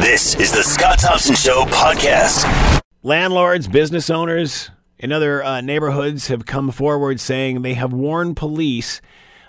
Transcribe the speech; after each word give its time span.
This 0.00 0.36
is 0.36 0.52
the 0.52 0.62
Scott 0.62 1.00
Thompson 1.00 1.34
Show 1.34 1.64
podcast. 1.64 2.80
Landlords, 3.02 3.66
business 3.66 4.08
owners 4.08 4.70
in 4.96 5.10
other 5.10 5.42
uh, 5.42 5.60
neighborhoods 5.60 6.28
have 6.28 6.46
come 6.46 6.70
forward 6.70 7.18
saying 7.18 7.62
they 7.62 7.74
have 7.74 7.92
warned 7.92 8.36
police 8.36 9.00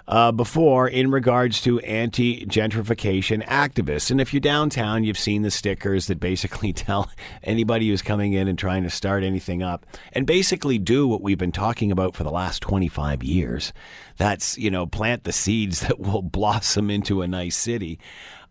uh, 0.07 0.31
before 0.31 0.87
in 0.87 1.11
regards 1.11 1.61
to 1.61 1.79
anti 1.81 2.47
gentrification 2.47 3.45
activists. 3.45 4.09
And 4.09 4.19
if 4.19 4.33
you're 4.33 4.41
downtown, 4.41 5.03
you've 5.03 5.19
seen 5.19 5.43
the 5.43 5.51
stickers 5.51 6.07
that 6.07 6.19
basically 6.19 6.73
tell 6.73 7.11
anybody 7.43 7.89
who's 7.89 8.01
coming 8.01 8.33
in 8.33 8.47
and 8.47 8.57
trying 8.57 8.81
to 8.83 8.89
start 8.89 9.23
anything 9.23 9.61
up 9.61 9.85
and 10.13 10.25
basically 10.25 10.79
do 10.79 11.07
what 11.07 11.21
we've 11.21 11.37
been 11.37 11.51
talking 11.51 11.91
about 11.91 12.15
for 12.15 12.23
the 12.23 12.31
last 12.31 12.63
25 12.63 13.23
years. 13.23 13.71
That's, 14.17 14.57
you 14.57 14.71
know, 14.71 14.87
plant 14.87 15.25
the 15.25 15.31
seeds 15.31 15.79
that 15.87 15.99
will 15.99 16.23
blossom 16.23 16.89
into 16.89 17.21
a 17.21 17.27
nice 17.27 17.55
city. 17.55 17.99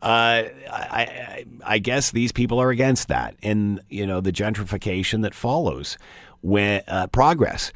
Uh, 0.01 0.45
I, 0.71 0.71
I, 0.71 1.45
I 1.65 1.79
guess 1.79 2.13
these 2.13 2.31
people 2.33 2.61
are 2.61 2.71
against 2.71 3.09
that 3.09 3.35
and, 3.43 3.81
you 3.89 4.07
know, 4.07 4.21
the 4.21 4.33
gentrification 4.33 5.23
that 5.23 5.35
follows 5.35 5.99
when 6.41 6.83
uh, 6.87 7.09
progress. 7.09 7.73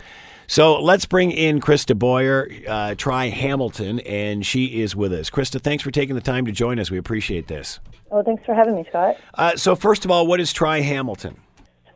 So 0.46 0.80
let's 0.80 1.06
bring 1.06 1.30
in 1.30 1.60
Krista 1.60 1.98
Boyer, 1.98 2.48
uh, 2.68 2.94
Try 2.96 3.28
Hamilton, 3.28 4.00
and 4.00 4.44
she 4.44 4.82
is 4.82 4.94
with 4.94 5.12
us. 5.12 5.30
Krista, 5.30 5.60
thanks 5.60 5.82
for 5.82 5.90
taking 5.90 6.14
the 6.14 6.20
time 6.20 6.44
to 6.46 6.52
join 6.52 6.78
us. 6.78 6.90
We 6.90 6.98
appreciate 6.98 7.48
this. 7.48 7.80
Oh, 8.10 8.22
thanks 8.22 8.44
for 8.44 8.54
having 8.54 8.76
me, 8.76 8.84
Scott. 8.88 9.16
Uh, 9.34 9.56
so, 9.56 9.74
first 9.74 10.04
of 10.04 10.10
all, 10.10 10.26
what 10.26 10.40
is 10.40 10.52
Try 10.52 10.80
Hamilton? 10.80 11.38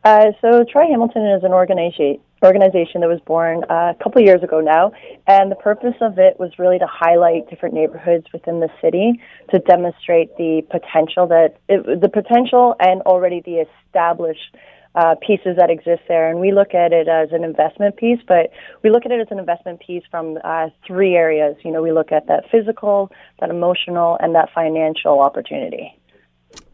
Uh, 0.03 0.31
so, 0.41 0.65
Try 0.69 0.85
Hamilton 0.87 1.25
is 1.27 1.43
an 1.43 1.51
organization 1.53 2.19
organization 2.43 3.01
that 3.01 3.07
was 3.09 3.19
born 3.25 3.63
uh, 3.69 3.93
a 3.97 4.03
couple 4.03 4.21
years 4.21 4.43
ago 4.43 4.61
now, 4.61 4.91
and 5.25 5.51
the 5.51 5.55
purpose 5.55 5.95
of 6.01 6.19
it 6.19 6.39
was 6.39 6.51
really 6.59 6.79
to 6.79 6.87
highlight 6.87 7.49
different 7.49 7.73
neighborhoods 7.73 8.25
within 8.31 8.59
the 8.59 8.69
city 8.81 9.19
to 9.51 9.59
demonstrate 9.59 10.35
the 10.37 10.61
potential 10.69 11.27
that 11.27 11.57
it, 11.67 12.01
the 12.01 12.09
potential 12.09 12.75
and 12.79 13.01
already 13.03 13.41
the 13.41 13.65
established 13.65 14.55
uh, 14.95 15.15
pieces 15.25 15.55
that 15.57 15.69
exist 15.69 16.01
there. 16.07 16.29
And 16.29 16.39
we 16.39 16.51
look 16.51 16.73
at 16.73 16.91
it 16.91 17.07
as 17.07 17.29
an 17.31 17.43
investment 17.43 17.97
piece, 17.97 18.19
but 18.27 18.51
we 18.83 18.89
look 18.89 19.05
at 19.05 19.11
it 19.11 19.21
as 19.21 19.27
an 19.29 19.37
investment 19.37 19.79
piece 19.79 20.03
from 20.09 20.39
uh, 20.43 20.69
three 20.85 21.15
areas. 21.15 21.55
You 21.63 21.71
know, 21.71 21.83
we 21.83 21.91
look 21.91 22.11
at 22.11 22.27
that 22.27 22.45
physical, 22.51 23.11
that 23.39 23.49
emotional, 23.49 24.17
and 24.19 24.33
that 24.33 24.49
financial 24.53 25.19
opportunity. 25.19 25.95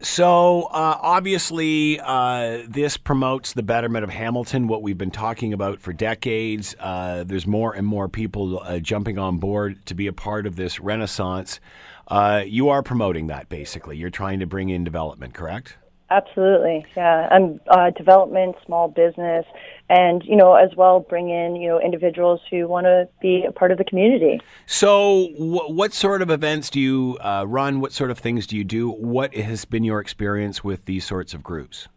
So, 0.00 0.64
uh, 0.64 0.98
obviously, 1.00 1.98
uh, 2.00 2.62
this 2.68 2.96
promotes 2.96 3.52
the 3.54 3.62
betterment 3.62 4.04
of 4.04 4.10
Hamilton, 4.10 4.68
what 4.68 4.82
we've 4.82 4.98
been 4.98 5.10
talking 5.10 5.52
about 5.52 5.80
for 5.80 5.92
decades. 5.92 6.76
Uh, 6.78 7.24
there's 7.24 7.46
more 7.46 7.72
and 7.74 7.86
more 7.86 8.08
people 8.08 8.60
uh, 8.60 8.78
jumping 8.78 9.18
on 9.18 9.38
board 9.38 9.84
to 9.86 9.94
be 9.94 10.06
a 10.06 10.12
part 10.12 10.46
of 10.46 10.56
this 10.56 10.78
renaissance. 10.78 11.58
Uh, 12.06 12.42
you 12.46 12.68
are 12.68 12.82
promoting 12.82 13.28
that, 13.28 13.48
basically. 13.48 13.96
You're 13.96 14.10
trying 14.10 14.40
to 14.40 14.46
bring 14.46 14.68
in 14.68 14.84
development, 14.84 15.32
correct? 15.32 15.76
Absolutely, 16.10 16.84
yeah. 16.96 17.28
And 17.30 17.60
uh, 17.68 17.90
development, 17.90 18.56
small 18.66 18.88
business, 18.88 19.46
and 19.88 20.22
you 20.24 20.36
know, 20.36 20.54
as 20.54 20.70
well, 20.76 21.00
bring 21.00 21.30
in 21.30 21.56
you 21.56 21.68
know 21.68 21.80
individuals 21.80 22.40
who 22.50 22.68
want 22.68 22.84
to 22.84 23.08
be 23.22 23.44
a 23.48 23.52
part 23.52 23.72
of 23.72 23.78
the 23.78 23.84
community. 23.84 24.40
So, 24.66 25.28
what 25.38 25.94
sort 25.94 26.20
of 26.20 26.30
events 26.30 26.68
do 26.68 26.78
you 26.78 27.18
uh, 27.22 27.46
run? 27.48 27.80
What 27.80 27.92
sort 27.92 28.10
of 28.10 28.18
things 28.18 28.46
do 28.46 28.56
you 28.56 28.64
do? 28.64 28.90
What 28.90 29.34
has 29.34 29.64
been 29.64 29.82
your 29.82 29.98
experience 29.98 30.62
with 30.62 30.84
these 30.84 31.06
sorts 31.06 31.32
of 31.32 31.42
groups? 31.42 31.88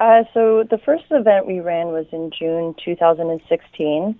Uh, 0.00 0.24
so, 0.32 0.64
the 0.68 0.78
first 0.78 1.04
event 1.10 1.46
we 1.46 1.60
ran 1.60 1.88
was 1.88 2.06
in 2.10 2.30
June 2.36 2.74
2016. 2.82 4.18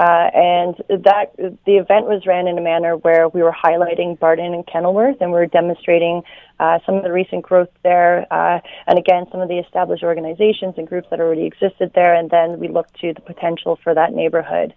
Uh, 0.00 0.30
and 0.32 0.76
that 0.88 1.36
the 1.66 1.76
event 1.76 2.06
was 2.06 2.24
ran 2.24 2.48
in 2.48 2.56
a 2.56 2.60
manner 2.62 2.96
where 2.96 3.28
we 3.28 3.42
were 3.42 3.52
highlighting 3.52 4.18
Barton 4.18 4.54
and 4.54 4.66
Kenilworth, 4.66 5.20
and 5.20 5.30
we 5.30 5.38
were 5.38 5.46
demonstrating 5.46 6.22
uh, 6.58 6.78
some 6.86 6.94
of 6.94 7.02
the 7.02 7.12
recent 7.12 7.42
growth 7.42 7.68
there, 7.82 8.26
uh, 8.32 8.60
and 8.86 8.98
again 8.98 9.26
some 9.30 9.42
of 9.42 9.48
the 9.50 9.58
established 9.58 10.02
organizations 10.02 10.72
and 10.78 10.88
groups 10.88 11.08
that 11.10 11.20
already 11.20 11.44
existed 11.44 11.92
there. 11.94 12.14
And 12.14 12.30
then 12.30 12.58
we 12.58 12.68
looked 12.68 12.98
to 13.02 13.12
the 13.12 13.20
potential 13.20 13.78
for 13.84 13.92
that 13.92 14.14
neighborhood. 14.14 14.72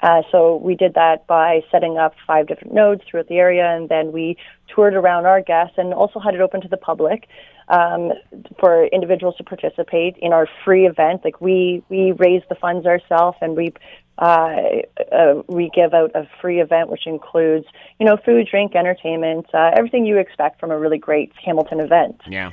Uh, 0.00 0.22
so 0.30 0.54
we 0.58 0.76
did 0.76 0.94
that 0.94 1.26
by 1.26 1.64
setting 1.72 1.98
up 1.98 2.14
five 2.24 2.46
different 2.46 2.72
nodes 2.72 3.02
throughout 3.10 3.26
the 3.26 3.38
area, 3.38 3.66
and 3.66 3.88
then 3.88 4.12
we 4.12 4.36
toured 4.72 4.94
around 4.94 5.26
our 5.26 5.40
guests 5.40 5.74
and 5.76 5.92
also 5.92 6.20
had 6.20 6.36
it 6.36 6.40
open 6.40 6.60
to 6.60 6.68
the 6.68 6.76
public 6.76 7.26
um, 7.66 8.12
for 8.60 8.86
individuals 8.86 9.34
to 9.38 9.42
participate 9.42 10.16
in 10.18 10.32
our 10.32 10.46
free 10.64 10.86
event. 10.86 11.22
Like 11.24 11.40
we 11.40 11.82
we 11.88 12.12
raise 12.12 12.42
the 12.48 12.54
funds 12.54 12.86
ourselves, 12.86 13.38
and 13.40 13.56
we 13.56 13.74
uh, 14.18 14.56
uh, 15.12 15.42
we 15.46 15.70
give 15.74 15.94
out 15.94 16.10
a 16.14 16.28
free 16.40 16.60
event 16.60 16.90
which 16.90 17.06
includes, 17.06 17.66
you 17.98 18.06
know, 18.06 18.16
food, 18.24 18.48
drink, 18.50 18.74
entertainment, 18.74 19.46
uh, 19.54 19.70
everything 19.76 20.04
you 20.04 20.18
expect 20.18 20.58
from 20.60 20.70
a 20.70 20.78
really 20.78 20.98
great 20.98 21.32
Hamilton 21.44 21.80
event. 21.80 22.20
Yeah. 22.28 22.52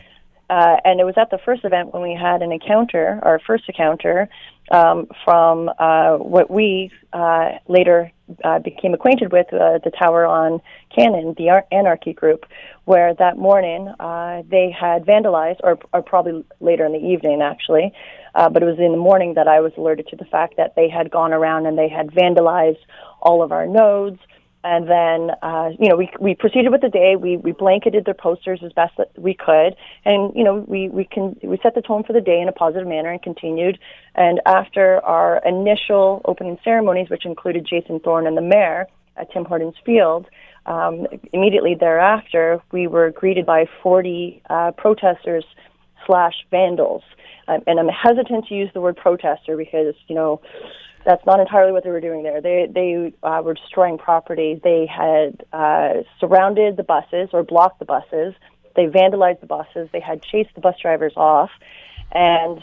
Uh, 0.50 0.78
and 0.86 1.00
it 1.00 1.04
was 1.04 1.16
at 1.18 1.32
the 1.32 1.40
first 1.40 1.66
event 1.66 1.94
when 1.94 2.04
we 2.04 2.14
had 2.14 2.42
an 2.42 2.52
encounter, 2.52 3.20
our 3.24 3.40
first 3.40 3.64
encounter, 3.68 4.30
um, 4.72 5.08
from 5.24 5.70
uh, 5.80 6.18
what 6.18 6.50
we 6.50 6.92
uh, 7.14 7.52
later 7.68 8.12
uh, 8.44 8.60
became 8.60 8.94
acquainted 8.94 9.32
with, 9.32 9.52
uh, 9.54 9.80
the 9.84 9.92
Tower 9.92 10.26
on 10.26 10.62
Cannon, 10.96 11.34
the 11.38 11.50
Ar- 11.50 11.66
Anarchy 11.72 12.14
group, 12.14 12.46
where 12.86 13.14
that 13.16 13.38
morning 13.38 13.88
uh, 14.00 14.44
they 14.50 14.70
had 14.72 15.06
vandalized, 15.06 15.60
or, 15.64 15.80
or 15.94 16.02
probably 16.02 16.44
later 16.60 16.86
in 16.86 16.94
the 16.94 17.06
evening 17.06 17.42
actually, 17.42 17.92
but 18.34 18.62
it 18.62 18.66
was 18.66 18.78
in 18.80 18.92
the 18.92 18.98
morning 18.98 19.36
that 19.36 19.48
I 19.48 19.62
was 19.62 19.72
alerted 19.78 20.08
to 20.10 20.16
the 20.16 20.26
fact 20.26 20.58
that 20.58 20.76
they 20.76 20.90
had 20.90 21.10
gone 21.10 21.34
around 21.34 21.66
and 21.66 21.78
they 21.78 21.90
had 21.90 22.08
vandalized 22.08 22.80
all 23.22 23.42
of 23.42 23.52
our 23.52 23.66
nodes. 23.66 24.20
And 24.66 24.90
then, 24.90 25.36
uh, 25.44 25.70
you 25.80 25.88
know, 25.88 25.96
we, 25.96 26.10
we 26.20 26.34
proceeded 26.34 26.72
with 26.72 26.82
the 26.82 26.90
day. 26.90 27.16
We, 27.16 27.38
we 27.38 27.52
blanketed 27.52 28.06
their 28.06 28.16
posters 28.16 28.62
as 28.66 28.74
best 28.74 28.94
that 28.98 29.12
we 29.16 29.36
could. 29.36 29.76
And, 30.06 30.36
you 30.36 30.44
know, 30.44 30.66
we, 30.68 30.90
we 30.90 31.06
can, 31.06 31.38
we 31.44 31.60
set 31.62 31.76
the 31.76 31.84
tone 31.84 32.04
for 32.04 32.14
the 32.14 32.20
day 32.20 32.42
in 32.42 32.50
a 32.50 32.52
positive 32.52 32.88
manner 32.88 33.12
and 33.12 33.22
continued. 33.22 33.78
And 34.16 34.42
after 34.48 35.06
our 35.06 35.40
initial 35.46 36.24
opening 36.26 36.58
ceremonies, 36.64 37.12
which 37.12 37.28
included 37.28 37.68
Jason 37.70 38.00
Thorne 38.00 38.26
and 38.26 38.36
the 38.36 38.42
mayor 38.42 38.88
at 39.18 39.32
Tim 39.32 39.46
Hortons 39.46 39.76
Field, 39.86 40.26
um, 40.66 41.06
immediately 41.32 41.76
thereafter, 41.80 42.60
we 42.72 42.88
were 42.88 43.12
greeted 43.12 43.46
by 43.46 43.68
40 43.84 44.42
uh, 44.50 44.72
protesters 44.72 45.46
slash 46.08 46.34
vandals. 46.50 47.04
Um, 47.48 47.62
and 47.68 47.80
I'm 47.80 47.88
hesitant 47.88 48.48
to 48.48 48.56
use 48.56 48.72
the 48.74 48.82
word 48.82 48.98
protester 48.98 49.56
because, 49.56 49.94
you 50.08 50.16
know, 50.16 50.42
that's 51.06 51.26
not 51.26 51.40
entirely 51.40 51.72
what 51.72 51.84
they 51.84 51.92
were 51.92 52.02
doing 52.02 52.24
there. 52.24 52.42
They 52.42 52.68
they 52.74 53.14
uh, 53.24 53.42
were 53.44 53.54
destroying 53.54 53.98
property. 53.98 54.60
They 54.62 54.88
had 54.88 55.46
uh, 55.54 56.04
surrounded 56.20 56.78
the 56.78 56.84
buses 56.84 57.30
or 57.32 57.44
blocked 57.44 57.80
the 57.80 57.86
buses. 57.86 58.34
They 58.76 58.88
vandalized 58.88 59.40
the 59.40 59.48
buses. 59.48 59.90
They 59.94 60.00
had 60.00 60.22
chased 60.22 60.54
the 60.56 60.62
bus 60.62 60.76
drivers 60.82 61.14
off, 61.16 61.52
and 62.12 62.62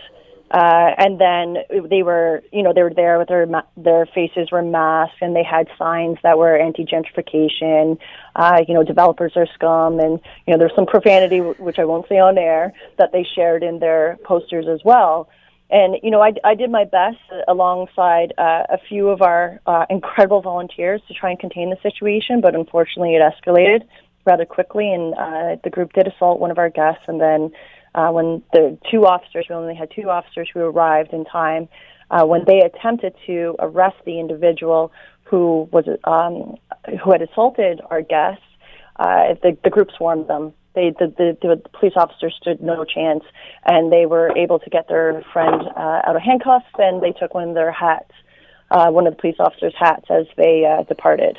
uh, 0.53 0.91
and 0.99 1.19
then 1.19 1.57
they 1.89 2.03
were 2.03 2.43
you 2.53 2.63
know 2.63 2.73
they 2.75 2.83
were 2.83 2.93
there 2.93 3.19
with 3.19 3.29
their 3.29 3.47
their 3.77 4.07
faces 4.07 4.51
were 4.51 4.63
masked 4.63 5.17
and 5.23 5.35
they 5.35 5.43
had 5.43 5.67
signs 5.79 6.19
that 6.23 6.37
were 6.37 6.57
anti 6.57 6.85
gentrification. 6.85 7.97
Uh, 8.37 8.61
you 8.69 8.75
know 8.75 8.83
developers 8.83 9.33
are 9.37 9.47
scum 9.55 9.99
and 9.99 10.21
you 10.47 10.53
know 10.53 10.59
there's 10.59 10.75
some 10.75 10.85
profanity 10.85 11.39
which 11.39 11.79
I 11.79 11.87
won't 11.87 12.07
say 12.09 12.19
on 12.19 12.37
air 12.37 12.75
that 12.99 13.13
they 13.13 13.25
shared 13.35 13.63
in 13.63 13.79
their 13.79 14.19
posters 14.25 14.67
as 14.69 14.81
well. 14.85 15.29
And 15.73 15.97
you 16.03 16.11
know, 16.11 16.21
I, 16.21 16.33
I 16.45 16.55
did 16.55 16.71
my 16.71 16.85
best 16.85 17.17
alongside 17.49 18.35
uh, 18.37 18.65
a 18.69 18.79
few 18.89 19.09
of 19.09 19.23
our 19.23 19.59
uh, 19.67 19.87
incredible 19.89 20.43
volunteers 20.43 21.01
to 21.09 21.15
try 21.15 21.31
and 21.31 21.39
contain 21.39 21.71
the 21.71 21.79
situation, 21.83 22.43
but 22.43 22.55
unfortunately, 22.55 23.17
it 23.17 23.23
escalated 23.23 23.85
rather 24.27 24.45
quickly, 24.45 24.93
and 24.93 25.15
uh, 25.15 25.57
the 25.65 25.71
group 25.71 25.95
did 25.95 26.07
assault 26.07 26.39
one 26.39 26.51
of 26.51 26.59
our 26.59 26.69
guests. 26.69 27.03
And 27.09 27.21
then, 27.21 27.53
uh, 27.95 28.11
when 28.11 28.43
the 28.53 28.79
two 28.91 29.07
officers, 29.07 29.47
we 29.49 29.57
only 29.57 29.75
had 29.75 29.91
two 29.91 30.11
officers 30.11 30.49
who 30.53 30.61
arrived 30.61 31.15
in 31.15 31.25
time, 31.25 31.69
uh, 32.11 32.25
when 32.27 32.45
they 32.47 32.61
attempted 32.61 33.15
to 33.27 33.57
arrest 33.59 33.97
the 34.05 34.21
individual 34.21 34.93
who 35.25 35.67
was 35.73 35.87
um, 36.05 36.57
who 37.03 37.11
had 37.13 37.23
assaulted 37.23 37.81
our 37.89 38.03
guests, 38.03 38.45
uh, 38.97 39.35
the, 39.43 39.57
the 39.65 39.71
group 39.71 39.89
swarmed 39.97 40.29
them 40.29 40.53
they 40.75 40.91
the, 40.91 41.07
the, 41.07 41.37
the 41.43 41.69
police 41.79 41.95
officers 41.97 42.35
stood 42.41 42.61
no 42.61 42.85
chance, 42.85 43.25
and 43.65 43.93
they 43.93 44.07
were 44.07 44.37
able 44.37 44.59
to 44.59 44.71
get 44.71 44.89
their 44.89 45.23
friend 45.33 45.63
uh, 45.77 46.01
out 46.07 46.17
of 46.17 46.23
handcuffs, 46.23 46.67
and 46.79 47.03
they 47.03 47.13
took 47.13 47.35
one 47.35 47.51
of 47.51 47.55
their 47.55 47.73
hats, 47.73 48.13
uh, 48.71 48.91
one 48.91 49.07
of 49.07 49.15
the 49.15 49.21
police 49.21 49.37
officers' 49.39 49.75
hats, 49.79 50.07
as 50.11 50.27
they 50.37 50.65
uh, 50.65 50.83
departed. 50.85 51.39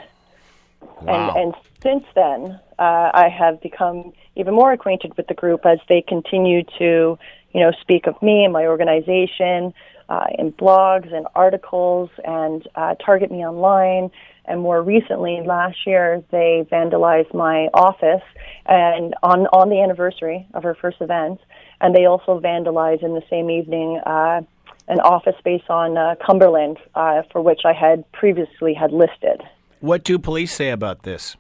Wow. 1.02 1.36
And, 1.36 1.38
and 1.38 1.56
since 1.82 2.06
then, 2.16 2.60
uh, 2.80 3.12
I 3.14 3.30
have 3.30 3.62
become 3.62 4.14
even 4.36 4.54
more 4.54 4.72
acquainted 4.72 5.16
with 5.18 5.28
the 5.28 5.34
group 5.34 5.66
as 5.66 5.80
they 5.90 6.02
continue 6.02 6.64
to, 6.80 7.18
you 7.54 7.62
know, 7.62 7.72
speak 7.82 8.08
of 8.08 8.22
me 8.22 8.44
and 8.44 8.54
my 8.54 8.66
organization 8.66 9.74
uh, 10.10 10.26
in 10.38 10.52
blogs 10.52 11.14
and 11.14 11.28
articles 11.36 12.10
and 12.26 12.68
uh, 12.76 12.96
target 12.96 13.32
me 13.32 13.46
online 13.46 14.12
and 14.46 14.60
more 14.60 14.82
recently, 14.82 15.42
last 15.46 15.78
year, 15.88 16.22
they 16.32 16.68
vandalized 16.70 17.34
my 17.34 17.70
office 17.74 18.24
and 18.66 19.16
on 19.24 19.48
on 19.48 19.70
the 19.70 19.82
anniversary 19.82 20.46
of 20.54 20.64
her 20.64 20.76
first 20.76 20.98
event, 21.00 21.40
and 21.80 21.96
they 21.96 22.06
also 22.06 22.40
vandalized 22.40 23.04
in 23.04 23.14
the 23.14 23.24
same 23.30 23.50
evening 23.50 24.02
uh, 24.06 24.42
an 24.90 25.00
office 25.00 25.36
space 25.40 25.64
on 25.70 25.98
uh, 25.98 26.16
Cumberland 26.26 26.78
uh, 26.96 27.22
for 27.32 27.42
which 27.42 27.62
I 27.64 27.72
had 27.72 28.10
previously 28.12 28.74
had 28.74 28.92
listed. 28.92 29.42
What 29.80 30.04
do 30.04 30.20
police 30.20 30.52
say 30.52 30.72
about 30.72 31.04
this? 31.04 31.38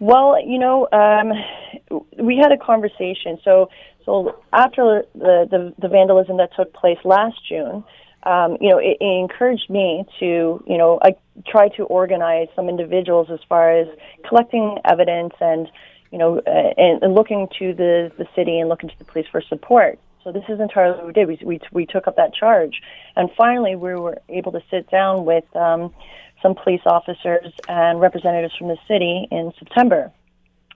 Well, 0.00 0.36
you 0.44 0.58
know, 0.58 0.88
um, 0.90 2.02
we 2.18 2.36
had 2.36 2.50
a 2.50 2.56
conversation. 2.56 3.38
So 3.44 3.70
So 4.04 4.42
after 4.52 5.04
the, 5.14 5.46
the, 5.50 5.74
the 5.78 5.88
vandalism 5.88 6.36
that 6.38 6.50
took 6.56 6.72
place 6.72 6.98
last 7.04 7.36
June, 7.48 7.84
um, 8.24 8.56
you 8.60 8.70
know, 8.70 8.78
it, 8.78 8.98
it 9.00 9.04
encouraged 9.04 9.68
me 9.68 10.04
to, 10.20 10.62
you 10.66 10.78
know, 10.78 10.98
I 11.02 11.16
try 11.46 11.68
to 11.70 11.84
organize 11.84 12.48
some 12.54 12.68
individuals 12.68 13.28
as 13.30 13.40
far 13.48 13.72
as 13.72 13.88
collecting 14.28 14.78
evidence 14.84 15.34
and, 15.40 15.68
you 16.10 16.18
know, 16.18 16.38
uh, 16.38 16.72
and, 16.76 17.02
and 17.02 17.14
looking 17.14 17.48
to 17.58 17.74
the, 17.74 18.12
the 18.18 18.26
city 18.36 18.60
and 18.60 18.68
looking 18.68 18.90
to 18.90 18.98
the 18.98 19.04
police 19.04 19.26
for 19.30 19.42
support. 19.42 19.98
So 20.22 20.30
this 20.30 20.44
is 20.48 20.60
entirely 20.60 20.98
what 20.98 21.06
we 21.06 21.12
did. 21.12 21.26
We, 21.26 21.38
we, 21.44 21.60
we 21.72 21.86
took 21.86 22.06
up 22.06 22.16
that 22.16 22.32
charge. 22.32 22.80
And 23.16 23.28
finally, 23.36 23.74
we 23.74 23.94
were 23.94 24.18
able 24.28 24.52
to 24.52 24.62
sit 24.70 24.88
down 24.88 25.24
with 25.24 25.44
um, 25.56 25.92
some 26.40 26.54
police 26.54 26.82
officers 26.86 27.52
and 27.68 28.00
representatives 28.00 28.54
from 28.56 28.68
the 28.68 28.78
city 28.86 29.26
in 29.32 29.52
September. 29.58 30.12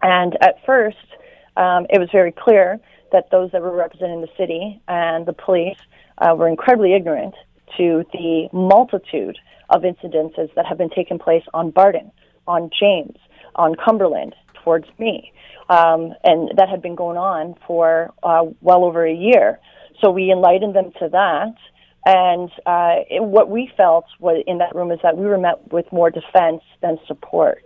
And 0.02 0.36
at 0.40 0.64
first, 0.66 0.96
um, 1.56 1.86
it 1.90 1.98
was 1.98 2.08
very 2.10 2.32
clear 2.32 2.80
that 3.12 3.30
those 3.30 3.50
that 3.52 3.62
were 3.62 3.74
representing 3.74 4.20
the 4.20 4.28
city 4.36 4.80
and 4.88 5.26
the 5.26 5.32
police 5.32 5.78
uh, 6.18 6.34
were 6.34 6.48
incredibly 6.48 6.94
ignorant 6.94 7.34
to 7.76 8.04
the 8.12 8.48
multitude 8.52 9.38
of 9.70 9.82
incidences 9.82 10.54
that 10.54 10.66
have 10.66 10.78
been 10.78 10.90
taking 10.90 11.18
place 11.18 11.42
on 11.52 11.70
Barton, 11.70 12.10
on 12.46 12.70
James, 12.78 13.16
on 13.56 13.74
Cumberland, 13.74 14.34
towards 14.62 14.86
me. 14.98 15.32
Um, 15.68 16.14
and 16.22 16.52
that 16.56 16.68
had 16.68 16.80
been 16.80 16.94
going 16.94 17.18
on 17.18 17.56
for 17.66 18.12
uh, 18.22 18.44
well 18.60 18.84
over 18.84 19.04
a 19.04 19.14
year. 19.14 19.58
So 20.00 20.10
we 20.10 20.30
enlightened 20.30 20.76
them 20.76 20.92
to 21.00 21.08
that. 21.08 21.54
And 22.04 22.50
uh, 22.66 23.02
it, 23.10 23.22
what 23.22 23.50
we 23.50 23.70
felt 23.76 24.04
was 24.20 24.44
in 24.46 24.58
that 24.58 24.76
room 24.76 24.92
is 24.92 25.00
that 25.02 25.16
we 25.16 25.26
were 25.26 25.38
met 25.38 25.72
with 25.72 25.90
more 25.90 26.10
defense 26.10 26.62
than 26.80 26.98
support. 27.08 27.64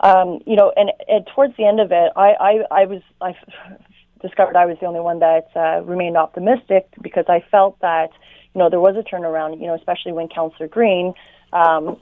Um, 0.00 0.40
you 0.46 0.56
know, 0.56 0.72
and, 0.76 0.92
and 1.08 1.26
towards 1.34 1.56
the 1.56 1.64
end 1.64 1.80
of 1.80 1.90
it, 1.90 2.12
I, 2.16 2.34
I, 2.38 2.82
I 2.82 2.84
was 2.84 3.00
I 3.22 3.34
discovered 4.26 4.56
I 4.56 4.66
was 4.66 4.76
the 4.80 4.86
only 4.86 5.00
one 5.00 5.18
that 5.20 5.48
uh, 5.54 5.82
remained 5.82 6.16
optimistic 6.16 6.88
because 7.02 7.24
I 7.28 7.44
felt 7.50 7.78
that 7.80 8.10
you 8.54 8.58
know 8.58 8.70
there 8.70 8.80
was 8.80 8.96
a 8.96 9.02
turnaround. 9.02 9.60
You 9.60 9.66
know, 9.66 9.74
especially 9.74 10.12
when 10.12 10.28
Councillor 10.28 10.68
Green 10.68 11.14
um, 11.52 12.00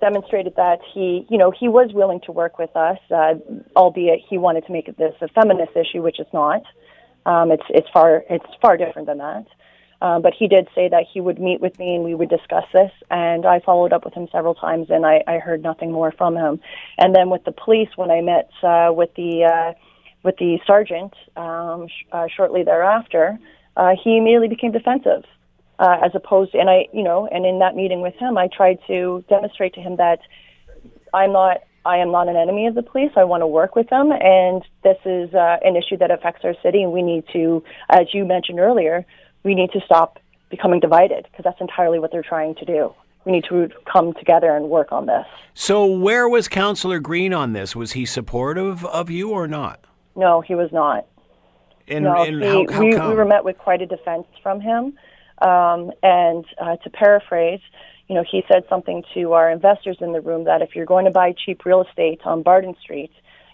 demonstrated 0.00 0.54
that 0.56 0.80
he 0.92 1.26
you 1.30 1.38
know 1.38 1.50
he 1.50 1.68
was 1.68 1.90
willing 1.92 2.20
to 2.26 2.32
work 2.32 2.58
with 2.58 2.74
us, 2.76 2.98
uh, 3.10 3.34
albeit 3.76 4.20
he 4.28 4.38
wanted 4.38 4.66
to 4.66 4.72
make 4.72 4.86
this 4.96 5.14
a 5.20 5.28
feminist 5.28 5.72
issue, 5.76 6.02
which 6.02 6.18
it's 6.18 6.32
not. 6.32 6.62
Um, 7.26 7.50
it's 7.50 7.64
it's 7.70 7.88
far 7.92 8.24
it's 8.28 8.46
far 8.60 8.76
different 8.76 9.06
than 9.06 9.18
that. 9.18 9.46
Um, 10.00 10.22
but 10.22 10.32
he 10.38 10.46
did 10.46 10.68
say 10.74 10.88
that 10.88 11.04
he 11.12 11.20
would 11.20 11.40
meet 11.40 11.60
with 11.60 11.78
me 11.78 11.96
and 11.96 12.04
we 12.04 12.14
would 12.14 12.28
discuss 12.28 12.64
this. 12.72 12.92
And 13.10 13.44
I 13.44 13.60
followed 13.60 13.92
up 13.92 14.04
with 14.04 14.14
him 14.14 14.28
several 14.30 14.54
times, 14.54 14.88
and 14.90 15.04
I, 15.04 15.24
I 15.26 15.38
heard 15.38 15.62
nothing 15.62 15.90
more 15.90 16.12
from 16.12 16.36
him. 16.36 16.60
And 16.98 17.14
then 17.14 17.30
with 17.30 17.44
the 17.44 17.52
police, 17.52 17.88
when 17.96 18.10
I 18.10 18.20
met 18.20 18.50
uh, 18.62 18.92
with 18.92 19.12
the 19.16 19.44
uh, 19.44 19.72
with 20.28 20.36
the 20.36 20.58
sergeant 20.66 21.14
um, 21.38 21.88
sh- 21.88 22.04
uh, 22.12 22.26
shortly 22.36 22.62
thereafter, 22.62 23.38
uh, 23.78 23.92
he 24.04 24.18
immediately 24.18 24.48
became 24.48 24.72
defensive. 24.72 25.24
Uh, 25.78 25.96
as 26.04 26.10
opposed, 26.14 26.54
and 26.54 26.68
I, 26.68 26.86
you 26.92 27.02
know, 27.02 27.26
and 27.28 27.46
in 27.46 27.60
that 27.60 27.74
meeting 27.74 28.02
with 28.02 28.14
him, 28.16 28.36
I 28.36 28.48
tried 28.54 28.78
to 28.88 29.24
demonstrate 29.30 29.72
to 29.74 29.80
him 29.80 29.96
that 29.96 30.18
I'm 31.14 31.32
not, 31.32 31.58
I 31.86 31.98
am 31.98 32.10
not 32.10 32.28
an 32.28 32.36
enemy 32.36 32.66
of 32.66 32.74
the 32.74 32.82
police. 32.82 33.12
I 33.16 33.24
want 33.24 33.40
to 33.42 33.46
work 33.46 33.74
with 33.74 33.88
them, 33.88 34.10
and 34.10 34.62
this 34.82 34.98
is 35.06 35.32
uh, 35.32 35.56
an 35.62 35.76
issue 35.76 35.96
that 35.98 36.10
affects 36.10 36.44
our 36.44 36.54
city, 36.62 36.82
and 36.82 36.92
we 36.92 37.00
need 37.00 37.24
to, 37.32 37.62
as 37.88 38.12
you 38.12 38.26
mentioned 38.26 38.58
earlier, 38.58 39.06
we 39.44 39.54
need 39.54 39.70
to 39.70 39.80
stop 39.86 40.18
becoming 40.50 40.80
divided 40.80 41.26
because 41.30 41.44
that's 41.44 41.60
entirely 41.60 42.00
what 42.00 42.10
they're 42.12 42.28
trying 42.28 42.56
to 42.56 42.64
do. 42.64 42.92
We 43.24 43.32
need 43.32 43.44
to 43.48 43.70
come 43.90 44.14
together 44.14 44.54
and 44.54 44.68
work 44.68 44.90
on 44.90 45.06
this. 45.06 45.26
So, 45.54 45.86
where 45.86 46.28
was 46.28 46.48
Councillor 46.48 46.98
Green 46.98 47.32
on 47.32 47.52
this? 47.52 47.74
Was 47.76 47.92
he 47.92 48.04
supportive 48.04 48.84
of 48.84 49.10
you 49.10 49.30
or 49.30 49.46
not? 49.46 49.87
No, 50.18 50.40
he 50.40 50.56
was 50.56 50.70
not. 50.72 51.06
And, 51.86 52.04
no, 52.04 52.24
and 52.24 52.42
he, 52.42 52.48
how, 52.48 52.66
how 52.70 52.80
we, 52.80 52.92
come? 52.92 53.08
we 53.08 53.14
were 53.14 53.24
met 53.24 53.44
with 53.44 53.56
quite 53.56 53.80
a 53.80 53.86
defense 53.86 54.26
from 54.42 54.60
him. 54.60 54.98
Um, 55.40 55.92
and 56.02 56.44
uh, 56.60 56.76
to 56.76 56.90
paraphrase, 56.90 57.60
you 58.08 58.16
know, 58.16 58.24
he 58.28 58.42
said 58.50 58.64
something 58.68 59.04
to 59.14 59.32
our 59.32 59.48
investors 59.48 59.98
in 60.00 60.12
the 60.12 60.20
room 60.20 60.44
that 60.44 60.60
if 60.60 60.74
you're 60.74 60.86
going 60.86 61.04
to 61.04 61.12
buy 61.12 61.32
cheap 61.32 61.64
real 61.64 61.82
estate 61.82 62.20
on 62.24 62.42
Barton 62.42 62.74
Street, 62.82 63.12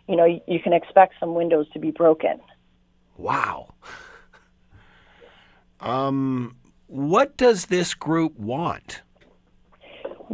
you 0.09 0.17
know, 0.17 0.25
you, 0.25 0.41
you 0.49 0.59
can 0.59 0.73
expect 0.73 1.15
some 1.21 1.35
windows 1.35 1.67
to 1.75 1.79
be 1.79 1.91
broken. 1.91 2.41
Wow. 3.19 3.75
Um, 5.81 6.57
what 6.87 7.37
does 7.37 7.67
this 7.67 7.93
group 7.93 8.39
want? 8.39 9.03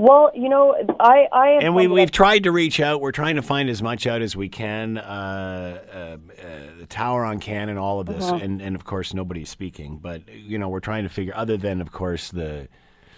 Well, 0.01 0.31
you 0.35 0.49
know, 0.49 0.75
I, 0.99 1.29
I 1.31 1.49
And 1.61 1.75
we 1.75 1.87
we've 1.87 2.11
tried 2.11 2.45
to 2.45 2.53
reach 2.53 2.81
out. 2.81 3.03
We're 3.03 3.13
trying 3.13 3.37
to 3.37 3.43
find 3.43 3.69
as 3.69 3.83
much 3.83 4.07
out 4.07 4.23
as 4.23 4.35
we 4.35 4.49
can. 4.49 4.97
Uh, 4.97 5.79
uh, 5.93 5.99
uh, 6.43 6.47
the 6.79 6.87
tower 6.87 7.23
on 7.23 7.39
Cannon, 7.39 7.77
all 7.77 8.01
of 8.01 8.07
this, 8.07 8.25
Uh-huh. 8.25 8.37
and 8.43 8.63
and 8.63 8.75
of 8.75 8.85
course 8.85 9.13
nobody's 9.13 9.51
speaking. 9.51 9.99
But 9.99 10.27
you 10.35 10.59
know, 10.59 10.71
we're 10.71 10.81
trying 10.81 11.03
to 11.03 11.11
figure. 11.11 11.35
Other 11.37 11.59
than 11.59 11.83
of 11.83 11.93
course 11.93 12.31
the 12.31 12.69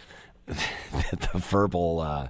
the 0.46 1.28
verbal 1.34 2.00
uh, 2.00 2.28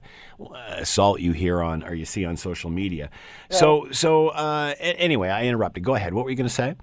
assault 0.68 1.20
you 1.20 1.32
hear 1.32 1.62
on 1.62 1.82
or 1.82 1.94
you 1.94 2.04
see 2.04 2.26
on 2.26 2.36
social 2.36 2.68
media. 2.68 3.08
So 3.48 3.88
so 3.90 4.28
uh, 4.28 4.74
anyway, 4.78 5.30
I 5.30 5.46
interrupted. 5.46 5.82
Go 5.82 5.94
ahead. 5.94 6.12
What 6.12 6.26
were 6.26 6.30
you 6.30 6.36
going 6.36 6.46
to 6.46 6.52
say? 6.54 6.74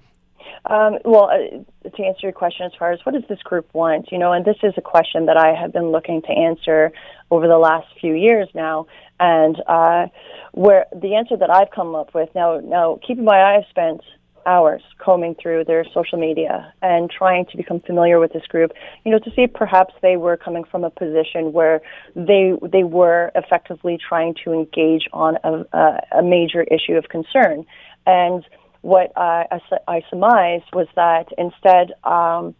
Um, 0.66 0.98
well, 1.04 1.30
uh, 1.30 1.88
to 1.88 2.02
answer 2.02 2.20
your 2.22 2.32
question, 2.32 2.66
as 2.66 2.72
far 2.78 2.92
as 2.92 3.00
what 3.04 3.14
does 3.14 3.24
this 3.28 3.40
group 3.42 3.72
want, 3.72 4.12
you 4.12 4.18
know, 4.18 4.32
and 4.32 4.44
this 4.44 4.58
is 4.62 4.74
a 4.76 4.82
question 4.82 5.26
that 5.26 5.36
I 5.36 5.54
have 5.58 5.72
been 5.72 5.90
looking 5.90 6.22
to 6.22 6.28
answer 6.28 6.92
over 7.30 7.46
the 7.48 7.58
last 7.58 7.86
few 8.00 8.14
years 8.14 8.48
now, 8.54 8.86
and 9.18 9.56
uh, 9.66 10.06
where 10.52 10.86
the 10.94 11.14
answer 11.14 11.36
that 11.36 11.50
I've 11.50 11.70
come 11.70 11.94
up 11.94 12.14
with 12.14 12.28
now, 12.34 12.60
now 12.60 12.98
keep 13.06 13.18
in 13.18 13.24
mind, 13.24 13.42
I've 13.42 13.68
spent 13.70 14.02
hours 14.46 14.82
combing 14.98 15.34
through 15.40 15.64
their 15.64 15.84
social 15.94 16.18
media 16.18 16.72
and 16.82 17.10
trying 17.10 17.46
to 17.46 17.56
become 17.56 17.80
familiar 17.80 18.18
with 18.18 18.32
this 18.32 18.46
group, 18.48 18.72
you 19.04 19.12
know, 19.12 19.18
to 19.18 19.30
see 19.30 19.42
if 19.42 19.52
perhaps 19.52 19.94
they 20.02 20.16
were 20.16 20.36
coming 20.36 20.64
from 20.64 20.84
a 20.84 20.90
position 20.90 21.52
where 21.52 21.80
they 22.14 22.52
they 22.72 22.84
were 22.84 23.30
effectively 23.34 23.98
trying 24.08 24.34
to 24.44 24.52
engage 24.52 25.08
on 25.12 25.36
a, 25.44 25.64
a, 25.76 26.18
a 26.18 26.22
major 26.22 26.62
issue 26.62 26.94
of 26.94 27.08
concern, 27.08 27.64
and 28.06 28.44
what 28.82 29.12
I, 29.16 29.46
I, 29.50 30.00
su- 30.00 30.02
surmised 30.10 30.64
was 30.72 30.86
that 30.96 31.28
instead, 31.38 31.92
um, 32.04 32.54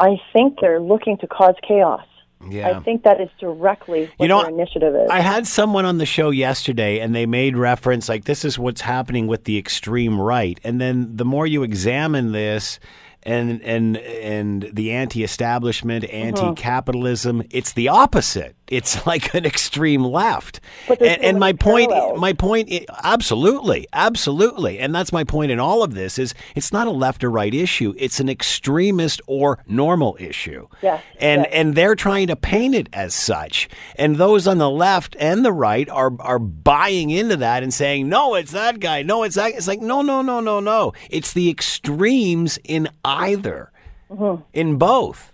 I 0.00 0.16
think 0.32 0.58
they're 0.60 0.80
looking 0.80 1.18
to 1.18 1.26
cause 1.26 1.54
chaos. 1.66 2.04
Yeah. 2.50 2.76
I 2.76 2.80
think 2.80 3.04
that 3.04 3.20
is 3.20 3.28
directly 3.38 4.10
what 4.16 4.24
You 4.24 4.28
know, 4.28 4.42
their 4.42 4.50
initiative 4.50 4.94
is. 4.96 5.08
I 5.10 5.20
had 5.20 5.46
someone 5.46 5.84
on 5.84 5.98
the 5.98 6.06
show 6.06 6.30
yesterday 6.30 6.98
and 6.98 7.14
they 7.14 7.24
made 7.24 7.56
reference 7.56 8.08
like 8.08 8.24
this 8.24 8.44
is 8.44 8.58
what's 8.58 8.80
happening 8.80 9.28
with 9.28 9.44
the 9.44 9.58
extreme 9.58 10.20
right. 10.20 10.58
And 10.64 10.80
then 10.80 11.16
the 11.16 11.24
more 11.24 11.46
you 11.46 11.62
examine 11.62 12.32
this 12.32 12.80
and 13.22 13.62
and 13.62 13.96
and 13.96 14.68
the 14.72 14.90
anti-establishment, 14.90 16.02
Mm-hmm. 16.04 16.16
anti-capitalism, 16.16 17.44
it's 17.50 17.74
the 17.74 17.88
opposite. 17.88 18.56
It's 18.72 19.06
like 19.06 19.34
an 19.34 19.44
extreme 19.44 20.02
left. 20.04 20.60
And, 20.88 21.00
and 21.02 21.38
my 21.38 21.52
point 21.52 21.90
parallels. 21.90 22.20
my 22.20 22.32
point 22.32 22.72
absolutely, 23.04 23.86
absolutely. 23.92 24.78
And 24.78 24.94
that's 24.94 25.12
my 25.12 25.24
point 25.24 25.52
in 25.52 25.60
all 25.60 25.82
of 25.82 25.94
this 25.94 26.18
is 26.18 26.34
it's 26.56 26.72
not 26.72 26.86
a 26.86 26.90
left 26.90 27.22
or 27.22 27.30
right 27.30 27.52
issue. 27.52 27.94
It's 27.98 28.18
an 28.18 28.28
extremist 28.28 29.20
or 29.26 29.58
normal 29.66 30.16
issue. 30.18 30.68
Yes, 30.82 31.02
And 31.20 31.42
yes. 31.42 31.50
and 31.52 31.74
they're 31.74 31.94
trying 31.94 32.28
to 32.28 32.36
paint 32.36 32.74
it 32.74 32.88
as 32.92 33.14
such. 33.14 33.68
And 33.96 34.16
those 34.16 34.46
on 34.46 34.58
the 34.58 34.70
left 34.70 35.16
and 35.20 35.44
the 35.44 35.52
right 35.52 35.88
are 35.88 36.12
are 36.20 36.38
buying 36.38 37.10
into 37.10 37.36
that 37.36 37.62
and 37.62 37.72
saying, 37.74 38.08
"No, 38.08 38.34
it's 38.34 38.52
that 38.52 38.80
guy. 38.80 39.02
No, 39.02 39.22
it's 39.22 39.36
that." 39.36 39.52
It's 39.52 39.68
like, 39.68 39.80
"No, 39.80 40.00
no, 40.02 40.22
no, 40.22 40.40
no, 40.40 40.60
no. 40.60 40.92
It's 41.10 41.32
the 41.32 41.50
extremes 41.50 42.58
in 42.64 42.88
either. 43.04 43.70
Mm-hmm. 44.10 44.42
In 44.54 44.78
both." 44.78 45.32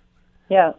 yeah, 0.49 0.73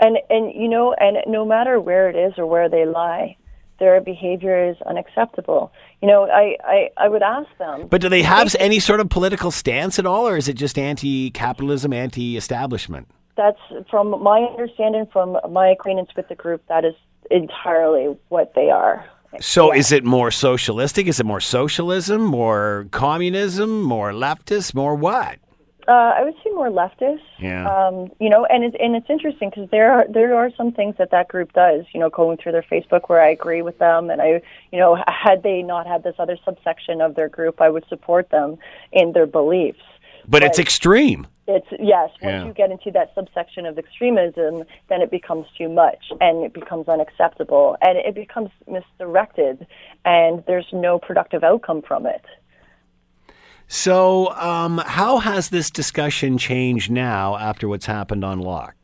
and 0.00 0.18
and 0.28 0.52
you 0.54 0.68
know, 0.68 0.94
and 0.94 1.18
no 1.26 1.44
matter 1.44 1.80
where 1.80 2.08
it 2.08 2.16
is 2.16 2.34
or 2.38 2.46
where 2.46 2.68
they 2.68 2.84
lie, 2.84 3.36
their 3.78 4.00
behavior 4.00 4.70
is 4.70 4.76
unacceptable. 4.86 5.72
You 6.02 6.08
know, 6.08 6.28
I 6.30 6.56
I, 6.64 6.90
I 6.96 7.08
would 7.08 7.22
ask 7.22 7.48
them. 7.58 7.88
But 7.88 8.00
do 8.00 8.08
they 8.08 8.22
have 8.22 8.54
any 8.58 8.80
sort 8.80 9.00
of 9.00 9.08
political 9.08 9.50
stance 9.50 9.98
at 9.98 10.06
all 10.06 10.28
or 10.28 10.36
is 10.36 10.48
it 10.48 10.54
just 10.54 10.78
anti-capitalism, 10.78 11.92
anti-establishment? 11.92 13.08
That's 13.36 13.58
from 13.90 14.22
my 14.22 14.40
understanding, 14.40 15.06
from 15.12 15.38
my 15.50 15.68
acquaintance 15.68 16.10
with 16.16 16.28
the 16.28 16.34
group. 16.34 16.62
That 16.68 16.84
is 16.84 16.94
entirely 17.30 18.16
what 18.28 18.54
they 18.54 18.70
are. 18.70 19.04
So 19.40 19.72
is 19.72 19.92
it 19.92 20.04
more 20.04 20.30
socialistic? 20.30 21.06
Is 21.06 21.20
it 21.20 21.26
more 21.26 21.40
socialism, 21.40 22.22
more 22.22 22.86
communism, 22.90 23.82
more 23.82 24.12
leftist, 24.12 24.74
more 24.74 24.94
what? 24.94 25.38
Uh, 25.88 26.14
I 26.16 26.24
would 26.24 26.34
say 26.42 26.50
more 26.50 26.68
leftist. 26.68 27.20
Yeah. 27.38 27.66
Um, 27.68 28.10
you 28.18 28.28
know, 28.28 28.44
and 28.46 28.64
it's 28.64 28.76
and 28.80 28.96
it's 28.96 29.08
interesting 29.08 29.50
because 29.50 29.70
there 29.70 29.92
are 29.92 30.06
there 30.08 30.34
are 30.34 30.50
some 30.56 30.72
things 30.72 30.96
that 30.98 31.10
that 31.12 31.28
group 31.28 31.52
does. 31.52 31.84
You 31.94 32.00
know, 32.00 32.10
going 32.10 32.38
through 32.38 32.52
their 32.52 32.64
Facebook 32.70 33.02
where 33.08 33.20
I 33.20 33.30
agree 33.30 33.62
with 33.62 33.78
them, 33.78 34.10
and 34.10 34.20
I, 34.20 34.42
you 34.72 34.78
know, 34.80 34.96
had 35.06 35.42
they 35.42 35.62
not 35.62 35.86
had 35.86 36.02
this 36.02 36.16
other 36.18 36.36
subsection 36.44 37.00
of 37.00 37.14
their 37.14 37.28
group, 37.28 37.60
I 37.60 37.68
would 37.68 37.86
support 37.88 38.30
them 38.30 38.58
in 38.92 39.12
their 39.12 39.26
beliefs. 39.26 39.82
But 40.28 40.42
it's 40.42 40.58
extreme. 40.58 41.28
It's 41.46 41.68
yes. 41.78 42.10
Once 42.20 42.22
Yeah. 42.22 42.44
you 42.46 42.52
get 42.52 42.72
into 42.72 42.90
that 42.90 43.14
subsection 43.14 43.66
of 43.66 43.78
extremism, 43.78 44.64
then 44.88 45.00
it 45.00 45.10
becomes 45.12 45.46
too 45.56 45.68
much, 45.68 46.10
and 46.20 46.44
it 46.44 46.52
becomes 46.52 46.88
unacceptable, 46.88 47.76
and 47.80 47.96
it 47.96 48.14
becomes 48.16 48.50
misdirected, 48.66 49.66
and 50.04 50.42
there's 50.48 50.66
no 50.72 50.98
productive 50.98 51.44
outcome 51.44 51.82
from 51.82 52.06
it. 52.06 52.24
So, 53.68 54.32
um, 54.34 54.78
how 54.86 55.18
has 55.18 55.48
this 55.48 55.70
discussion 55.70 56.38
changed 56.38 56.90
now 56.90 57.36
after 57.36 57.68
what's 57.68 57.86
happened 57.86 58.24
on 58.24 58.40
Locke? 58.40 58.76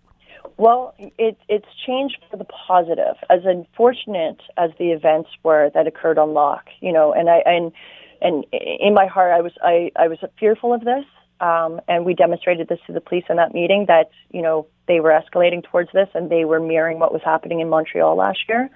Well, 0.57 0.95
it, 0.99 1.39
it's 1.49 1.67
changed 1.87 2.19
for 2.31 2.37
the 2.37 2.45
positive. 2.45 3.17
As 3.31 3.41
unfortunate 3.45 4.41
as 4.57 4.71
the 4.79 4.91
events 4.91 5.31
were 5.43 5.71
that 5.75 5.87
occurred 5.87 6.19
on 6.19 6.35
Locke, 6.35 6.69
you 6.81 6.93
know, 6.93 7.13
and 7.13 7.31
I 7.31 7.39
and 7.47 7.73
and 8.21 8.45
in 8.53 8.95
my 8.95 9.07
heart, 9.07 9.33
I 9.33 9.41
was 9.41 9.53
I, 9.63 9.91
I 9.97 10.09
was 10.09 10.19
fearful 10.39 10.75
of 10.75 10.83
this, 10.83 11.05
um, 11.41 11.81
and 11.89 12.05
we 12.05 12.15
demonstrated 12.15 12.69
this 12.69 12.79
to 12.87 12.93
the 12.93 13.01
police 13.01 13.25
in 13.29 13.37
that 13.37 13.55
meeting 13.55 13.87
that 13.89 14.11
you 14.31 14.43
know 14.43 14.67
they 14.89 15.01
were 15.01 15.11
escalating 15.11 15.63
towards 15.65 15.91
this 15.93 16.09
and 16.15 16.31
they 16.31 16.45
were 16.45 16.61
mirroring 16.61 16.99
what 16.99 17.13
was 17.13 17.23
happening 17.25 17.61
in 17.61 17.69
Montreal 17.69 18.17
last 18.17 18.41
year. 18.49 18.69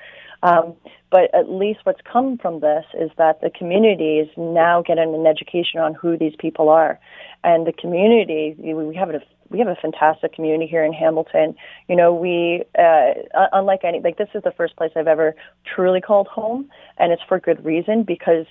Um, 0.43 0.75
but 1.11 1.35
at 1.35 1.49
least 1.49 1.81
what's 1.85 2.01
come 2.11 2.39
from 2.39 2.61
this 2.61 2.85
is 3.01 3.11
that 3.17 3.41
the 3.41 3.51
community 3.51 4.19
is 4.19 4.29
now 4.37 4.83
getting 4.83 5.15
an 5.15 5.27
education 5.27 5.81
on 5.81 5.95
who 5.95 6.17
these 6.19 6.35
people 6.39 6.69
are, 6.69 6.99
and 7.45 7.67
the 7.67 7.73
community 7.73 8.55
we 8.59 8.95
have 8.97 9.11
a 9.11 9.21
we 9.49 9.59
have 9.61 9.69
a 9.69 9.77
fantastic 9.77 10.35
community 10.35 10.67
here 10.67 10.85
in 10.85 10.93
Hamilton. 10.93 11.55
You 11.89 11.97
know, 11.97 12.13
we 12.13 12.65
uh, 12.79 13.13
unlike 13.53 13.81
any 13.85 14.01
like 14.01 14.19
this 14.19 14.29
is 14.35 14.43
the 14.43 14.53
first 14.53 14.77
place 14.77 14.91
I've 14.97 15.07
ever 15.07 15.35
truly 15.65 16.01
called 16.01 16.27
home, 16.27 16.69
and 16.99 17.13
it's 17.13 17.23
for 17.29 17.39
good 17.39 17.65
reason 17.65 18.03
because 18.03 18.47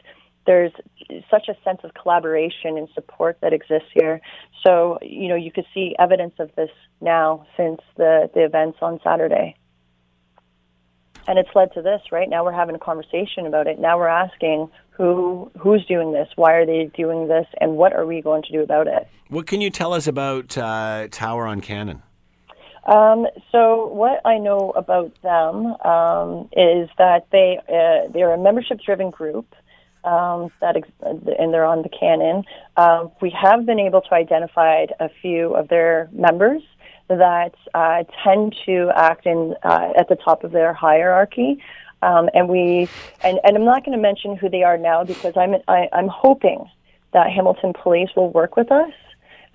there's 0.46 0.72
such 1.30 1.48
a 1.50 1.56
sense 1.63 1.80
of 1.84 1.94
collaboration 1.94 2.77
and 2.77 2.88
support 2.94 3.38
that 3.42 3.54
exists 3.54 3.89
here. 3.94 4.22
So, 4.65 5.00
you 5.01 5.27
know, 5.27 5.36
you 5.36 5.51
could 5.51 5.65
see 5.74 5.96
evidence 6.00 6.36
of 6.39 6.51
this 6.56 6.70
now 7.01 7.46
since 7.58 7.82
the, 7.98 8.30
the 8.34 8.44
events 8.44 8.77
on 8.82 9.00
Saturday. 9.04 9.56
And 11.27 11.39
it's 11.39 11.50
led 11.55 11.74
to 11.74 11.82
this, 11.82 12.01
right? 12.12 12.29
Now 12.29 12.44
we're 12.44 12.51
having 12.51 12.75
a 12.75 12.79
conversation 12.79 13.46
about 13.46 13.67
it. 13.67 13.79
Now 13.79 13.98
we're 13.98 14.08
asking 14.08 14.70
who 14.91 15.51
who's 15.60 15.86
doing 15.86 16.13
this, 16.13 16.29
why 16.36 16.53
are 16.53 16.65
they 16.65 16.89
doing 16.96 17.27
this, 17.27 17.48
and 17.60 17.75
what 17.75 17.94
are 17.94 18.05
we 18.05 18.22
going 18.22 18.44
to 18.44 18.51
do 18.51 18.62
about 18.62 18.88
it? 18.88 19.08
What 19.29 19.48
can 19.48 19.60
you 19.60 19.70
tell 19.70 19.94
us 19.94 20.08
about 20.08 20.58
uh, 20.58 21.08
Tower 21.12 21.48
on 21.48 21.62
Cannon? 21.62 22.01
Um, 22.86 23.25
so 23.51 23.88
what 23.88 24.22
I 24.25 24.38
know 24.38 24.72
about 24.75 25.12
them 25.24 25.75
um, 25.84 26.50
is 26.55 26.88
that 26.98 27.27
they 27.32 27.58
uh, 27.67 28.12
they're 28.12 28.34
a 28.34 28.38
membership 28.38 28.79
driven 28.86 29.10
group 29.10 29.48
um, 30.03 30.51
that 30.62 30.77
ex- 30.77 30.88
and 31.01 31.53
they're 31.53 31.65
on 31.65 31.82
the 31.82 31.89
Cannon. 31.89 32.44
Um, 32.77 33.12
we 33.22 33.32
have 33.41 33.65
been 33.65 33.79
able 33.79 34.01
to 34.01 34.13
identify 34.13 34.86
a 35.00 35.10
few 35.22 35.55
of 35.55 35.67
their 35.67 36.10
members 36.12 36.62
that 37.07 37.53
uh, 37.74 38.03
tend 38.24 38.55
to 38.65 38.91
act 38.95 39.25
in 39.25 39.55
uh, 39.63 39.93
at 39.97 40.09
the 40.09 40.15
top 40.15 40.43
of 40.43 40.51
their 40.51 40.74
hierarchy. 40.74 41.62
Um, 42.01 42.29
and 42.33 42.50
we 42.50 42.89
and, 43.24 43.39
and 43.43 43.57
I'm 43.57 43.65
not 43.65 43.85
going 43.85 43.97
to 43.97 44.01
mention 44.01 44.35
who 44.35 44.50
they 44.50 44.63
are 44.63 44.77
now 44.77 45.03
because 45.03 45.33
I'm 45.38 45.55
I, 45.67 45.88
I'm 45.93 46.07
hoping 46.07 46.69
that 47.13 47.31
Hamilton 47.31 47.74
Police 47.74 48.09
will 48.15 48.31
work 48.31 48.55
with 48.57 48.71
us 48.71 48.91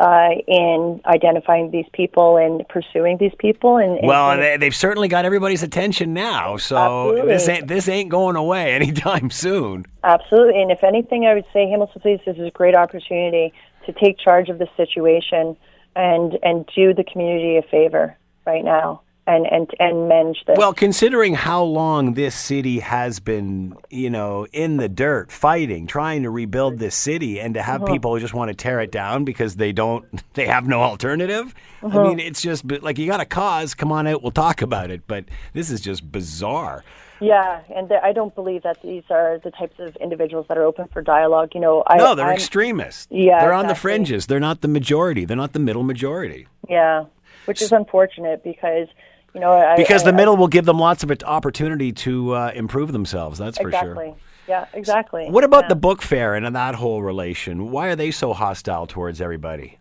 uh, 0.00 0.30
in 0.48 1.00
identifying 1.04 1.70
these 1.70 1.84
people 1.92 2.38
and 2.38 2.66
pursuing 2.68 3.18
these 3.18 3.34
people. 3.38 3.76
And, 3.76 3.98
and 3.98 4.08
well, 4.08 4.36
they, 4.36 4.56
they've 4.56 4.74
certainly 4.74 5.08
got 5.08 5.26
everybody's 5.26 5.62
attention 5.62 6.14
now, 6.14 6.56
so 6.56 6.76
Absolutely. 7.10 7.32
this 7.32 7.48
ain't 7.48 7.68
this 7.68 7.88
ain't 7.88 8.08
going 8.08 8.36
away 8.36 8.72
anytime 8.80 9.30
soon. 9.30 9.84
Absolutely, 10.02 10.62
and 10.62 10.70
if 10.70 10.82
anything, 10.82 11.26
I 11.26 11.34
would 11.34 11.44
say 11.52 11.68
Hamilton 11.68 12.00
Police 12.00 12.20
this 12.24 12.36
is 12.36 12.46
a 12.46 12.50
great 12.50 12.74
opportunity 12.74 13.52
to 13.86 13.92
take 13.92 14.18
charge 14.18 14.48
of 14.48 14.58
the 14.58 14.68
situation 14.76 15.56
and 15.96 16.38
and 16.42 16.68
do 16.74 16.94
the 16.94 17.04
community 17.04 17.56
a 17.56 17.62
favor 17.62 18.16
right 18.46 18.64
now 18.64 19.02
and 19.34 19.46
and 19.46 19.70
and 19.78 20.08
manage 20.08 20.44
this. 20.46 20.56
Well, 20.58 20.74
considering 20.74 21.34
how 21.34 21.62
long 21.62 22.14
this 22.14 22.34
city 22.34 22.80
has 22.80 23.20
been, 23.20 23.74
you 23.88 24.10
know, 24.10 24.46
in 24.52 24.76
the 24.76 24.88
dirt, 24.88 25.30
fighting, 25.32 25.86
trying 25.86 26.22
to 26.24 26.30
rebuild 26.30 26.78
this 26.78 26.94
city, 26.94 27.40
and 27.40 27.54
to 27.54 27.62
have 27.62 27.82
Uh-huh. 27.82 27.92
people 27.92 28.18
just 28.18 28.34
want 28.34 28.48
to 28.50 28.54
tear 28.54 28.80
it 28.80 28.90
down 28.92 29.24
because 29.24 29.56
they 29.56 29.72
don't, 29.72 30.04
they 30.34 30.46
have 30.46 30.66
no 30.66 30.82
alternative. 30.82 31.54
Uh-huh. 31.82 32.00
I 32.00 32.08
mean, 32.08 32.18
it's 32.18 32.42
just 32.42 32.64
like 32.82 32.98
you 32.98 33.06
got 33.06 33.20
a 33.20 33.24
cause. 33.24 33.74
Come 33.74 33.92
on 33.92 34.06
out, 34.06 34.22
we'll 34.22 34.32
talk 34.32 34.62
about 34.62 34.90
it. 34.90 35.02
But 35.06 35.24
this 35.54 35.70
is 35.70 35.80
just 35.80 36.10
bizarre. 36.12 36.84
yeah, 37.20 37.60
and 37.74 37.88
th- 37.88 38.00
I 38.02 38.12
don't 38.14 38.34
believe 38.34 38.62
that 38.62 38.80
these 38.82 39.02
are 39.10 39.38
the 39.44 39.50
types 39.50 39.78
of 39.78 39.94
individuals 39.96 40.46
that 40.48 40.56
are 40.56 40.64
open 40.64 40.88
for 40.92 41.02
dialogue. 41.02 41.50
You 41.54 41.60
know, 41.60 41.82
I 41.86 41.96
No, 41.98 42.14
they're 42.14 42.24
I'm- 42.26 42.34
extremists. 42.34 43.06
Yeah, 43.10 43.40
they're 43.40 43.52
on 43.52 43.66
the 43.66 43.74
fringes. 43.74 44.26
They're 44.26 44.40
not 44.40 44.62
the 44.62 44.68
majority. 44.68 45.24
They're 45.26 45.36
not 45.36 45.52
the 45.52 45.58
middle 45.58 45.82
majority. 45.82 46.46
Yeah, 46.68 47.04
which 47.44 47.60
is 47.60 47.72
unfortunate 47.72 48.42
because 48.42 48.88
you 49.34 49.40
know 49.40 49.52
I, 49.52 49.76
Because 49.76 50.02
I, 50.02 50.10
the 50.10 50.16
middle 50.16 50.36
will 50.36 50.48
give 50.48 50.64
them 50.64 50.78
lots 50.78 51.02
of 51.02 51.12
opportunity 51.24 51.92
to 51.92 52.34
uh, 52.34 52.52
improve 52.54 52.92
themselves. 52.92 53.38
That's 53.38 53.58
for 53.58 53.68
exactly. 53.68 54.06
sure. 54.06 54.16
Yeah, 54.48 54.66
exactly. 54.72 55.30
What 55.30 55.44
about 55.44 55.64
yeah. 55.64 55.68
the 55.68 55.76
book 55.76 56.02
fair 56.02 56.34
and 56.34 56.56
that 56.56 56.74
whole 56.74 57.02
relation? 57.02 57.70
Why 57.70 57.88
are 57.88 57.96
they 57.96 58.10
so 58.10 58.32
hostile 58.32 58.86
towards 58.86 59.20
everybody? 59.20 59.78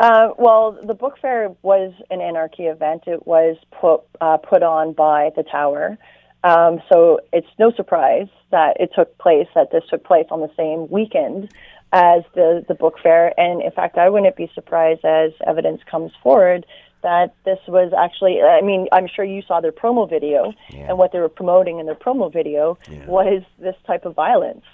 Uh, 0.00 0.30
well, 0.38 0.78
the 0.82 0.94
book 0.94 1.18
fair 1.20 1.54
was 1.62 1.92
an 2.10 2.20
anarchy 2.20 2.64
event. 2.64 3.02
It 3.06 3.26
was 3.26 3.56
put 3.80 4.02
uh, 4.20 4.38
put 4.38 4.62
on 4.62 4.94
by 4.94 5.30
the 5.36 5.42
Tower, 5.42 5.98
um, 6.42 6.80
so 6.90 7.20
it's 7.32 7.46
no 7.58 7.70
surprise 7.72 8.28
that 8.50 8.80
it 8.80 8.90
took 8.94 9.16
place. 9.18 9.46
That 9.54 9.70
this 9.70 9.84
took 9.90 10.04
place 10.04 10.26
on 10.30 10.40
the 10.40 10.50
same 10.56 10.88
weekend 10.88 11.52
as 11.92 12.22
the 12.34 12.64
the 12.66 12.74
book 12.74 12.94
fair, 13.02 13.38
and 13.38 13.62
in 13.62 13.70
fact, 13.70 13.98
I 13.98 14.08
wouldn't 14.08 14.36
be 14.36 14.50
surprised 14.54 15.04
as 15.04 15.32
evidence 15.46 15.82
comes 15.90 16.12
forward 16.22 16.66
that 17.02 17.34
this 17.44 17.58
was 17.68 17.92
actually. 17.96 18.40
I 18.42 18.60
mean, 18.60 18.88
I'm 18.92 19.06
sure 19.06 19.24
you 19.24 19.42
saw 19.42 19.60
their 19.60 19.72
promo 19.72 20.08
video, 20.08 20.52
and 20.72 20.98
what 20.98 21.12
they 21.12 21.18
were 21.18 21.28
promoting 21.28 21.78
in 21.78 21.86
their 21.86 21.94
promo 21.94 22.32
video 22.32 22.78
was 23.06 23.42
this 23.58 23.76
type 23.86 24.04
of 24.04 24.14
violence 24.14 24.64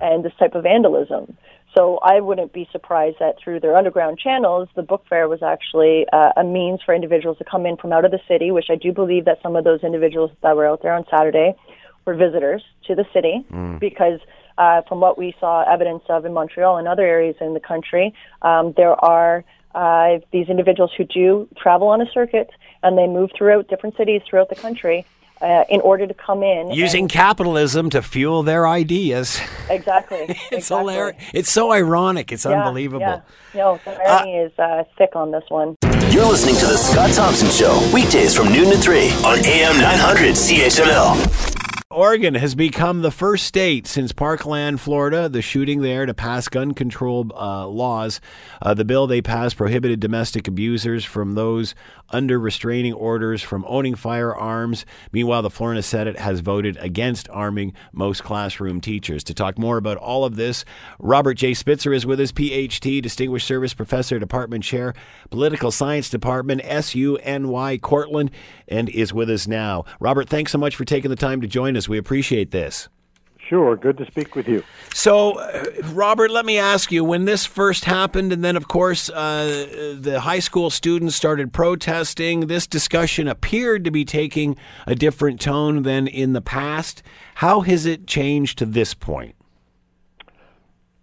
and 0.00 0.24
this 0.24 0.32
type 0.38 0.54
of 0.54 0.62
vandalism. 0.62 1.36
So 1.74 1.98
I 2.02 2.20
wouldn't 2.20 2.52
be 2.52 2.68
surprised 2.70 3.16
that 3.20 3.36
through 3.42 3.60
their 3.60 3.76
underground 3.76 4.18
channels, 4.18 4.68
the 4.76 4.82
book 4.82 5.04
fair 5.08 5.26
was 5.28 5.42
actually 5.42 6.06
uh, 6.12 6.32
a 6.36 6.44
means 6.44 6.80
for 6.84 6.94
individuals 6.94 7.38
to 7.38 7.44
come 7.44 7.64
in 7.64 7.76
from 7.76 7.92
out 7.92 8.04
of 8.04 8.10
the 8.10 8.20
city, 8.28 8.50
which 8.50 8.66
I 8.68 8.76
do 8.76 8.92
believe 8.92 9.24
that 9.24 9.38
some 9.42 9.56
of 9.56 9.64
those 9.64 9.82
individuals 9.82 10.30
that 10.42 10.54
were 10.54 10.66
out 10.66 10.82
there 10.82 10.92
on 10.92 11.04
Saturday 11.10 11.54
were 12.04 12.14
visitors 12.14 12.62
to 12.86 12.94
the 12.94 13.06
city 13.14 13.44
because 13.78 14.20
uh, 14.58 14.82
from 14.82 15.00
what 15.00 15.16
we 15.16 15.34
saw 15.40 15.62
evidence 15.62 16.02
of 16.10 16.26
in 16.26 16.34
Montreal 16.34 16.76
and 16.76 16.86
other 16.86 17.06
areas 17.06 17.36
in 17.40 17.54
the 17.54 17.60
country, 17.60 18.12
um, 18.42 18.74
there 18.76 18.92
are 19.02 19.44
uh, 19.74 20.18
these 20.32 20.48
individuals 20.48 20.90
who 20.96 21.04
do 21.04 21.48
travel 21.56 21.88
on 21.88 22.00
a 22.00 22.06
circuit 22.12 22.50
and 22.82 22.96
they 22.98 23.06
move 23.06 23.30
throughout 23.36 23.68
different 23.68 23.96
cities 23.96 24.22
throughout 24.28 24.48
the 24.48 24.54
country 24.56 25.04
uh, 25.40 25.64
in 25.68 25.80
order 25.80 26.06
to 26.06 26.14
come 26.14 26.42
in 26.42 26.70
Using 26.70 27.04
and- 27.04 27.10
capitalism 27.10 27.90
to 27.90 28.00
fuel 28.02 28.42
their 28.42 28.66
ideas. 28.66 29.40
exactly. 29.70 30.18
It's 30.28 30.52
exactly. 30.52 30.78
hilarious. 30.94 31.22
It's 31.34 31.50
so 31.50 31.72
ironic. 31.72 32.30
It's 32.32 32.44
Yeah, 32.44 32.62
unbelievable. 32.64 33.00
Yeah. 33.00 33.20
No, 33.54 33.80
the 33.84 33.90
irony 34.08 34.36
is 34.36 34.52
uh, 34.58 34.84
thick 34.98 35.16
on 35.16 35.30
this 35.32 35.44
one. 35.48 35.76
You're 36.10 36.26
listening 36.26 36.56
to 36.56 36.66
The 36.66 36.76
Scott 36.76 37.10
Thompson 37.12 37.48
Show, 37.48 37.90
weekdays 37.92 38.36
from 38.36 38.52
noon 38.52 38.70
to 38.70 38.76
3 38.76 39.08
on 39.24 39.38
AM 39.46 39.80
900 39.80 40.34
CHML. 40.34 41.41
Oregon 41.92 42.34
has 42.34 42.54
become 42.54 43.02
the 43.02 43.10
first 43.10 43.44
state 43.44 43.86
since 43.86 44.12
Parkland, 44.12 44.80
Florida, 44.80 45.28
the 45.28 45.42
shooting 45.42 45.82
there, 45.82 46.06
to 46.06 46.14
pass 46.14 46.48
gun 46.48 46.72
control 46.72 47.30
uh, 47.34 47.66
laws. 47.66 48.20
Uh, 48.62 48.72
the 48.72 48.84
bill 48.84 49.06
they 49.06 49.20
passed 49.20 49.58
prohibited 49.58 50.00
domestic 50.00 50.48
abusers 50.48 51.04
from 51.04 51.34
those 51.34 51.74
under 52.08 52.38
restraining 52.38 52.92
orders 52.92 53.42
from 53.42 53.64
owning 53.68 53.94
firearms. 53.94 54.86
Meanwhile, 55.12 55.42
the 55.42 55.50
Florida 55.50 55.82
Senate 55.82 56.18
has 56.18 56.40
voted 56.40 56.76
against 56.78 57.28
arming 57.30 57.72
most 57.92 58.22
classroom 58.22 58.80
teachers. 58.80 59.24
To 59.24 59.34
talk 59.34 59.58
more 59.58 59.76
about 59.76 59.98
all 59.98 60.24
of 60.24 60.36
this, 60.36 60.64
Robert 60.98 61.34
J. 61.34 61.54
Spitzer 61.54 61.92
is 61.92 62.06
with 62.06 62.20
us, 62.20 62.32
PhD, 62.32 63.02
Distinguished 63.02 63.46
Service 63.46 63.74
Professor, 63.74 64.18
Department 64.18 64.64
Chair, 64.64 64.94
Political 65.30 65.70
Science 65.70 66.08
Department, 66.10 66.62
SUNY 66.62 67.80
Cortland, 67.80 68.30
and 68.68 68.88
is 68.88 69.12
with 69.12 69.30
us 69.30 69.46
now. 69.46 69.84
Robert, 70.00 70.28
thanks 70.28 70.52
so 70.52 70.58
much 70.58 70.76
for 70.76 70.84
taking 70.84 71.10
the 71.10 71.16
time 71.16 71.40
to 71.40 71.46
join 71.46 71.76
us. 71.76 71.81
We 71.88 71.98
appreciate 71.98 72.50
this. 72.50 72.88
Sure, 73.48 73.76
good 73.76 73.98
to 73.98 74.06
speak 74.06 74.34
with 74.34 74.48
you. 74.48 74.62
So, 74.94 75.38
uh, 75.38 75.64
Robert, 75.92 76.30
let 76.30 76.46
me 76.46 76.58
ask 76.58 76.90
you 76.90 77.04
when 77.04 77.26
this 77.26 77.44
first 77.44 77.84
happened, 77.84 78.32
and 78.32 78.42
then, 78.42 78.56
of 78.56 78.66
course, 78.66 79.10
uh, 79.10 79.96
the 80.00 80.20
high 80.20 80.38
school 80.38 80.70
students 80.70 81.16
started 81.16 81.52
protesting, 81.52 82.46
this 82.46 82.66
discussion 82.66 83.28
appeared 83.28 83.84
to 83.84 83.90
be 83.90 84.04
taking 84.06 84.56
a 84.86 84.94
different 84.94 85.40
tone 85.40 85.82
than 85.82 86.06
in 86.06 86.32
the 86.32 86.40
past. 86.40 87.02
How 87.36 87.60
has 87.60 87.84
it 87.84 88.06
changed 88.06 88.58
to 88.58 88.64
this 88.64 88.94
point? 88.94 89.34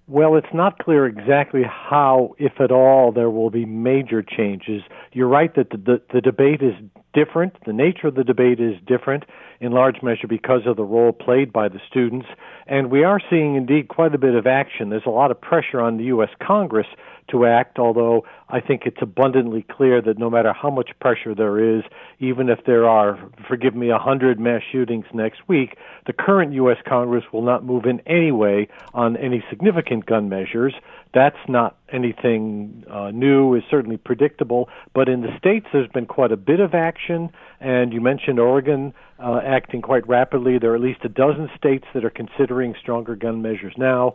Well, 0.09 0.37
it's 0.37 0.47
not 0.55 0.79
clear 0.79 1.05
exactly 1.05 1.61
how, 1.63 2.33
if 2.39 2.53
at 2.59 2.71
all, 2.71 3.11
there 3.11 3.29
will 3.29 3.51
be 3.51 3.65
major 3.65 4.23
changes. 4.23 4.81
You're 5.13 5.27
right 5.27 5.53
that 5.55 5.69
the, 5.69 5.77
the, 5.77 6.01
the 6.11 6.21
debate 6.21 6.63
is 6.63 6.73
different. 7.13 7.53
The 7.67 7.73
nature 7.73 8.07
of 8.07 8.15
the 8.15 8.23
debate 8.23 8.59
is 8.59 8.73
different 8.87 9.25
in 9.61 9.71
large 9.71 10.01
measure 10.01 10.25
because 10.27 10.61
of 10.65 10.77
the 10.77 10.83
role 10.83 11.11
played 11.11 11.53
by 11.53 11.69
the 11.69 11.79
students. 11.87 12.25
And 12.65 12.89
we 12.89 13.03
are 13.03 13.21
seeing 13.29 13.55
indeed 13.55 13.87
quite 13.87 14.15
a 14.15 14.17
bit 14.17 14.33
of 14.33 14.47
action. 14.47 14.89
There's 14.89 15.05
a 15.05 15.11
lot 15.11 15.29
of 15.29 15.39
pressure 15.39 15.79
on 15.79 15.97
the 15.97 16.05
U.S. 16.05 16.29
Congress 16.41 16.87
to 17.31 17.45
act, 17.45 17.79
although 17.79 18.25
I 18.49 18.59
think 18.59 18.83
it's 18.85 19.01
abundantly 19.01 19.65
clear 19.69 20.01
that 20.01 20.17
no 20.17 20.29
matter 20.29 20.53
how 20.53 20.69
much 20.69 20.91
pressure 20.99 21.35
there 21.35 21.77
is, 21.77 21.83
even 22.19 22.49
if 22.49 22.59
there 22.65 22.87
are, 22.87 23.19
forgive 23.47 23.75
me, 23.75 23.89
a 23.89 23.97
hundred 23.97 24.39
mass 24.39 24.61
shootings 24.71 25.05
next 25.13 25.47
week, 25.47 25.77
the 26.07 26.13
current 26.13 26.53
U.S. 26.53 26.77
Congress 26.87 27.23
will 27.31 27.43
not 27.43 27.63
move 27.63 27.85
in 27.85 28.01
any 28.07 28.31
way 28.31 28.67
on 28.93 29.17
any 29.17 29.43
significant 29.49 30.05
gun 30.05 30.29
measures. 30.29 30.73
That's 31.13 31.37
not 31.47 31.77
anything 31.91 32.83
uh, 32.89 33.11
new, 33.11 33.55
is 33.55 33.63
certainly 33.69 33.97
predictable. 33.97 34.69
But 34.93 35.09
in 35.09 35.21
the 35.21 35.35
states, 35.37 35.67
there's 35.73 35.89
been 35.89 36.05
quite 36.05 36.31
a 36.31 36.37
bit 36.37 36.59
of 36.59 36.73
action, 36.73 37.29
and 37.59 37.93
you 37.93 38.01
mentioned 38.01 38.39
Oregon 38.39 38.93
uh, 39.19 39.41
acting 39.43 39.81
quite 39.81 40.07
rapidly. 40.07 40.57
There 40.57 40.71
are 40.71 40.75
at 40.75 40.81
least 40.81 41.03
a 41.03 41.09
dozen 41.09 41.49
states 41.57 41.85
that 41.93 42.05
are 42.05 42.09
considering 42.09 42.75
stronger 42.79 43.15
gun 43.15 43.41
measures 43.41 43.73
now. 43.77 44.13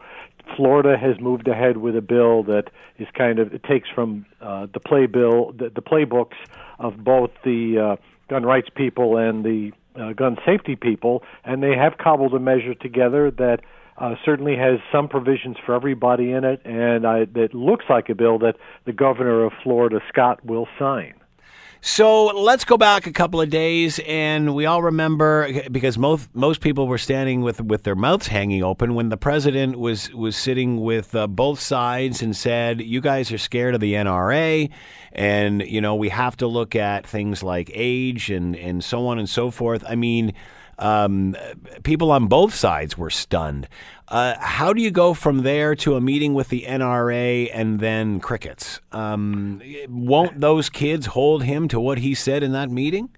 Florida 0.56 0.96
has 0.96 1.20
moved 1.20 1.48
ahead 1.48 1.78
with 1.78 1.96
a 1.96 2.02
bill 2.02 2.42
that 2.44 2.70
is 2.98 3.08
kind 3.16 3.38
of 3.38 3.52
it 3.52 3.62
takes 3.64 3.88
from 3.88 4.26
uh, 4.40 4.66
the 4.72 4.80
play 4.80 5.06
bill, 5.06 5.52
the, 5.52 5.70
the 5.70 5.82
playbooks 5.82 6.36
of 6.78 7.02
both 7.02 7.30
the 7.44 7.78
uh, 7.78 7.96
gun 8.28 8.44
rights 8.44 8.68
people 8.74 9.16
and 9.16 9.44
the 9.44 9.72
uh, 9.96 10.12
gun 10.12 10.36
safety 10.44 10.76
people, 10.76 11.22
and 11.44 11.62
they 11.62 11.74
have 11.76 11.98
cobbled 11.98 12.34
a 12.34 12.40
measure 12.40 12.74
together 12.74 13.30
that 13.30 13.60
uh, 13.96 14.14
certainly 14.24 14.56
has 14.56 14.80
some 14.90 15.08
provisions 15.08 15.56
for 15.64 15.74
everybody 15.74 16.32
in 16.32 16.44
it, 16.44 16.60
and 16.64 17.06
I, 17.06 17.26
it 17.34 17.54
looks 17.54 17.84
like 17.88 18.08
a 18.08 18.14
bill 18.14 18.38
that 18.40 18.56
the 18.86 18.92
governor 18.92 19.44
of 19.44 19.52
Florida, 19.62 20.00
Scott, 20.08 20.44
will 20.44 20.66
sign. 20.78 21.14
So 21.86 22.28
let's 22.28 22.64
go 22.64 22.78
back 22.78 23.06
a 23.06 23.12
couple 23.12 23.42
of 23.42 23.50
days, 23.50 24.00
and 24.06 24.54
we 24.54 24.64
all 24.64 24.82
remember 24.82 25.68
because 25.70 25.98
most 25.98 26.34
most 26.34 26.62
people 26.62 26.88
were 26.88 26.96
standing 26.96 27.42
with 27.42 27.60
with 27.60 27.82
their 27.82 27.94
mouths 27.94 28.26
hanging 28.26 28.64
open 28.64 28.94
when 28.94 29.10
the 29.10 29.18
president 29.18 29.78
was 29.78 30.10
was 30.14 30.34
sitting 30.34 30.80
with 30.80 31.14
uh, 31.14 31.26
both 31.26 31.60
sides 31.60 32.22
and 32.22 32.34
said, 32.34 32.80
"You 32.80 33.02
guys 33.02 33.30
are 33.32 33.38
scared 33.38 33.74
of 33.74 33.82
the 33.82 33.92
NRA, 33.92 34.70
and 35.12 35.60
you 35.60 35.82
know 35.82 35.94
we 35.94 36.08
have 36.08 36.38
to 36.38 36.46
look 36.46 36.74
at 36.74 37.06
things 37.06 37.42
like 37.42 37.70
age 37.74 38.30
and 38.30 38.56
and 38.56 38.82
so 38.82 39.06
on 39.06 39.18
and 39.18 39.28
so 39.28 39.50
forth." 39.50 39.84
I 39.86 39.94
mean 39.94 40.32
um, 40.78 41.36
people 41.82 42.10
on 42.10 42.26
both 42.26 42.54
sides 42.54 42.98
were 42.98 43.10
stunned. 43.10 43.68
Uh, 44.08 44.34
how 44.38 44.72
do 44.72 44.82
you 44.82 44.90
go 44.90 45.14
from 45.14 45.38
there 45.42 45.74
to 45.74 45.96
a 45.96 46.00
meeting 46.00 46.34
with 46.34 46.48
the 46.48 46.62
NRA 46.68 47.50
and 47.52 47.80
then 47.80 48.20
crickets? 48.20 48.80
Um, 48.92 49.62
won't 49.88 50.40
those 50.40 50.68
kids 50.68 51.06
hold 51.06 51.44
him 51.44 51.68
to 51.68 51.80
what 51.80 51.98
he 51.98 52.14
said 52.14 52.42
in 52.42 52.52
that 52.52 52.70
meeting? 52.70 53.08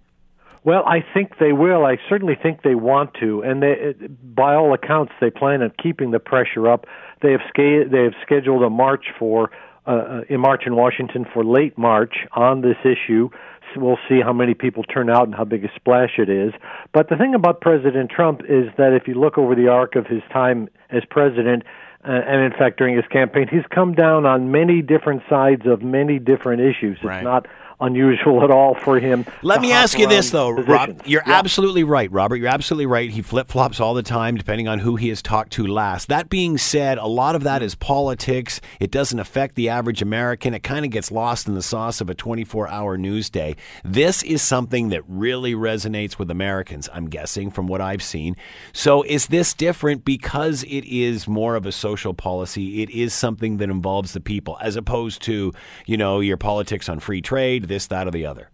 Well, 0.64 0.84
I 0.84 1.04
think 1.14 1.38
they 1.38 1.52
will. 1.52 1.84
I 1.84 1.96
certainly 2.08 2.36
think 2.40 2.62
they 2.62 2.74
want 2.74 3.14
to, 3.20 3.42
and 3.42 3.62
they, 3.62 3.94
by 4.34 4.54
all 4.54 4.74
accounts, 4.74 5.12
they 5.20 5.30
plan 5.30 5.62
on 5.62 5.72
keeping 5.80 6.10
the 6.10 6.18
pressure 6.18 6.68
up. 6.68 6.86
They 7.22 7.30
have 7.32 7.40
sca- 7.48 7.88
they 7.90 8.02
have 8.02 8.14
scheduled 8.22 8.64
a 8.64 8.70
march 8.70 9.06
for 9.16 9.50
uh, 9.86 10.22
uh 10.28 10.38
March 10.38 10.64
in 10.66 10.74
Washington 10.74 11.24
for 11.32 11.44
late 11.44 11.78
March 11.78 12.14
on 12.32 12.62
this 12.62 12.76
issue 12.84 13.28
we'll 13.76 13.98
see 14.08 14.20
how 14.20 14.32
many 14.32 14.54
people 14.54 14.82
turn 14.82 15.10
out 15.10 15.24
and 15.24 15.34
how 15.34 15.44
big 15.44 15.64
a 15.64 15.68
splash 15.74 16.18
it 16.18 16.28
is. 16.28 16.52
But 16.92 17.08
the 17.08 17.16
thing 17.16 17.34
about 17.34 17.60
President 17.60 18.10
Trump 18.10 18.42
is 18.48 18.66
that 18.78 18.92
if 18.92 19.08
you 19.08 19.14
look 19.14 19.38
over 19.38 19.54
the 19.54 19.68
arc 19.68 19.96
of 19.96 20.06
his 20.06 20.22
time 20.32 20.68
as 20.90 21.02
president, 21.08 21.64
uh, 22.04 22.12
and 22.12 22.42
in 22.42 22.52
fact 22.52 22.78
during 22.78 22.94
his 22.94 23.06
campaign, 23.10 23.48
he's 23.50 23.66
come 23.70 23.92
down 23.94 24.26
on 24.26 24.50
many 24.50 24.82
different 24.82 25.22
sides 25.28 25.62
of 25.66 25.82
many 25.82 26.18
different 26.18 26.60
issues. 26.60 26.98
It's 27.02 27.24
not 27.24 27.46
unusual 27.80 28.42
at 28.42 28.50
all 28.50 28.74
for 28.74 28.98
him. 28.98 29.26
Let 29.42 29.60
me 29.60 29.72
ask 29.72 29.98
you 29.98 30.08
this, 30.08 30.30
though, 30.30 30.54
positions. 30.54 30.98
Rob. 30.98 31.06
You're 31.06 31.22
yeah. 31.26 31.38
absolutely 31.38 31.84
right, 31.84 32.10
Robert. 32.10 32.36
You're 32.36 32.48
absolutely 32.48 32.86
right. 32.86 33.10
He 33.10 33.22
flip 33.22 33.48
flops 33.48 33.80
all 33.80 33.94
the 33.94 34.02
time, 34.02 34.36
depending 34.36 34.66
on 34.66 34.78
who 34.78 34.96
he 34.96 35.08
has 35.10 35.20
talked 35.20 35.52
to 35.52 35.66
last. 35.66 36.08
That 36.08 36.30
being 36.30 36.56
said, 36.56 36.98
a 36.98 37.06
lot 37.06 37.34
of 37.34 37.42
that 37.42 37.62
is 37.62 37.74
politics. 37.74 38.60
It 38.80 38.90
doesn't 38.90 39.18
affect 39.18 39.54
the 39.54 39.68
average 39.68 40.00
American. 40.00 40.54
It 40.54 40.62
kind 40.62 40.84
of 40.84 40.90
gets 40.90 41.12
lost 41.12 41.48
in 41.48 41.54
the 41.54 41.62
sauce 41.62 42.00
of 42.00 42.08
a 42.08 42.14
24 42.14 42.68
hour 42.68 42.96
news 42.96 43.28
day. 43.28 43.56
This 43.84 44.22
is 44.22 44.40
something 44.40 44.88
that 44.88 45.02
really 45.06 45.54
resonates 45.54 46.18
with 46.18 46.30
Americans, 46.30 46.88
I'm 46.92 47.06
guessing, 47.06 47.50
from 47.50 47.66
what 47.66 47.80
I've 47.80 48.02
seen. 48.02 48.36
So, 48.72 49.02
is 49.02 49.26
this 49.26 49.52
different 49.52 50.04
because 50.04 50.62
it 50.64 50.84
is 50.84 51.28
more 51.28 51.56
of 51.56 51.66
a 51.66 51.72
social 51.72 52.14
policy? 52.14 52.82
It 52.82 52.90
is 52.90 53.12
something 53.12 53.58
that 53.58 53.68
involves 53.68 54.12
the 54.12 54.20
people, 54.20 54.56
as 54.62 54.76
opposed 54.76 55.20
to, 55.22 55.52
you 55.84 55.96
know, 55.96 56.20
your 56.20 56.36
politics 56.36 56.88
on 56.88 57.00
free 57.00 57.20
trade 57.20 57.65
this, 57.66 57.86
that, 57.88 58.06
or 58.06 58.10
the 58.10 58.26
other. 58.26 58.50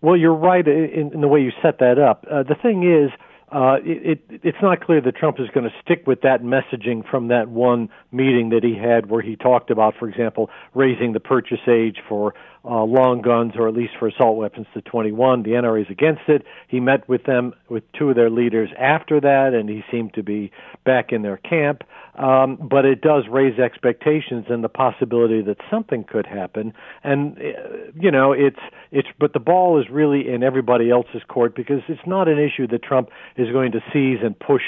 Well, 0.00 0.16
you're 0.16 0.34
right 0.34 0.66
in, 0.66 1.10
in 1.12 1.20
the 1.20 1.28
way 1.28 1.40
you 1.40 1.52
set 1.62 1.78
that 1.80 1.98
up. 1.98 2.24
Uh, 2.30 2.42
the 2.42 2.54
thing 2.54 2.90
is, 2.90 3.10
uh, 3.52 3.78
it, 3.84 4.20
it, 4.30 4.40
it's 4.44 4.58
not 4.62 4.80
clear 4.80 5.00
that 5.00 5.16
Trump 5.16 5.40
is 5.40 5.48
going 5.52 5.68
to 5.68 5.74
stick 5.82 6.06
with 6.06 6.20
that 6.22 6.42
messaging 6.42 7.08
from 7.08 7.28
that 7.28 7.48
one 7.48 7.88
meeting 8.12 8.50
that 8.50 8.62
he 8.62 8.76
had 8.76 9.10
where 9.10 9.20
he 9.22 9.34
talked 9.34 9.70
about, 9.70 9.94
for 9.98 10.08
example, 10.08 10.48
raising 10.74 11.12
the 11.12 11.20
purchase 11.20 11.60
age 11.68 11.98
for 12.08 12.32
uh, 12.64 12.82
long 12.82 13.22
guns 13.22 13.52
or 13.56 13.68
at 13.68 13.74
least 13.74 13.92
for 13.98 14.08
assault 14.08 14.36
weapons 14.36 14.66
to 14.74 14.82
21. 14.82 15.42
The 15.42 15.50
NRA 15.50 15.82
is 15.82 15.90
against 15.90 16.22
it. 16.28 16.44
He 16.68 16.80
met 16.80 17.08
with 17.08 17.24
them, 17.24 17.54
with 17.68 17.84
two 17.92 18.10
of 18.10 18.16
their 18.16 18.30
leaders 18.30 18.70
after 18.78 19.20
that, 19.20 19.54
and 19.54 19.68
he 19.68 19.82
seemed 19.90 20.14
to 20.14 20.22
be 20.22 20.52
back 20.84 21.12
in 21.12 21.22
their 21.22 21.38
camp. 21.38 21.82
Um, 22.16 22.58
but 22.60 22.84
it 22.84 23.00
does 23.00 23.24
raise 23.30 23.58
expectations 23.58 24.46
and 24.48 24.62
the 24.62 24.68
possibility 24.68 25.40
that 25.42 25.56
something 25.70 26.04
could 26.04 26.26
happen. 26.26 26.74
And 27.02 27.38
uh, 27.38 27.92
you 27.98 28.10
know, 28.10 28.32
it's 28.32 28.58
it's 28.90 29.08
but 29.18 29.32
the 29.32 29.40
ball 29.40 29.80
is 29.80 29.88
really 29.88 30.28
in 30.28 30.42
everybody 30.42 30.90
else's 30.90 31.22
court 31.28 31.54
because 31.54 31.80
it's 31.88 32.06
not 32.06 32.28
an 32.28 32.38
issue 32.38 32.66
that 32.68 32.82
Trump 32.82 33.10
is 33.36 33.50
going 33.52 33.72
to 33.72 33.80
seize 33.92 34.18
and 34.22 34.38
push 34.38 34.62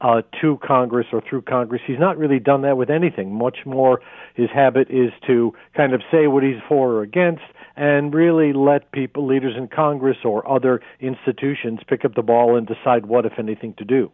uh, 0.00 0.22
to 0.40 0.58
Congress 0.66 1.06
or 1.12 1.22
through 1.28 1.42
Congress. 1.42 1.80
He's 1.86 1.98
not 1.98 2.18
really 2.18 2.38
done 2.38 2.62
that 2.62 2.76
with 2.76 2.90
anything. 2.90 3.32
Much 3.34 3.58
more, 3.64 4.00
his 4.34 4.50
habit 4.50 4.88
is 4.90 5.10
to 5.26 5.54
kind 5.76 5.94
of 5.94 6.02
say 6.10 6.26
what 6.26 6.42
he's 6.42 6.60
for 6.68 6.92
or 6.92 7.02
against 7.02 7.42
and 7.76 8.14
really 8.14 8.52
let 8.52 8.90
people, 8.92 9.26
leaders 9.26 9.54
in 9.56 9.68
Congress 9.68 10.18
or 10.24 10.48
other 10.50 10.80
institutions, 11.00 11.80
pick 11.86 12.04
up 12.04 12.14
the 12.14 12.22
ball 12.22 12.56
and 12.56 12.66
decide 12.66 13.06
what, 13.06 13.26
if 13.26 13.38
anything, 13.38 13.74
to 13.74 13.84
do. 13.84 14.10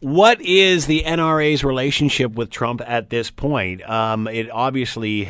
What 0.00 0.40
is 0.40 0.86
the 0.86 1.02
NRA's 1.02 1.64
relationship 1.64 2.32
with 2.32 2.50
Trump 2.50 2.80
at 2.86 3.10
this 3.10 3.30
point? 3.30 3.88
Um, 3.88 4.28
it 4.28 4.50
obviously 4.50 5.22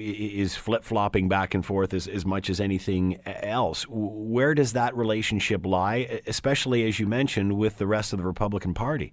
is 0.00 0.56
flip 0.56 0.84
flopping 0.84 1.28
back 1.28 1.54
and 1.54 1.64
forth 1.64 1.94
as, 1.94 2.08
as 2.08 2.24
much 2.24 2.50
as 2.50 2.60
anything 2.60 3.20
else. 3.26 3.86
Where 3.88 4.54
does 4.54 4.72
that 4.72 4.96
relationship 4.96 5.64
lie, 5.64 6.20
especially 6.26 6.88
as 6.88 6.98
you 6.98 7.06
mentioned, 7.06 7.58
with 7.58 7.78
the 7.78 7.86
rest 7.86 8.12
of 8.12 8.18
the 8.18 8.24
Republican 8.24 8.74
Party? 8.74 9.12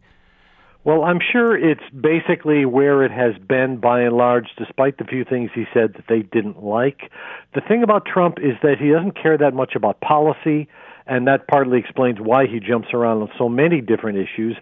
Well, 0.85 1.03
I'm 1.03 1.19
sure 1.31 1.57
it's 1.57 1.81
basically 1.99 2.63
where 2.63 3.03
it 3.03 3.11
has 3.11 3.33
been 3.41 3.77
by 3.77 4.01
and 4.01 4.15
large, 4.15 4.49
despite 4.55 4.99
the 4.99 5.03
few 5.03 5.25
things 5.25 5.49
he 5.55 5.65
said 5.73 5.93
that 5.95 6.05
they 6.07 6.21
didn't 6.21 6.63
like. 6.63 7.09
The 7.55 7.61
thing 7.61 7.81
about 7.81 8.05
Trump 8.05 8.37
is 8.37 8.53
that 8.61 8.75
he 8.79 8.91
doesn't 8.91 9.19
care 9.19 9.35
that 9.35 9.55
much 9.55 9.73
about 9.75 9.99
policy, 10.01 10.67
and 11.07 11.27
that 11.27 11.47
partly 11.47 11.79
explains 11.79 12.19
why 12.19 12.45
he 12.45 12.59
jumps 12.59 12.89
around 12.93 13.23
on 13.23 13.31
so 13.35 13.49
many 13.49 13.81
different 13.81 14.19
issues. 14.19 14.57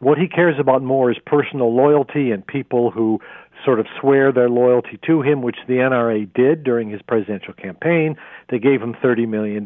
What 0.00 0.18
he 0.18 0.28
cares 0.28 0.56
about 0.58 0.82
more 0.82 1.10
is 1.10 1.16
personal 1.26 1.74
loyalty 1.74 2.30
and 2.30 2.46
people 2.46 2.90
who 2.90 3.20
sort 3.64 3.80
of 3.80 3.86
swear 4.00 4.30
their 4.30 4.48
loyalty 4.48 4.98
to 5.06 5.22
him, 5.22 5.42
which 5.42 5.56
the 5.66 5.74
NRA 5.74 6.32
did 6.32 6.62
during 6.62 6.90
his 6.90 7.02
presidential 7.02 7.52
campaign. 7.52 8.16
They 8.48 8.60
gave 8.60 8.80
him 8.80 8.94
$30 8.94 9.28
million. 9.28 9.64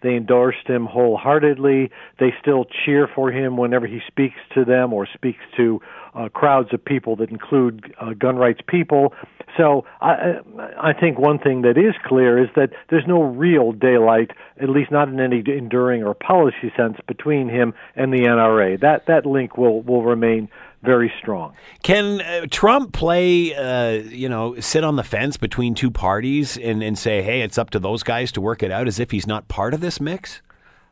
They 0.00 0.16
endorsed 0.16 0.66
him 0.66 0.86
wholeheartedly. 0.86 1.90
They 2.18 2.34
still 2.40 2.64
cheer 2.84 3.06
for 3.14 3.30
him 3.30 3.58
whenever 3.58 3.86
he 3.86 4.00
speaks 4.06 4.38
to 4.54 4.64
them 4.64 4.92
or 4.94 5.06
speaks 5.12 5.40
to 5.56 5.80
uh, 6.14 6.28
crowds 6.28 6.72
of 6.72 6.84
people 6.84 7.16
that 7.16 7.30
include 7.30 7.94
uh, 8.00 8.12
gun 8.14 8.36
rights 8.36 8.60
people. 8.66 9.12
So 9.56 9.84
I, 10.00 10.40
I 10.80 10.92
think 10.92 11.18
one 11.18 11.38
thing 11.38 11.62
that 11.62 11.78
is 11.78 11.94
clear 12.04 12.42
is 12.42 12.48
that 12.56 12.70
there's 12.90 13.06
no 13.06 13.22
real 13.22 13.72
daylight, 13.72 14.30
at 14.60 14.68
least 14.68 14.90
not 14.90 15.08
in 15.08 15.20
any 15.20 15.42
enduring 15.46 16.02
or 16.02 16.14
policy 16.14 16.72
sense, 16.76 16.98
between 17.06 17.48
him 17.48 17.74
and 17.94 18.12
the 18.12 18.20
NRA. 18.20 18.80
That 18.80 19.06
that 19.06 19.26
link 19.26 19.56
will 19.56 19.82
will 19.82 20.02
remain 20.02 20.48
very 20.82 21.12
strong. 21.18 21.54
Can 21.82 22.20
uh, 22.20 22.46
Trump 22.50 22.92
play, 22.92 23.54
uh, 23.54 24.02
you 24.08 24.28
know, 24.28 24.60
sit 24.60 24.84
on 24.84 24.96
the 24.96 25.02
fence 25.02 25.36
between 25.36 25.74
two 25.74 25.90
parties 25.90 26.58
and, 26.58 26.82
and 26.82 26.98
say, 26.98 27.22
hey, 27.22 27.40
it's 27.40 27.56
up 27.56 27.70
to 27.70 27.78
those 27.78 28.02
guys 28.02 28.30
to 28.32 28.40
work 28.40 28.62
it 28.62 28.70
out 28.70 28.86
as 28.86 29.00
if 29.00 29.10
he's 29.10 29.26
not 29.26 29.48
part 29.48 29.72
of 29.72 29.80
this 29.80 30.00
mix? 30.00 30.42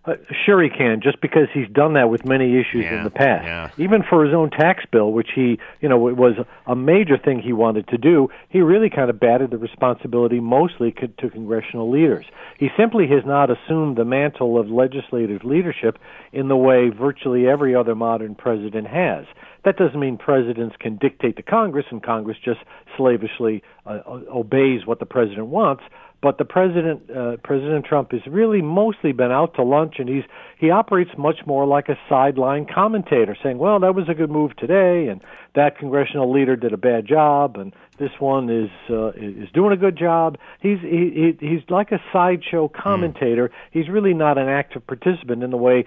Uh, 0.05 0.15
sure, 0.45 0.61
he 0.61 0.69
can, 0.69 1.01
just 1.01 1.21
because 1.21 1.47
he's 1.55 1.69
done 1.69 1.93
that 1.95 2.11
with 2.11 2.25
many 2.25 2.59
issues 2.59 2.85
yeah, 2.85 2.99
in 2.99 3.05
the 3.05 3.11
past. 3.11 3.45
Yeah. 3.45 3.71
Even 3.85 4.03
for 4.03 4.25
his 4.25 4.35
own 4.35 4.51
tax 4.51 4.85
bill, 4.91 5.12
which 5.12 5.29
he, 5.33 5.61
you 5.81 5.88
know, 5.88 6.09
it 6.09 6.17
was 6.17 6.35
a 6.67 6.75
major 6.75 7.17
thing 7.17 7.41
he 7.41 7.53
wanted 7.53 7.87
to 7.87 7.99
do, 7.99 8.29
he 8.49 8.61
really 8.62 8.91
kind 8.91 9.11
of 9.11 9.21
batted 9.21 9.53
the 9.53 9.59
responsibility 9.59 10.41
mostly 10.41 10.91
to 10.91 11.31
congressional 11.31 11.88
leaders. 11.88 12.25
He 12.59 12.69
simply 12.77 13.07
has 13.09 13.25
not 13.25 13.49
assumed 13.49 13.97
the 13.97 14.05
mantle 14.05 14.59
of 14.59 14.69
legislative 14.69 15.45
leadership 15.45 15.99
in 16.33 16.49
the 16.49 16.57
way 16.57 16.88
virtually 16.88 17.47
every 17.47 17.77
other 17.77 17.95
modern 17.95 18.35
president 18.35 18.88
has. 18.88 19.25
That 19.65 19.77
doesn't 19.77 20.01
mean 20.01 20.19
presidents 20.19 20.75
can 20.81 20.97
dictate 20.97 21.37
to 21.37 21.43
Congress 21.45 21.87
and 21.93 22.03
Congress 22.03 22.37
just 22.45 22.59
slavishly 22.97 23.62
uh, 23.87 24.01
obeys 24.07 24.85
what 24.85 24.99
the 24.99 25.07
president 25.07 25.47
wants 25.47 25.85
But 26.23 26.39
the 26.39 26.45
president, 26.45 27.11
uh, 27.11 27.37
President 27.43 27.85
Trump, 27.85 28.13
has 28.13 28.25
really 28.29 28.63
mostly 28.63 29.11
been 29.11 29.33
out 29.33 29.55
to 29.55 29.65
lunch, 29.65 29.97
and 29.99 30.09
he's 30.09 30.23
he 30.57 30.71
operates 30.71 31.11
much 31.19 31.45
more 31.47 31.67
like 31.67 31.89
a 31.89 31.99
sideline 32.09 32.65
commentator, 32.65 33.37
saying, 33.43 33.59
"Well, 33.59 33.81
that 33.81 33.97
was 33.97 34.09
a 34.09 34.15
good 34.15 34.31
move 34.31 34.55
today, 34.55 35.09
and 35.09 35.21
that 35.57 35.77
congressional 35.79 36.31
leader 36.33 36.55
did 36.55 36.73
a 36.73 36.77
bad 36.77 37.07
job, 37.07 37.57
and 37.57 37.75
this 37.99 38.13
one 38.21 38.49
is 38.49 38.71
uh, 38.89 39.09
is 39.17 39.51
doing 39.53 39.73
a 39.73 39.77
good 39.77 39.99
job." 39.99 40.39
He's 40.61 40.79
he, 40.81 41.35
he 41.41 41.47
he's 41.49 41.69
like 41.69 41.91
a 41.91 42.01
sideshow 42.13 42.69
commentator. 42.69 43.49
Mm. 43.49 43.53
He's 43.73 43.89
really 43.89 44.15
not 44.15 44.39
an 44.39 44.49
active 44.49 44.87
participant 44.87 45.43
in 45.43 45.51
the 45.51 45.57
way 45.57 45.87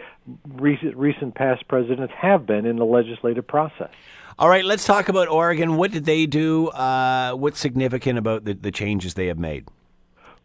recent 0.50 0.98
recent 0.98 1.36
past 1.36 1.65
presidents 1.69 2.13
have 2.19 2.45
been 2.45 2.65
in 2.65 2.76
the 2.76 2.86
legislative 2.86 3.48
process. 3.48 3.91
All 4.38 4.50
right, 4.50 4.65
let's 4.65 4.84
talk 4.84 5.08
about 5.08 5.30
Oregon. 5.30 5.78
What 5.78 5.91
did 5.91 6.04
they 6.04 6.26
do? 6.26 6.67
Uh, 6.67 7.32
what's 7.36 7.58
significant 7.58 8.19
about 8.19 8.43
the, 8.43 8.54
the 8.54 8.71
changes 8.71 9.13
they 9.13 9.28
have 9.28 9.39
made? 9.39 9.65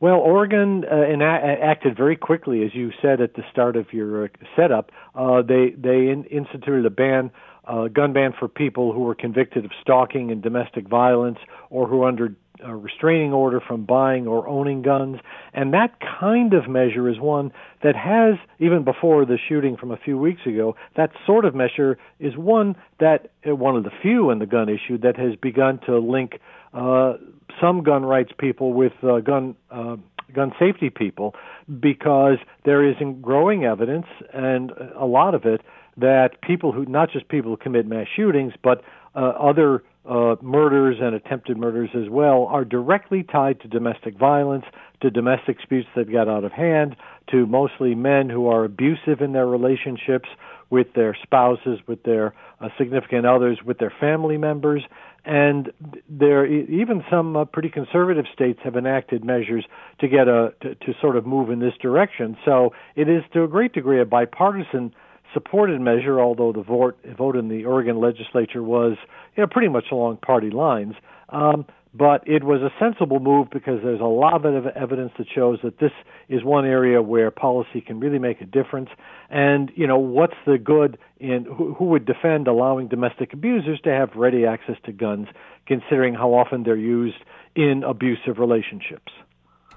Well, 0.00 0.16
Oregon 0.16 0.84
uh, 0.90 0.96
ena- 0.96 1.24
acted 1.62 1.94
very 1.96 2.16
quickly, 2.16 2.64
as 2.64 2.74
you 2.74 2.90
said 3.02 3.20
at 3.20 3.34
the 3.34 3.42
start 3.52 3.76
of 3.76 3.92
your 3.92 4.24
uh, 4.24 4.28
setup. 4.56 4.90
Uh, 5.14 5.42
they 5.42 5.70
they 5.76 6.08
in- 6.08 6.24
instituted 6.24 6.86
a 6.86 6.90
ban, 6.90 7.30
uh, 7.70 7.88
gun 7.88 8.12
ban 8.12 8.34
for 8.38 8.48
people 8.48 8.92
who 8.92 9.00
were 9.00 9.14
convicted 9.14 9.64
of 9.64 9.70
stalking 9.80 10.30
and 10.30 10.42
domestic 10.42 10.88
violence, 10.88 11.38
or 11.70 11.86
who 11.86 12.02
are 12.02 12.08
under 12.08 12.34
a 12.62 12.76
restraining 12.76 13.32
order 13.32 13.60
from 13.60 13.84
buying 13.84 14.26
or 14.26 14.46
owning 14.46 14.82
guns. 14.82 15.18
And 15.54 15.72
that 15.72 15.94
kind 16.20 16.52
of 16.52 16.68
measure 16.68 17.08
is 17.08 17.18
one 17.18 17.52
that 17.82 17.96
has, 17.96 18.34
even 18.58 18.84
before 18.84 19.24
the 19.24 19.38
shooting 19.48 19.76
from 19.76 19.90
a 19.90 19.96
few 19.96 20.18
weeks 20.18 20.42
ago, 20.46 20.76
that 20.96 21.10
sort 21.24 21.44
of 21.44 21.54
measure 21.54 21.96
is 22.18 22.36
one 22.36 22.76
that, 22.98 23.30
uh, 23.48 23.54
one 23.54 23.76
of 23.76 23.84
the 23.84 23.90
few 24.02 24.30
in 24.30 24.40
the 24.40 24.46
gun 24.46 24.68
issue 24.68 24.98
that 24.98 25.16
has 25.16 25.36
begun 25.36 25.78
to 25.86 25.98
link 25.98 26.40
uh, 26.74 27.14
some 27.60 27.82
gun 27.82 28.04
rights 28.04 28.32
people 28.38 28.72
with 28.72 28.92
uh, 29.02 29.20
gun. 29.20 29.54
Uh, 29.70 29.96
gun 30.32 30.52
safety 30.60 30.90
people 30.90 31.34
because 31.80 32.36
there 32.64 32.88
is 32.88 32.94
growing 33.20 33.64
evidence 33.64 34.06
and 34.32 34.70
a 34.96 35.04
lot 35.04 35.34
of 35.34 35.44
it 35.44 35.60
that 35.96 36.40
people 36.42 36.72
who 36.72 36.84
not 36.86 37.10
just 37.10 37.28
people 37.28 37.50
who 37.50 37.56
commit 37.56 37.86
mass 37.86 38.06
shootings 38.14 38.52
but 38.62 38.82
uh, 39.14 39.18
other 39.18 39.82
uh, 40.08 40.36
murders 40.40 40.96
and 41.00 41.14
attempted 41.14 41.56
murders 41.56 41.90
as 41.94 42.08
well 42.08 42.46
are 42.46 42.64
directly 42.64 43.22
tied 43.22 43.60
to 43.60 43.68
domestic 43.68 44.16
violence, 44.18 44.64
to 45.00 45.10
domestic 45.10 45.58
disputes 45.58 45.88
that 45.94 46.10
get 46.10 46.28
out 46.28 46.44
of 46.44 46.52
hand, 46.52 46.96
to 47.30 47.46
mostly 47.46 47.94
men 47.94 48.28
who 48.28 48.48
are 48.48 48.64
abusive 48.64 49.20
in 49.20 49.32
their 49.32 49.46
relationships 49.46 50.28
with 50.70 50.86
their 50.94 51.16
spouses, 51.22 51.80
with 51.86 52.02
their 52.04 52.34
uh, 52.60 52.68
significant 52.78 53.26
others, 53.26 53.58
with 53.64 53.78
their 53.78 53.92
family 54.00 54.38
members. 54.38 54.82
And 55.24 55.70
there, 56.08 56.46
even 56.46 57.04
some 57.10 57.36
uh, 57.36 57.44
pretty 57.44 57.68
conservative 57.68 58.24
states 58.32 58.60
have 58.64 58.76
enacted 58.76 59.22
measures 59.22 59.66
to 60.00 60.08
get 60.08 60.28
a 60.28 60.54
to, 60.62 60.74
to 60.76 60.94
sort 60.98 61.16
of 61.16 61.26
move 61.26 61.50
in 61.50 61.58
this 61.58 61.74
direction. 61.80 62.38
So 62.44 62.72
it 62.96 63.08
is 63.08 63.22
to 63.34 63.44
a 63.44 63.48
great 63.48 63.74
degree 63.74 64.00
a 64.00 64.06
bipartisan 64.06 64.94
supported 65.32 65.80
measure, 65.80 66.20
although 66.20 66.52
the 66.52 66.62
vote, 66.62 66.98
vote 67.16 67.36
in 67.36 67.48
the 67.48 67.64
Oregon 67.64 68.00
legislature 68.00 68.62
was 68.62 68.96
you 69.36 69.42
know, 69.42 69.46
pretty 69.46 69.68
much 69.68 69.86
along 69.90 70.18
party 70.18 70.50
lines. 70.50 70.94
Um, 71.28 71.64
but 71.92 72.22
it 72.26 72.44
was 72.44 72.60
a 72.62 72.70
sensible 72.78 73.18
move 73.18 73.48
because 73.50 73.80
there's 73.82 74.00
a 74.00 74.04
lot 74.04 74.44
of 74.44 74.66
evidence 74.66 75.12
that 75.18 75.26
shows 75.34 75.58
that 75.64 75.80
this 75.80 75.90
is 76.28 76.44
one 76.44 76.64
area 76.64 77.02
where 77.02 77.30
policy 77.32 77.80
can 77.80 77.98
really 77.98 78.18
make 78.18 78.40
a 78.40 78.46
difference. 78.46 78.90
And 79.28 79.72
you 79.74 79.86
know, 79.86 79.98
what's 79.98 80.36
the 80.46 80.56
good 80.56 80.98
in 81.18 81.44
who, 81.44 81.74
who 81.74 81.86
would 81.86 82.06
defend 82.06 82.46
allowing 82.46 82.86
domestic 82.88 83.32
abusers 83.32 83.80
to 83.82 83.90
have 83.90 84.10
ready 84.14 84.46
access 84.46 84.76
to 84.84 84.92
guns, 84.92 85.28
considering 85.66 86.14
how 86.14 86.32
often 86.32 86.62
they're 86.62 86.76
used 86.76 87.18
in 87.56 87.82
abusive 87.84 88.38
relationships? 88.38 89.12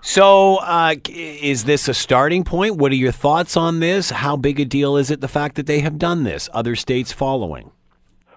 So, 0.05 0.57
uh, 0.57 0.95
is 1.07 1.63
this 1.63 1.87
a 1.87 1.93
starting 1.93 2.43
point? 2.43 2.75
What 2.75 2.91
are 2.91 2.95
your 2.95 3.13
thoughts 3.13 3.55
on 3.55 3.79
this? 3.79 4.09
How 4.09 4.35
big 4.35 4.59
a 4.59 4.65
deal 4.65 4.97
is 4.97 5.09
it 5.09 5.21
the 5.21 5.29
fact 5.29 5.55
that 5.55 5.65
they 5.65 5.79
have 5.79 5.97
done 5.97 6.25
this? 6.25 6.49
Other 6.53 6.75
states 6.75 7.13
following? 7.13 7.71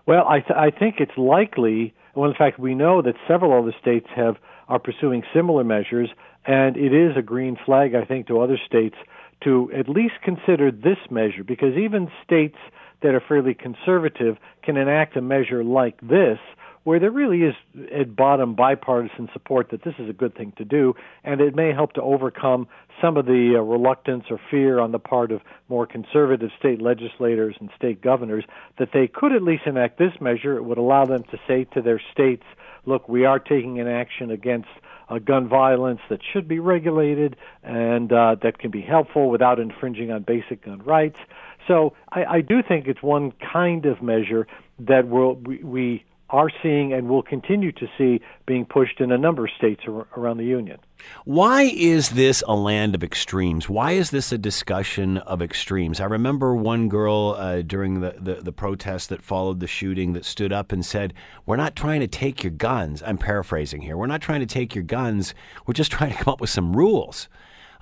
Well, 0.06 0.24
I, 0.28 0.38
th- 0.38 0.56
I 0.56 0.70
think 0.70 1.00
it's 1.00 1.18
likely. 1.18 1.92
Well, 2.14 2.30
in 2.30 2.36
fact, 2.36 2.60
we 2.60 2.76
know 2.76 3.02
that 3.02 3.16
several 3.26 3.60
other 3.60 3.74
states 3.80 4.06
have 4.14 4.36
are 4.68 4.78
pursuing 4.78 5.24
similar 5.34 5.64
measures, 5.64 6.08
and 6.46 6.76
it 6.76 6.94
is 6.94 7.16
a 7.16 7.22
green 7.22 7.58
flag, 7.66 7.96
I 7.96 8.04
think, 8.04 8.28
to 8.28 8.40
other 8.40 8.60
states 8.64 8.94
to 9.42 9.68
at 9.76 9.88
least 9.88 10.14
consider 10.22 10.70
this 10.70 10.98
measure, 11.10 11.42
because 11.42 11.76
even 11.76 12.08
states 12.24 12.58
that 13.02 13.12
are 13.12 13.22
fairly 13.26 13.54
conservative 13.54 14.36
can 14.62 14.76
enact 14.76 15.16
a 15.16 15.20
measure 15.20 15.64
like 15.64 16.00
this 16.00 16.38
where 16.86 17.00
there 17.00 17.10
really 17.10 17.42
is 17.42 17.54
at 17.92 18.14
bottom 18.14 18.54
bipartisan 18.54 19.28
support 19.32 19.72
that 19.72 19.82
this 19.82 19.94
is 19.98 20.08
a 20.08 20.12
good 20.12 20.32
thing 20.36 20.52
to 20.56 20.64
do, 20.64 20.94
and 21.24 21.40
it 21.40 21.52
may 21.52 21.72
help 21.72 21.92
to 21.94 22.00
overcome 22.00 22.68
some 23.02 23.16
of 23.16 23.26
the 23.26 23.54
uh, 23.56 23.60
reluctance 23.60 24.22
or 24.30 24.38
fear 24.52 24.78
on 24.78 24.92
the 24.92 24.98
part 25.00 25.32
of 25.32 25.40
more 25.68 25.84
conservative 25.84 26.48
state 26.56 26.80
legislators 26.80 27.56
and 27.58 27.70
state 27.76 28.00
governors 28.00 28.44
that 28.78 28.90
they 28.94 29.08
could 29.08 29.32
at 29.32 29.42
least 29.42 29.64
enact 29.66 29.98
this 29.98 30.12
measure. 30.20 30.56
It 30.56 30.62
would 30.62 30.78
allow 30.78 31.04
them 31.04 31.24
to 31.32 31.38
say 31.48 31.64
to 31.74 31.82
their 31.82 32.00
states, 32.12 32.44
look, 32.84 33.08
we 33.08 33.24
are 33.24 33.40
taking 33.40 33.80
an 33.80 33.88
action 33.88 34.30
against 34.30 34.68
uh, 35.08 35.18
gun 35.18 35.48
violence 35.48 36.00
that 36.08 36.20
should 36.32 36.46
be 36.46 36.60
regulated 36.60 37.34
and 37.64 38.12
uh, 38.12 38.36
that 38.44 38.60
can 38.60 38.70
be 38.70 38.80
helpful 38.80 39.28
without 39.28 39.58
infringing 39.58 40.12
on 40.12 40.22
basic 40.22 40.64
gun 40.64 40.80
rights. 40.84 41.18
So 41.66 41.94
I, 42.12 42.24
I 42.36 42.40
do 42.42 42.62
think 42.62 42.86
it's 42.86 43.02
one 43.02 43.32
kind 43.52 43.86
of 43.86 44.02
measure 44.02 44.46
that 44.78 45.08
will 45.08 45.34
we, 45.34 45.64
we 45.64 46.04
are 46.30 46.50
seeing 46.62 46.92
and 46.92 47.08
will 47.08 47.22
continue 47.22 47.70
to 47.72 47.86
see 47.96 48.20
being 48.46 48.64
pushed 48.64 49.00
in 49.00 49.12
a 49.12 49.18
number 49.18 49.44
of 49.44 49.50
states 49.56 49.82
around 49.86 50.38
the 50.38 50.44
union. 50.44 50.78
Why 51.24 51.62
is 51.62 52.10
this 52.10 52.42
a 52.48 52.54
land 52.54 52.94
of 52.94 53.04
extremes? 53.04 53.68
Why 53.68 53.92
is 53.92 54.10
this 54.10 54.32
a 54.32 54.38
discussion 54.38 55.18
of 55.18 55.40
extremes? 55.40 56.00
I 56.00 56.06
remember 56.06 56.56
one 56.56 56.88
girl 56.88 57.36
uh, 57.38 57.62
during 57.62 58.00
the, 58.00 58.16
the, 58.18 58.34
the 58.36 58.52
protest 58.52 59.08
that 59.10 59.22
followed 59.22 59.60
the 59.60 59.66
shooting 59.66 60.14
that 60.14 60.24
stood 60.24 60.52
up 60.52 60.72
and 60.72 60.84
said, 60.84 61.14
We're 61.44 61.56
not 61.56 61.76
trying 61.76 62.00
to 62.00 62.08
take 62.08 62.42
your 62.42 62.52
guns. 62.52 63.02
I'm 63.04 63.18
paraphrasing 63.18 63.82
here. 63.82 63.96
We're 63.96 64.06
not 64.06 64.22
trying 64.22 64.40
to 64.40 64.46
take 64.46 64.74
your 64.74 64.84
guns. 64.84 65.34
We're 65.66 65.74
just 65.74 65.92
trying 65.96 66.12
to 66.12 66.18
come 66.24 66.32
up 66.32 66.40
with 66.40 66.50
some 66.50 66.74
rules. 66.74 67.28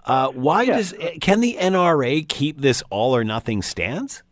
Uh, 0.05 0.29
why 0.33 0.63
yeah. 0.63 0.77
does 0.77 0.95
can 1.23 1.41
the 1.41 1.57
NRA 1.59 2.29
keep 2.29 2.61
this 2.61 2.83
all 2.91 3.17
or 3.17 3.25
nothing 3.25 3.63
stance? 3.63 4.23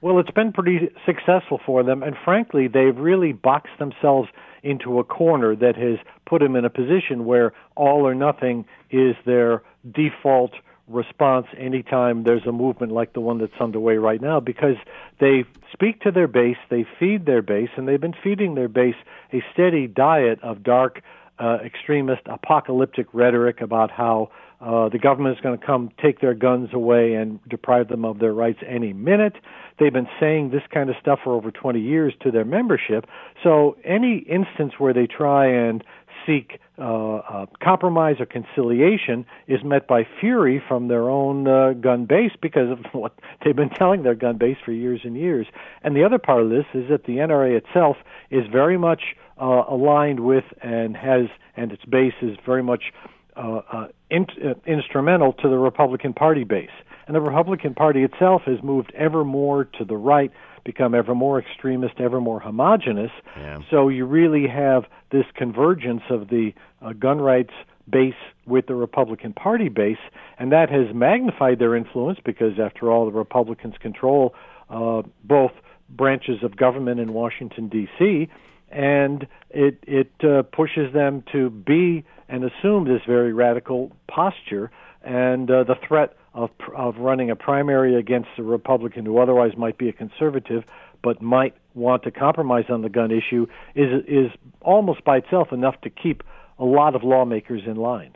Well, 0.00 0.20
it's 0.20 0.30
been 0.30 0.52
pretty 0.52 0.90
successful 1.04 1.60
for 1.66 1.82
them, 1.82 2.04
and 2.04 2.14
frankly, 2.24 2.68
they've 2.68 2.96
really 2.96 3.32
boxed 3.32 3.78
themselves 3.78 4.28
into 4.62 5.00
a 5.00 5.04
corner 5.04 5.56
that 5.56 5.76
has 5.76 5.98
put 6.24 6.40
them 6.40 6.54
in 6.54 6.64
a 6.64 6.70
position 6.70 7.24
where 7.24 7.52
all 7.74 8.06
or 8.06 8.14
nothing 8.14 8.64
is 8.90 9.16
their 9.26 9.62
default 9.90 10.52
response 10.86 11.46
anytime 11.56 12.24
there's 12.24 12.46
a 12.46 12.52
movement 12.52 12.92
like 12.92 13.12
the 13.12 13.20
one 13.20 13.38
that's 13.38 13.60
underway 13.60 13.96
right 13.96 14.22
now 14.22 14.40
because 14.40 14.76
they 15.20 15.44
speak 15.72 16.00
to 16.00 16.10
their 16.10 16.28
base, 16.28 16.56
they 16.70 16.86
feed 16.98 17.26
their 17.26 17.42
base, 17.42 17.68
and 17.76 17.86
they've 17.86 18.00
been 18.00 18.14
feeding 18.22 18.54
their 18.54 18.68
base 18.68 18.96
a 19.32 19.42
steady 19.52 19.86
diet 19.86 20.38
of 20.42 20.62
dark, 20.62 21.02
uh, 21.38 21.58
extremist, 21.64 22.22
apocalyptic 22.26 23.06
rhetoric 23.12 23.60
about 23.60 23.90
how 23.90 24.30
uh, 24.60 24.88
the 24.88 24.98
government 24.98 25.36
is 25.36 25.42
going 25.42 25.58
to 25.58 25.64
come 25.64 25.90
take 26.02 26.20
their 26.20 26.34
guns 26.34 26.70
away 26.72 27.14
and 27.14 27.38
deprive 27.48 27.88
them 27.88 28.04
of 28.04 28.18
their 28.18 28.32
rights 28.32 28.58
any 28.66 28.92
minute. 28.92 29.34
They've 29.78 29.92
been 29.92 30.08
saying 30.18 30.50
this 30.50 30.62
kind 30.72 30.90
of 30.90 30.96
stuff 31.00 31.20
for 31.22 31.32
over 31.32 31.50
20 31.50 31.80
years 31.80 32.12
to 32.22 32.30
their 32.32 32.44
membership. 32.44 33.06
So 33.44 33.76
any 33.84 34.18
instance 34.18 34.72
where 34.78 34.92
they 34.92 35.06
try 35.06 35.46
and 35.46 35.84
seek 36.26 36.60
uh, 36.78 37.16
uh, 37.16 37.46
compromise 37.62 38.16
or 38.20 38.26
conciliation 38.26 39.24
is 39.46 39.62
met 39.64 39.86
by 39.86 40.06
fury 40.20 40.62
from 40.66 40.88
their 40.88 41.08
own 41.08 41.46
uh, 41.46 41.72
gun 41.72 42.06
base 42.06 42.32
because 42.40 42.70
of 42.70 42.78
what 42.92 43.14
they've 43.44 43.56
been 43.56 43.70
telling 43.70 44.02
their 44.02 44.14
gun 44.14 44.38
base 44.38 44.56
for 44.64 44.72
years 44.72 45.00
and 45.04 45.16
years. 45.16 45.46
And 45.82 45.96
the 45.96 46.04
other 46.04 46.18
part 46.18 46.42
of 46.42 46.50
this 46.50 46.66
is 46.74 46.88
that 46.90 47.04
the 47.04 47.16
NRA 47.16 47.56
itself 47.56 47.96
is 48.30 48.44
very 48.50 48.76
much 48.76 49.02
uh, 49.40 49.64
aligned 49.68 50.20
with 50.20 50.44
and 50.60 50.96
has, 50.96 51.26
and 51.56 51.72
its 51.72 51.84
base 51.84 52.14
is 52.22 52.36
very 52.44 52.62
much 52.62 52.92
uh, 53.38 53.62
uh, 53.72 53.88
in, 54.10 54.26
uh, 54.44 54.54
instrumental 54.66 55.32
to 55.32 55.48
the 55.48 55.58
Republican 55.58 56.12
Party 56.12 56.44
base. 56.44 56.70
And 57.06 57.14
the 57.14 57.20
Republican 57.20 57.74
Party 57.74 58.02
itself 58.02 58.42
has 58.46 58.62
moved 58.62 58.92
ever 58.94 59.24
more 59.24 59.64
to 59.64 59.84
the 59.84 59.96
right, 59.96 60.30
become 60.64 60.94
ever 60.94 61.14
more 61.14 61.38
extremist, 61.38 62.00
ever 62.00 62.20
more 62.20 62.40
homogenous. 62.40 63.12
Yeah. 63.36 63.60
So 63.70 63.88
you 63.88 64.04
really 64.04 64.46
have 64.48 64.84
this 65.10 65.24
convergence 65.34 66.02
of 66.10 66.28
the 66.28 66.52
uh, 66.82 66.92
gun 66.92 67.20
rights 67.20 67.54
base 67.88 68.14
with 68.44 68.66
the 68.66 68.74
Republican 68.74 69.32
Party 69.32 69.68
base, 69.68 69.98
and 70.38 70.52
that 70.52 70.68
has 70.68 70.94
magnified 70.94 71.58
their 71.58 71.74
influence 71.74 72.18
because, 72.22 72.58
after 72.58 72.90
all, 72.90 73.06
the 73.06 73.16
Republicans 73.16 73.76
control 73.80 74.34
uh, 74.68 75.02
both 75.24 75.52
branches 75.88 76.42
of 76.42 76.56
government 76.56 77.00
in 77.00 77.14
Washington 77.14 77.68
D.C. 77.68 78.28
and 78.70 79.26
it 79.50 79.82
it 79.86 80.12
uh, 80.22 80.42
pushes 80.42 80.92
them 80.92 81.24
to 81.32 81.50
be 81.50 82.04
and 82.28 82.44
assume 82.44 82.84
this 82.84 83.02
very 83.06 83.32
radical 83.32 83.92
posture 84.06 84.70
and 85.02 85.50
uh, 85.50 85.64
the 85.64 85.76
threat 85.86 86.16
of, 86.34 86.50
of 86.76 86.98
running 86.98 87.30
a 87.30 87.36
primary 87.36 87.94
against 87.94 88.28
a 88.36 88.42
Republican 88.42 89.06
who 89.06 89.18
otherwise 89.18 89.56
might 89.56 89.78
be 89.78 89.88
a 89.88 89.92
conservative 89.92 90.64
but 91.02 91.22
might 91.22 91.54
want 91.74 92.02
to 92.02 92.10
compromise 92.10 92.64
on 92.68 92.82
the 92.82 92.88
gun 92.88 93.10
issue 93.10 93.46
is 93.74 94.04
is 94.06 94.30
almost 94.60 95.04
by 95.04 95.16
itself 95.18 95.52
enough 95.52 95.80
to 95.80 95.90
keep 95.90 96.22
a 96.58 96.64
lot 96.64 96.94
of 96.94 97.02
lawmakers 97.04 97.62
in 97.66 97.76
line. 97.76 98.14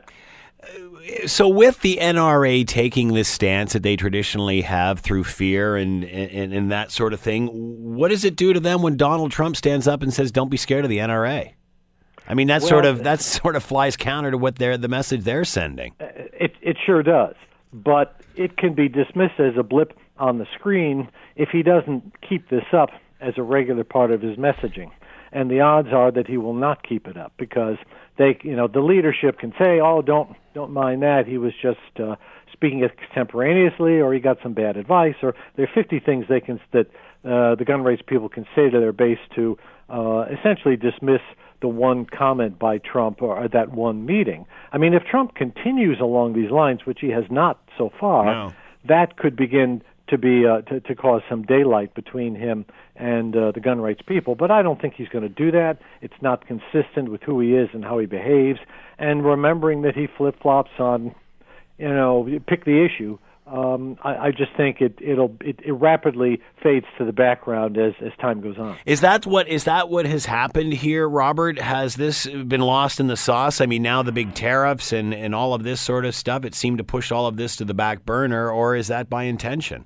So 1.25 1.47
with 1.47 1.81
the 1.81 1.97
NRA 2.01 2.65
taking 2.65 3.13
this 3.13 3.27
stance 3.27 3.73
that 3.73 3.83
they 3.83 3.95
traditionally 3.95 4.61
have 4.61 4.99
through 4.99 5.23
fear 5.23 5.75
and, 5.75 6.03
and 6.03 6.53
and 6.53 6.71
that 6.71 6.91
sort 6.91 7.13
of 7.13 7.19
thing, 7.19 7.47
what 7.95 8.09
does 8.09 8.23
it 8.23 8.35
do 8.35 8.53
to 8.53 8.59
them 8.59 8.81
when 8.81 8.97
Donald 8.97 9.31
Trump 9.31 9.55
stands 9.55 9.87
up 9.87 10.01
and 10.01 10.13
says, 10.13 10.31
"Don't 10.31 10.49
be 10.49 10.57
scared 10.57 10.85
of 10.85 10.89
the 10.89 10.99
NRA"? 10.99 11.53
I 12.27 12.33
mean, 12.35 12.47
that 12.47 12.61
well, 12.61 12.69
sort 12.69 12.85
of 12.85 13.03
that 13.03 13.19
sort 13.21 13.55
of 13.55 13.63
flies 13.63 13.97
counter 13.97 14.31
to 14.31 14.37
what 14.37 14.55
they're 14.57 14.77
the 14.77 14.87
message 14.87 15.23
they're 15.23 15.45
sending. 15.45 15.93
Uh, 15.99 16.05
it 16.33 16.53
it 16.61 16.77
sure 16.85 17.03
does, 17.03 17.35
but 17.73 18.21
it 18.35 18.57
can 18.57 18.73
be 18.73 18.87
dismissed 18.87 19.39
as 19.39 19.53
a 19.57 19.63
blip 19.63 19.97
on 20.17 20.37
the 20.37 20.47
screen 20.53 21.09
if 21.35 21.49
he 21.49 21.63
doesn't 21.63 22.21
keep 22.27 22.49
this 22.49 22.65
up 22.71 22.89
as 23.19 23.33
a 23.37 23.43
regular 23.43 23.83
part 23.83 24.11
of 24.11 24.21
his 24.21 24.37
messaging. 24.37 24.91
And 25.31 25.49
the 25.49 25.61
odds 25.61 25.89
are 25.91 26.11
that 26.11 26.27
he 26.27 26.37
will 26.37 26.53
not 26.53 26.87
keep 26.87 27.07
it 27.07 27.17
up 27.17 27.33
because 27.37 27.77
they, 28.17 28.37
you 28.43 28.55
know, 28.55 28.67
the 28.67 28.81
leadership 28.81 29.39
can 29.39 29.51
say, 29.57 29.79
"Oh, 29.79 30.01
don't 30.01 30.35
don't 30.53 30.71
mind 30.71 31.01
that. 31.01 31.25
He 31.27 31.37
was 31.37 31.53
just 31.61 31.79
uh, 31.99 32.15
speaking 32.51 32.83
extemporaneously, 32.83 33.99
or 33.99 34.13
he 34.13 34.19
got 34.19 34.37
some 34.41 34.53
bad 34.53 34.77
advice, 34.77 35.15
or 35.21 35.35
there 35.55 35.65
are 35.65 35.73
50 35.73 35.99
things 35.99 36.25
they 36.29 36.39
can 36.39 36.59
that 36.71 36.87
uh, 37.25 37.55
the 37.55 37.65
gun 37.65 37.83
rights 37.83 38.01
people 38.05 38.29
can 38.29 38.45
say 38.55 38.69
to 38.69 38.79
their 38.79 38.91
base 38.91 39.19
to 39.35 39.57
uh, 39.89 40.25
essentially 40.31 40.75
dismiss 40.75 41.21
the 41.61 41.67
one 41.67 42.05
comment 42.05 42.59
by 42.59 42.77
Trump 42.77 43.21
or 43.21 43.47
that 43.47 43.71
one 43.71 44.05
meeting. 44.05 44.45
I 44.71 44.77
mean, 44.77 44.93
if 44.93 45.03
Trump 45.03 45.33
continues 45.35 45.99
along 45.99 46.33
these 46.33 46.51
lines, 46.51 46.81
which 46.85 46.99
he 46.99 47.09
has 47.09 47.23
not 47.29 47.61
so 47.77 47.91
far, 47.99 48.25
no. 48.25 48.53
that 48.87 49.17
could 49.17 49.35
begin 49.35 49.81
to 50.13 50.17
be 50.17 50.45
uh, 50.47 50.61
to, 50.61 50.79
to 50.79 50.95
cause 50.95 51.21
some 51.29 51.43
daylight 51.43 51.93
between 51.93 52.35
him 52.35 52.65
and 52.95 53.35
uh, 53.35 53.51
the 53.51 53.59
gun 53.59 53.81
rights 53.81 54.01
people. 54.05 54.35
But 54.35 54.51
I 54.51 54.61
don't 54.61 54.81
think 54.81 54.93
he's 54.95 55.09
going 55.09 55.23
to 55.23 55.29
do 55.29 55.51
that. 55.51 55.79
It's 56.01 56.21
not 56.21 56.47
consistent 56.47 57.09
with 57.09 57.21
who 57.23 57.39
he 57.39 57.53
is 57.53 57.69
and 57.73 57.83
how 57.83 57.99
he 57.99 58.05
behaves. 58.05 58.59
And 58.97 59.25
remembering 59.25 59.81
that 59.83 59.95
he 59.95 60.07
flip 60.17 60.35
flops 60.41 60.71
on, 60.79 61.13
you 61.77 61.89
know, 61.89 62.27
pick 62.47 62.65
the 62.65 62.85
issue 62.85 63.17
um, 63.45 63.97
I, 64.01 64.27
I, 64.27 64.31
just 64.31 64.55
think 64.55 64.79
it 64.79 64.97
it'll 65.01 65.35
it, 65.41 65.59
it, 65.65 65.73
rapidly 65.73 66.41
fades 66.61 66.85
to 66.97 67.03
the 67.03 67.11
background 67.11 67.77
as, 67.77 67.93
as 67.99 68.13
time 68.21 68.39
goes 68.39 68.57
on. 68.57 68.77
Is 68.85 69.01
that 69.01 69.25
what 69.25 69.49
is 69.49 69.65
that 69.65 69.89
what 69.89 70.05
has 70.05 70.25
happened 70.25 70.73
here, 70.73 71.09
Robert? 71.09 71.59
Has 71.59 71.95
this 71.95 72.25
been 72.25 72.61
lost 72.61 73.01
in 73.01 73.07
the 73.07 73.17
sauce? 73.17 73.59
I 73.59 73.65
mean, 73.65 73.81
now 73.81 74.01
the 74.01 74.13
big 74.13 74.33
tariffs 74.33 74.93
and, 74.93 75.13
and 75.13 75.35
all 75.35 75.53
of 75.53 75.63
this 75.63 75.81
sort 75.81 76.05
of 76.05 76.15
stuff, 76.15 76.45
it 76.45 76.55
seemed 76.55 76.77
to 76.77 76.85
push 76.85 77.11
all 77.11 77.27
of 77.27 77.35
this 77.35 77.57
to 77.57 77.65
the 77.65 77.73
back 77.73 78.05
burner, 78.05 78.49
or 78.49 78.77
is 78.77 78.87
that 78.87 79.09
by 79.09 79.23
intention? 79.23 79.85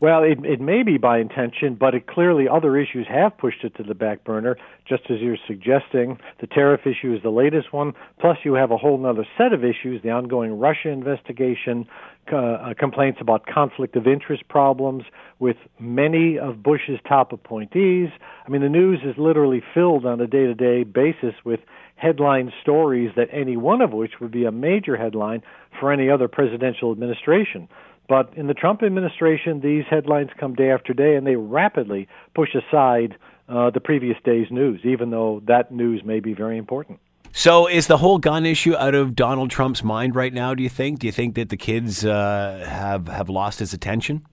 Well, 0.00 0.22
it, 0.22 0.38
it 0.44 0.60
may 0.60 0.84
be 0.84 0.96
by 0.96 1.18
intention, 1.18 1.74
but 1.74 1.92
it 1.92 2.06
clearly 2.06 2.46
other 2.48 2.76
issues 2.76 3.08
have 3.08 3.36
pushed 3.36 3.64
it 3.64 3.74
to 3.78 3.82
the 3.82 3.96
back 3.96 4.22
burner, 4.22 4.56
just 4.88 5.02
as 5.10 5.18
you're 5.18 5.36
suggesting. 5.48 6.18
The 6.40 6.46
tariff 6.46 6.82
issue 6.86 7.12
is 7.12 7.22
the 7.24 7.30
latest 7.30 7.72
one. 7.72 7.94
Plus, 8.20 8.38
you 8.44 8.54
have 8.54 8.70
a 8.70 8.76
whole 8.76 9.04
other 9.04 9.26
set 9.36 9.52
of 9.52 9.64
issues: 9.64 10.00
the 10.02 10.10
ongoing 10.10 10.56
Russia 10.56 10.90
investigation, 10.90 11.84
uh, 12.32 12.36
uh, 12.36 12.74
complaints 12.78 13.18
about 13.20 13.46
conflict 13.46 13.96
of 13.96 14.06
interest 14.06 14.46
problems 14.48 15.02
with 15.40 15.56
many 15.80 16.38
of 16.38 16.62
Bush's 16.62 17.00
top 17.08 17.32
appointees. 17.32 18.10
I 18.46 18.50
mean, 18.50 18.62
the 18.62 18.68
news 18.68 19.00
is 19.04 19.16
literally 19.18 19.62
filled 19.74 20.06
on 20.06 20.20
a 20.20 20.28
day-to-day 20.28 20.84
basis 20.84 21.34
with 21.44 21.58
headline 21.96 22.52
stories 22.62 23.10
that 23.16 23.28
any 23.32 23.56
one 23.56 23.80
of 23.80 23.92
which 23.92 24.20
would 24.20 24.30
be 24.30 24.44
a 24.44 24.52
major 24.52 24.96
headline 24.96 25.42
for 25.80 25.92
any 25.92 26.08
other 26.08 26.28
presidential 26.28 26.92
administration. 26.92 27.68
But 28.08 28.32
in 28.36 28.46
the 28.46 28.54
Trump 28.54 28.82
administration, 28.82 29.60
these 29.60 29.84
headlines 29.88 30.30
come 30.38 30.54
day 30.54 30.70
after 30.70 30.94
day, 30.94 31.14
and 31.14 31.26
they 31.26 31.36
rapidly 31.36 32.08
push 32.34 32.50
aside 32.54 33.16
uh, 33.48 33.70
the 33.70 33.80
previous 33.80 34.16
day's 34.24 34.50
news, 34.50 34.80
even 34.84 35.10
though 35.10 35.42
that 35.46 35.70
news 35.70 36.02
may 36.04 36.20
be 36.20 36.32
very 36.32 36.56
important. 36.56 37.00
So, 37.32 37.66
is 37.66 37.86
the 37.86 37.98
whole 37.98 38.18
gun 38.18 38.46
issue 38.46 38.74
out 38.74 38.94
of 38.94 39.14
Donald 39.14 39.50
Trump's 39.50 39.84
mind 39.84 40.16
right 40.16 40.32
now? 40.32 40.54
Do 40.54 40.62
you 40.62 40.68
think? 40.70 41.00
Do 41.00 41.06
you 41.06 41.12
think 41.12 41.34
that 41.34 41.50
the 41.50 41.58
kids 41.58 42.04
uh, 42.04 42.64
have 42.66 43.08
have 43.08 43.28
lost 43.28 43.58
his 43.58 43.74
attention? 43.74 44.26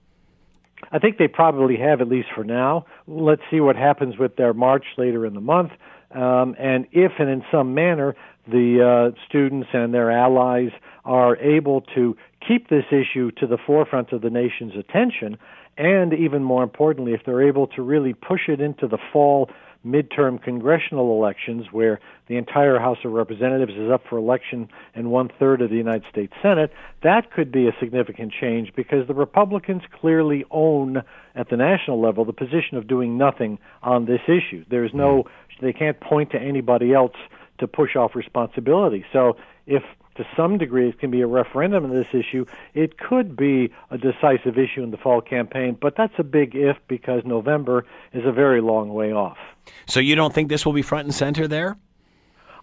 I 0.90 0.98
think 0.98 1.18
they 1.18 1.28
probably 1.28 1.76
have, 1.76 2.00
at 2.00 2.08
least 2.08 2.28
for 2.34 2.44
now. 2.44 2.86
Let's 3.06 3.42
see 3.50 3.60
what 3.60 3.76
happens 3.76 4.16
with 4.18 4.36
their 4.36 4.54
march 4.54 4.84
later 4.96 5.26
in 5.26 5.34
the 5.34 5.40
month, 5.40 5.72
um, 6.12 6.56
and 6.58 6.86
if 6.92 7.12
and 7.18 7.28
in 7.28 7.44
some 7.50 7.74
manner 7.74 8.16
the 8.48 9.12
uh, 9.12 9.20
students 9.28 9.68
and 9.72 9.92
their 9.92 10.10
allies 10.10 10.70
are 11.04 11.36
able 11.36 11.82
to 11.94 12.16
keep 12.46 12.68
this 12.68 12.84
issue 12.90 13.30
to 13.32 13.46
the 13.46 13.58
forefront 13.66 14.12
of 14.12 14.22
the 14.22 14.30
nation's 14.30 14.74
attention, 14.76 15.38
and 15.76 16.12
even 16.12 16.42
more 16.42 16.62
importantly, 16.62 17.12
if 17.12 17.20
they're 17.24 17.46
able 17.46 17.66
to 17.68 17.82
really 17.82 18.14
push 18.14 18.48
it 18.48 18.60
into 18.60 18.86
the 18.86 18.98
fall 19.12 19.50
midterm 19.86 20.42
congressional 20.42 21.16
elections 21.16 21.66
where 21.70 22.00
the 22.28 22.36
entire 22.36 22.78
House 22.78 22.98
of 23.04 23.12
Representatives 23.12 23.72
is 23.74 23.90
up 23.90 24.02
for 24.08 24.18
election 24.18 24.68
and 24.94 25.10
one 25.10 25.30
third 25.38 25.62
of 25.62 25.70
the 25.70 25.76
United 25.76 26.02
States 26.10 26.32
Senate, 26.42 26.72
that 27.04 27.30
could 27.30 27.52
be 27.52 27.68
a 27.68 27.72
significant 27.78 28.32
change 28.32 28.72
because 28.74 29.06
the 29.06 29.14
Republicans 29.14 29.82
clearly 30.00 30.44
own 30.50 31.02
at 31.36 31.48
the 31.50 31.56
national 31.56 32.00
level 32.00 32.24
the 32.24 32.32
position 32.32 32.76
of 32.76 32.88
doing 32.88 33.16
nothing 33.16 33.58
on 33.82 34.06
this 34.06 34.20
issue. 34.26 34.64
There's 34.68 34.92
no, 34.92 35.22
mm-hmm. 35.22 35.66
they 35.66 35.72
can't 35.72 36.00
point 36.00 36.30
to 36.32 36.38
anybody 36.38 36.92
else 36.92 37.14
to 37.58 37.68
push 37.68 37.94
off 37.94 38.16
responsibility. 38.16 39.04
So 39.12 39.36
if 39.66 39.82
to 40.16 40.26
some 40.36 40.58
degree 40.58 40.88
it 40.88 40.98
can 40.98 41.10
be 41.10 41.20
a 41.20 41.26
referendum 41.26 41.84
on 41.84 41.90
this 41.90 42.08
issue. 42.12 42.44
It 42.74 42.98
could 42.98 43.36
be 43.36 43.72
a 43.90 43.98
decisive 43.98 44.58
issue 44.58 44.82
in 44.82 44.90
the 44.90 44.96
fall 44.96 45.20
campaign, 45.20 45.76
but 45.80 45.94
that's 45.96 46.14
a 46.18 46.24
big 46.24 46.54
if 46.54 46.76
because 46.88 47.22
November 47.24 47.86
is 48.12 48.24
a 48.24 48.32
very 48.32 48.60
long 48.60 48.92
way 48.92 49.12
off. 49.12 49.38
So 49.86 50.00
you 50.00 50.14
don't 50.14 50.34
think 50.34 50.48
this 50.48 50.64
will 50.64 50.72
be 50.72 50.82
front 50.82 51.06
and 51.06 51.14
center 51.14 51.48
there? 51.48 51.76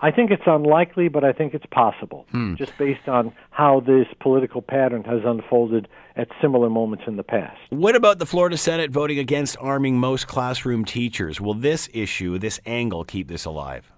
I 0.01 0.11
think 0.11 0.31
it's 0.31 0.43
unlikely, 0.45 1.07
but 1.07 1.23
I 1.23 1.31
think 1.31 1.53
it's 1.53 1.65
possible, 1.67 2.25
hmm. 2.31 2.55
just 2.55 2.77
based 2.77 3.07
on 3.07 3.33
how 3.51 3.79
this 3.79 4.05
political 4.19 4.61
pattern 4.61 5.05
has 5.05 5.21
unfolded 5.23 5.87
at 6.17 6.27
similar 6.41 6.69
moments 6.69 7.05
in 7.07 7.15
the 7.15 7.23
past. 7.23 7.57
What 7.69 7.95
about 7.95 8.19
the 8.19 8.25
Florida 8.25 8.57
Senate 8.57 8.91
voting 8.91 9.17
against 9.17 9.55
arming 9.61 9.97
most 9.97 10.27
classroom 10.27 10.83
teachers? 10.83 11.39
Will 11.39 11.53
this 11.53 11.89
issue, 11.93 12.37
this 12.37 12.59
angle, 12.65 13.05
keep 13.05 13.29
this 13.29 13.45
alive? 13.45 13.92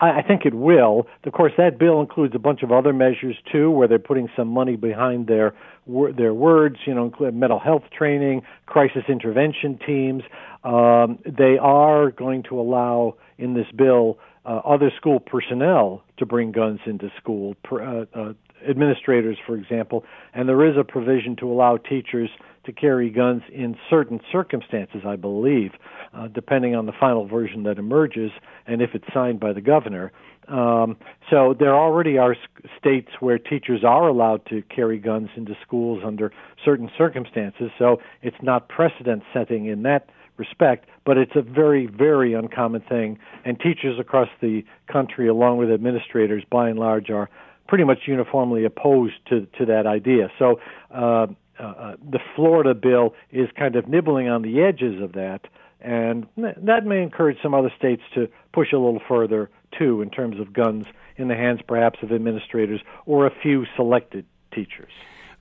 I, 0.00 0.18
I 0.18 0.22
think 0.22 0.44
it 0.44 0.54
will. 0.54 1.06
Of 1.24 1.32
course, 1.32 1.52
that 1.58 1.78
bill 1.78 2.00
includes 2.00 2.34
a 2.34 2.38
bunch 2.38 2.62
of 2.62 2.72
other 2.72 2.92
measures 2.92 3.36
too, 3.50 3.70
where 3.70 3.86
they're 3.88 3.98
putting 3.98 4.28
some 4.36 4.48
money 4.48 4.76
behind 4.76 5.26
their 5.26 5.54
their 5.86 6.34
words. 6.34 6.76
You 6.86 6.94
know, 6.94 7.12
mental 7.32 7.58
health 7.58 7.84
training, 7.96 8.42
crisis 8.66 9.04
intervention 9.08 9.78
teams. 9.86 10.22
Um, 10.64 11.18
they 11.24 11.56
are 11.60 12.10
going 12.10 12.42
to 12.44 12.60
allow 12.60 13.16
in 13.38 13.54
this 13.54 13.66
bill 13.74 14.18
uh, 14.44 14.60
other 14.64 14.90
school 14.96 15.20
personnel 15.20 16.02
to 16.18 16.26
bring 16.26 16.52
guns 16.52 16.80
into 16.86 17.10
school. 17.20 17.54
Per, 17.62 17.82
uh, 17.82 18.04
uh, 18.14 18.32
administrators, 18.68 19.38
for 19.46 19.56
example, 19.56 20.04
and 20.34 20.48
there 20.48 20.68
is 20.68 20.76
a 20.76 20.84
provision 20.84 21.34
to 21.36 21.50
allow 21.50 21.78
teachers 21.78 22.28
to 22.72 22.80
carry 22.80 23.10
guns 23.10 23.42
in 23.52 23.76
certain 23.88 24.20
circumstances, 24.30 25.02
I 25.06 25.16
believe 25.16 25.72
uh, 26.14 26.28
depending 26.28 26.74
on 26.74 26.86
the 26.86 26.92
final 26.92 27.26
version 27.26 27.62
that 27.64 27.78
emerges 27.78 28.30
and 28.66 28.82
if 28.82 28.90
it's 28.94 29.06
signed 29.12 29.40
by 29.40 29.52
the 29.52 29.60
governor. 29.60 30.12
Um, 30.48 30.96
so 31.30 31.54
there 31.56 31.74
already 31.74 32.18
are 32.18 32.36
states 32.76 33.10
where 33.20 33.38
teachers 33.38 33.84
are 33.84 34.08
allowed 34.08 34.44
to 34.46 34.62
carry 34.62 34.98
guns 34.98 35.28
into 35.36 35.56
schools 35.62 36.02
under 36.04 36.32
certain 36.64 36.90
circumstances. 36.98 37.70
So 37.78 38.00
it's 38.22 38.36
not 38.42 38.68
precedent 38.68 39.22
setting 39.32 39.66
in 39.66 39.82
that 39.84 40.08
respect, 40.36 40.88
but 41.04 41.18
it's 41.18 41.36
a 41.36 41.42
very, 41.42 41.86
very 41.86 42.34
uncommon 42.34 42.80
thing. 42.80 43.18
And 43.44 43.60
teachers 43.60 43.98
across 44.00 44.28
the 44.40 44.64
country, 44.90 45.28
along 45.28 45.58
with 45.58 45.70
administrators, 45.70 46.42
by 46.50 46.68
and 46.68 46.78
large, 46.78 47.10
are 47.10 47.28
pretty 47.68 47.84
much 47.84 48.00
uniformly 48.06 48.64
opposed 48.64 49.14
to 49.28 49.46
to 49.58 49.66
that 49.66 49.86
idea. 49.86 50.28
So 50.38 50.58
uh, 50.92 51.28
uh, 51.60 51.64
uh 51.66 51.96
the 52.10 52.20
Florida 52.34 52.74
bill 52.74 53.14
is 53.30 53.48
kind 53.58 53.76
of 53.76 53.88
nibbling 53.88 54.28
on 54.28 54.42
the 54.42 54.62
edges 54.62 55.00
of 55.02 55.12
that, 55.12 55.42
and 55.80 56.26
that 56.36 56.84
may 56.84 57.02
encourage 57.02 57.38
some 57.42 57.54
other 57.54 57.72
states 57.76 58.02
to 58.14 58.28
push 58.52 58.72
a 58.72 58.78
little 58.78 59.02
further 59.08 59.50
too 59.78 60.02
in 60.02 60.10
terms 60.10 60.40
of 60.40 60.52
guns 60.52 60.86
in 61.16 61.28
the 61.28 61.34
hands 61.34 61.60
perhaps 61.66 61.98
of 62.02 62.12
administrators 62.12 62.80
or 63.06 63.26
a 63.26 63.30
few 63.42 63.66
selected 63.76 64.24
teachers. 64.52 64.92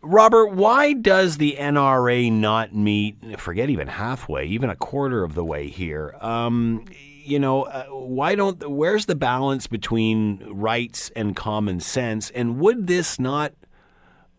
Robert, 0.01 0.53
why 0.53 0.93
does 0.93 1.37
the 1.37 1.57
NRA 1.59 2.31
not 2.31 2.73
meet, 2.73 3.39
forget 3.39 3.69
even 3.69 3.87
halfway, 3.87 4.45
even 4.45 4.69
a 4.69 4.75
quarter 4.75 5.23
of 5.23 5.35
the 5.35 5.43
way 5.43 5.67
here? 5.67 6.15
Um, 6.21 6.85
you 7.25 7.37
know, 7.37 7.63
uh, 7.63 7.85
why 7.87 8.35
don't, 8.35 8.69
where's 8.69 9.07
the 9.07 9.15
balance 9.15 9.67
between 9.67 10.41
rights 10.49 11.11
and 11.17 11.35
common 11.35 11.81
sense? 11.81 12.29
And 12.31 12.59
would 12.59 12.87
this 12.87 13.19
not 13.19 13.51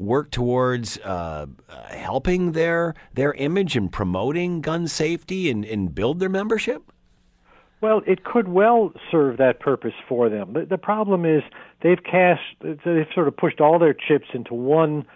work 0.01 0.31
towards 0.31 0.99
uh, 0.99 1.47
uh, 1.69 1.83
helping 1.95 2.53
their 2.53 2.95
their 3.15 3.35
image 3.35 3.77
and 3.77 3.93
promoting 3.93 4.61
gun 4.63 4.89
safety 4.89 5.51
and, 5.51 5.65
and 5.65 5.95
build 5.95 6.19
their 6.19 6.29
membership? 6.29 6.91
Well, 7.83 8.03
it 8.07 8.25
could 8.25 8.49
well 8.49 8.93
serve 9.11 9.39
that 9.39 9.61
purpose 9.61 9.95
for 10.09 10.29
them. 10.29 10.53
The, 10.53 10.67
the 10.67 10.79
problem 10.79 11.25
is 11.25 11.43
they've 11.83 12.03
cast, 12.03 12.43
they've 12.61 13.07
sort 13.15 13.29
of 13.29 13.37
pushed 13.37 13.61
all 13.61 13.79
their 13.79 13.95
chips 13.95 14.27
into 14.35 14.53
one 14.55 15.07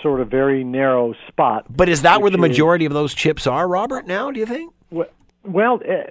sort 0.00 0.20
of 0.20 0.28
very 0.28 0.62
narrow 0.62 1.14
spot. 1.26 1.64
But 1.74 1.88
is 1.88 2.02
that 2.02 2.20
where 2.20 2.30
the 2.30 2.38
majority 2.38 2.84
is, 2.84 2.90
of 2.90 2.94
those 2.94 3.14
chips 3.14 3.46
are, 3.46 3.66
Robert? 3.66 4.06
Now, 4.06 4.30
do 4.30 4.38
you 4.38 4.46
think? 4.46 4.72
Well, 4.90 5.08
well 5.42 5.74
uh, 5.76 6.04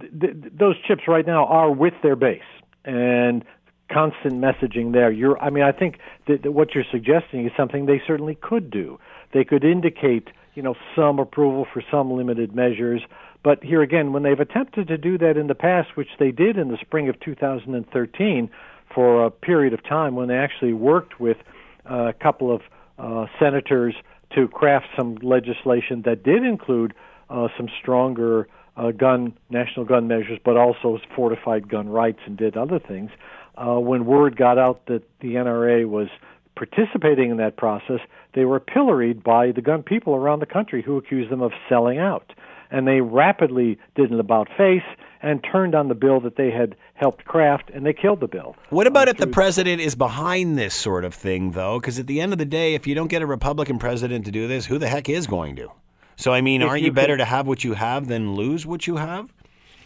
th- 0.00 0.12
th- 0.20 0.34
those 0.52 0.76
chips 0.86 1.02
right 1.06 1.26
now 1.26 1.46
are 1.46 1.70
with 1.70 1.94
their 2.02 2.16
base, 2.16 2.42
and 2.84 3.44
constant 3.90 4.34
messaging 4.34 4.92
there. 4.92 5.10
You're, 5.10 5.38
I 5.38 5.50
mean, 5.50 5.64
I 5.64 5.72
think 5.72 5.98
that, 6.26 6.42
that 6.42 6.52
what 6.52 6.74
you're 6.74 6.84
suggesting 6.90 7.46
is 7.46 7.52
something 7.56 7.86
they 7.86 8.02
certainly 8.06 8.36
could 8.40 8.70
do. 8.70 8.98
They 9.32 9.44
could 9.44 9.64
indicate, 9.64 10.28
you 10.54 10.62
know, 10.62 10.74
some 10.96 11.18
approval 11.18 11.66
for 11.72 11.82
some 11.90 12.12
limited 12.12 12.54
measures. 12.54 13.02
But 13.42 13.62
here 13.62 13.82
again, 13.82 14.12
when 14.12 14.22
they've 14.22 14.40
attempted 14.40 14.88
to 14.88 14.96
do 14.96 15.18
that 15.18 15.36
in 15.36 15.48
the 15.48 15.54
past, 15.54 15.96
which 15.96 16.08
they 16.18 16.30
did 16.30 16.56
in 16.56 16.68
the 16.68 16.78
spring 16.80 17.08
of 17.08 17.20
2013 17.20 18.50
for 18.94 19.24
a 19.24 19.30
period 19.30 19.74
of 19.74 19.82
time 19.82 20.14
when 20.14 20.28
they 20.28 20.36
actually 20.36 20.72
worked 20.72 21.20
with 21.20 21.36
uh, 21.90 22.08
a 22.08 22.12
couple 22.12 22.54
of 22.54 22.62
uh, 22.98 23.26
senators 23.38 23.94
to 24.34 24.48
craft 24.48 24.86
some 24.96 25.16
legislation 25.16 26.02
that 26.04 26.22
did 26.22 26.44
include 26.44 26.94
uh, 27.28 27.48
some 27.56 27.68
stronger 27.80 28.48
uh, 28.76 28.90
gun 28.90 29.36
national 29.50 29.84
gun 29.84 30.08
measures, 30.08 30.38
but 30.44 30.56
also 30.56 30.98
fortified 31.14 31.68
gun 31.68 31.88
rights 31.88 32.20
and 32.26 32.36
did 32.36 32.56
other 32.56 32.78
things. 32.78 33.10
Uh, 33.56 33.78
when 33.78 34.04
word 34.04 34.36
got 34.36 34.58
out 34.58 34.86
that 34.86 35.02
the 35.20 35.34
NRA 35.34 35.88
was 35.88 36.08
participating 36.56 37.30
in 37.30 37.36
that 37.38 37.56
process, 37.56 38.00
they 38.34 38.44
were 38.44 38.60
pilloried 38.60 39.22
by 39.22 39.52
the 39.52 39.60
gun 39.60 39.82
people 39.82 40.14
around 40.14 40.40
the 40.40 40.46
country 40.46 40.82
who 40.82 40.96
accused 40.96 41.30
them 41.30 41.42
of 41.42 41.52
selling 41.68 41.98
out. 41.98 42.32
And 42.70 42.88
they 42.88 43.00
rapidly 43.00 43.78
did 43.94 44.10
an 44.10 44.18
about 44.18 44.48
face 44.56 44.82
and 45.22 45.42
turned 45.50 45.74
on 45.74 45.88
the 45.88 45.94
bill 45.94 46.20
that 46.20 46.36
they 46.36 46.50
had 46.50 46.76
helped 46.94 47.24
craft, 47.24 47.70
and 47.72 47.86
they 47.86 47.92
killed 47.92 48.20
the 48.20 48.28
bill. 48.28 48.56
What 48.68 48.86
about 48.86 49.08
uh, 49.08 49.12
if 49.12 49.16
the 49.16 49.26
president 49.26 49.80
is 49.80 49.94
behind 49.94 50.58
this 50.58 50.74
sort 50.74 51.04
of 51.04 51.14
thing, 51.14 51.52
though? 51.52 51.80
Because 51.80 51.98
at 51.98 52.06
the 52.06 52.20
end 52.20 52.32
of 52.32 52.38
the 52.38 52.44
day, 52.44 52.74
if 52.74 52.86
you 52.86 52.94
don't 52.94 53.08
get 53.08 53.22
a 53.22 53.26
Republican 53.26 53.78
president 53.78 54.26
to 54.26 54.30
do 54.30 54.46
this, 54.46 54.66
who 54.66 54.78
the 54.78 54.88
heck 54.88 55.08
is 55.08 55.26
going 55.26 55.56
to? 55.56 55.70
So, 56.16 56.32
I 56.32 56.42
mean, 56.42 56.62
aren't 56.62 56.82
you, 56.82 56.86
you 56.86 56.92
better 56.92 57.16
to 57.16 57.24
have 57.24 57.46
what 57.46 57.64
you 57.64 57.74
have 57.74 58.06
than 58.06 58.34
lose 58.34 58.66
what 58.66 58.86
you 58.86 58.96
have? 58.96 59.32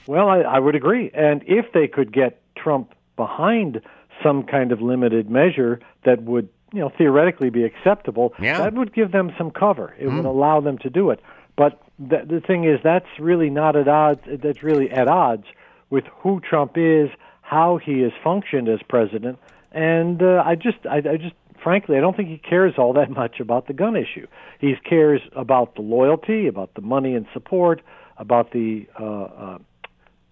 Well, 0.07 0.29
I, 0.29 0.41
I 0.41 0.59
would 0.59 0.75
agree. 0.75 1.11
And 1.15 1.43
if 1.47 1.73
they 1.73 1.87
could 1.87 2.13
get 2.13 2.41
Trump 2.57 2.95
behind 3.19 3.83
some 4.23 4.45
kind 4.45 4.73
of 4.73 4.81
limited 4.81 5.29
measure 5.29 5.81
that 6.07 6.23
would, 6.23 6.49
you 6.73 6.81
know, 6.81 6.91
theoretically 6.97 7.51
be 7.51 7.65
acceptable, 7.65 8.33
yeah. 8.41 8.59
that 8.59 8.73
would 8.73 8.95
give 8.95 9.13
them 9.13 9.31
some 9.37 9.51
cover. 9.51 9.95
It 9.99 10.07
mm. 10.07 10.17
would 10.17 10.25
allow 10.25 10.61
them 10.61 10.79
to 10.79 10.89
do 10.89 11.11
it. 11.11 11.21
But 11.57 11.83
the, 11.99 12.21
the 12.35 12.41
thing 12.41 12.65
is, 12.65 12.81
that's 12.83 13.13
really 13.19 13.51
not 13.51 13.77
at 13.77 13.89
odds. 13.89 14.23
That's 14.43 14.63
really 14.63 14.91
at 14.91 15.09
odds 15.09 15.45
with 15.91 16.05
who 16.21 16.41
Trump 16.41 16.73
is, 16.77 17.11
how 17.43 17.79
he 17.85 18.01
has 18.01 18.13
functioned 18.25 18.69
as 18.69 18.81
president, 18.89 19.39
and 19.73 20.23
uh, 20.23 20.43
I 20.45 20.55
just, 20.55 20.79
I, 20.89 20.99
I 20.99 21.17
just 21.17 21.35
frankly, 21.63 21.97
I 21.97 22.01
don't 22.01 22.17
think 22.17 22.29
he 22.29 22.39
cares 22.39 22.75
all 22.79 22.93
that 22.95 23.11
much 23.11 23.41
about 23.41 23.67
the 23.67 23.73
gun 23.73 23.97
issue. 23.97 24.27
He 24.61 24.75
cares 24.89 25.21
about 25.35 25.75
the 25.75 25.83
loyalty, 25.83 26.47
about 26.47 26.75
the 26.75 26.81
money 26.81 27.15
and 27.15 27.27
support, 27.33 27.83
about 28.17 28.53
the 28.53 28.87
uh, 28.99 29.05
uh, 29.05 29.59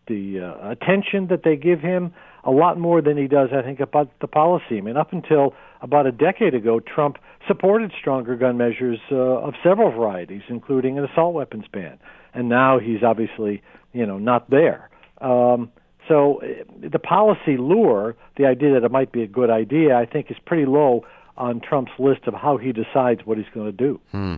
the 0.06 0.40
uh, 0.40 0.70
attention 0.70 1.28
that 1.28 1.42
they 1.42 1.56
give 1.56 1.80
him, 1.80 2.14
a 2.46 2.50
lot 2.50 2.78
more 2.78 3.02
than 3.02 3.16
he 3.16 3.26
does, 3.26 3.50
I 3.52 3.62
think, 3.62 3.80
about 3.80 4.08
the 4.20 4.28
policy. 4.28 4.78
I 4.78 4.80
mean, 4.80 4.96
up 4.96 5.12
until 5.12 5.52
about 5.82 6.06
a 6.06 6.12
decade 6.12 6.54
ago, 6.54 6.80
Trump 6.80 7.18
supported 7.48 7.92
stronger 8.00 8.36
gun 8.36 8.56
measures 8.56 9.00
uh, 9.10 9.16
of 9.16 9.54
several 9.62 9.90
varieties, 9.90 10.42
including 10.48 10.96
an 10.96 11.04
assault 11.04 11.34
weapons 11.34 11.64
ban, 11.72 11.98
and 12.32 12.48
now 12.48 12.78
he's 12.78 13.02
obviously, 13.02 13.62
you 13.92 14.06
know, 14.06 14.18
not 14.18 14.48
there. 14.48 14.88
Um, 15.20 15.70
so 16.08 16.40
uh, 16.40 16.88
the 16.88 17.00
policy 17.00 17.56
lure, 17.58 18.16
the 18.36 18.46
idea 18.46 18.74
that 18.74 18.84
it 18.84 18.92
might 18.92 19.10
be 19.10 19.22
a 19.22 19.26
good 19.26 19.50
idea, 19.50 19.96
I 19.96 20.06
think 20.06 20.30
is 20.30 20.36
pretty 20.46 20.66
low 20.66 21.04
on 21.36 21.60
Trump's 21.60 21.92
list 21.98 22.26
of 22.26 22.34
how 22.34 22.56
he 22.56 22.72
decides 22.72 23.24
what 23.24 23.38
he's 23.38 23.46
going 23.54 23.66
to 23.66 23.72
do. 23.72 24.00
Hmm. 24.12 24.36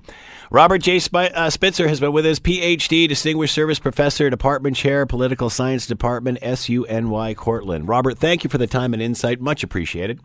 Robert 0.51 0.79
J. 0.79 0.99
Sp- 1.01 1.33
uh, 1.35 1.51
Spitzer 1.51 1.89
has 1.89 2.01
been 2.01 2.13
with 2.13 2.27
us, 2.27 2.39
PhD, 2.39 3.09
Distinguished 3.09 3.55
Service 3.55 3.79
Professor, 3.79 4.31
Department 4.31 4.77
Chair, 4.77 5.07
Political 5.07 5.51
Science 5.51 5.87
Department, 5.87 6.39
SUNY 6.43 7.35
Cortland. 7.37 7.89
Robert, 7.89 8.19
thank 8.19 8.45
you 8.45 8.51
for 8.51 8.59
the 8.59 8.67
time 8.67 8.93
and 8.93 9.03
insight. 9.03 9.41
Much 9.41 9.63
appreciated. 9.63 10.21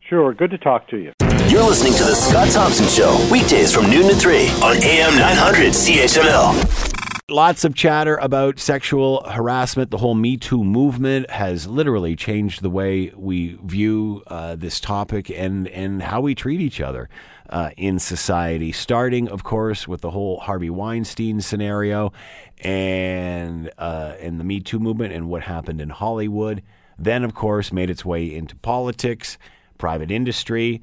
Sure. 0.00 0.34
Good 0.34 0.50
to 0.50 0.58
talk 0.58 0.88
to 0.88 0.98
you. 0.98 1.12
You're 1.48 1.62
listening 1.62 1.94
to 1.94 2.04
The 2.04 2.14
Scott 2.14 2.48
Thompson 2.50 2.86
Show, 2.88 3.28
weekdays 3.30 3.72
from 3.74 3.90
noon 3.90 4.08
to 4.08 4.14
3 4.14 4.48
on 4.62 4.76
AM 4.82 5.18
900 5.18 5.72
CHML. 5.72 6.99
Lots 7.30 7.64
of 7.64 7.76
chatter 7.76 8.16
about 8.16 8.58
sexual 8.58 9.22
harassment. 9.22 9.92
The 9.92 9.98
whole 9.98 10.16
Me 10.16 10.36
Too 10.36 10.64
movement 10.64 11.30
has 11.30 11.68
literally 11.68 12.16
changed 12.16 12.60
the 12.60 12.70
way 12.70 13.12
we 13.14 13.56
view 13.62 14.24
uh, 14.26 14.56
this 14.56 14.80
topic 14.80 15.30
and, 15.30 15.68
and 15.68 16.02
how 16.02 16.20
we 16.22 16.34
treat 16.34 16.60
each 16.60 16.80
other 16.80 17.08
uh, 17.48 17.70
in 17.76 18.00
society. 18.00 18.72
Starting, 18.72 19.28
of 19.28 19.44
course, 19.44 19.86
with 19.86 20.00
the 20.00 20.10
whole 20.10 20.40
Harvey 20.40 20.70
Weinstein 20.70 21.40
scenario 21.40 22.12
and 22.58 23.70
uh, 23.78 24.14
and 24.18 24.40
the 24.40 24.44
Me 24.44 24.58
Too 24.58 24.80
movement 24.80 25.12
and 25.12 25.28
what 25.28 25.42
happened 25.42 25.80
in 25.80 25.90
Hollywood. 25.90 26.64
Then, 26.98 27.22
of 27.22 27.32
course, 27.32 27.72
made 27.72 27.90
its 27.90 28.04
way 28.04 28.34
into 28.34 28.56
politics, 28.56 29.38
private 29.78 30.10
industry. 30.10 30.82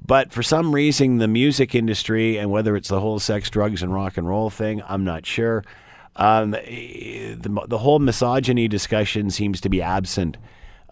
But 0.00 0.30
for 0.32 0.44
some 0.44 0.72
reason, 0.72 1.18
the 1.18 1.26
music 1.26 1.74
industry, 1.74 2.38
and 2.38 2.52
whether 2.52 2.76
it's 2.76 2.88
the 2.88 3.00
whole 3.00 3.18
sex, 3.18 3.50
drugs, 3.50 3.82
and 3.82 3.92
rock 3.92 4.16
and 4.16 4.28
roll 4.28 4.48
thing, 4.48 4.80
I'm 4.88 5.02
not 5.02 5.26
sure 5.26 5.64
um, 6.18 6.50
the, 6.50 7.64
the 7.68 7.78
whole 7.78 8.00
misogyny 8.00 8.68
discussion 8.68 9.30
seems 9.30 9.60
to 9.60 9.68
be 9.68 9.80
absent 9.80 10.36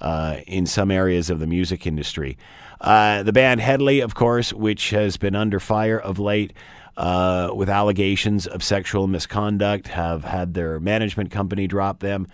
uh, 0.01 0.39
in 0.47 0.67
some 0.67 0.91
areas 0.91 1.31
of 1.31 1.41
the 1.41 1.47
music 1.47 1.87
industry. 1.87 2.39
Uh, 2.81 3.23
the 3.23 3.33
band 3.33 3.61
Hedley, 3.61 4.01
of 4.01 4.15
course, 4.15 4.53
which 4.53 4.91
has 4.91 5.17
been 5.17 5.35
under 5.35 5.59
fire 5.59 5.99
of 5.99 6.19
late 6.19 6.53
uh, 6.97 7.51
with 7.55 7.69
allegations 7.69 8.47
of 8.47 8.63
sexual 8.63 9.07
misconduct, 9.07 9.89
have 9.89 10.25
had 10.25 10.55
their 10.55 10.79
management 10.79 11.31
company 11.31 11.67
drop 11.67 12.01
them, 12.01 12.27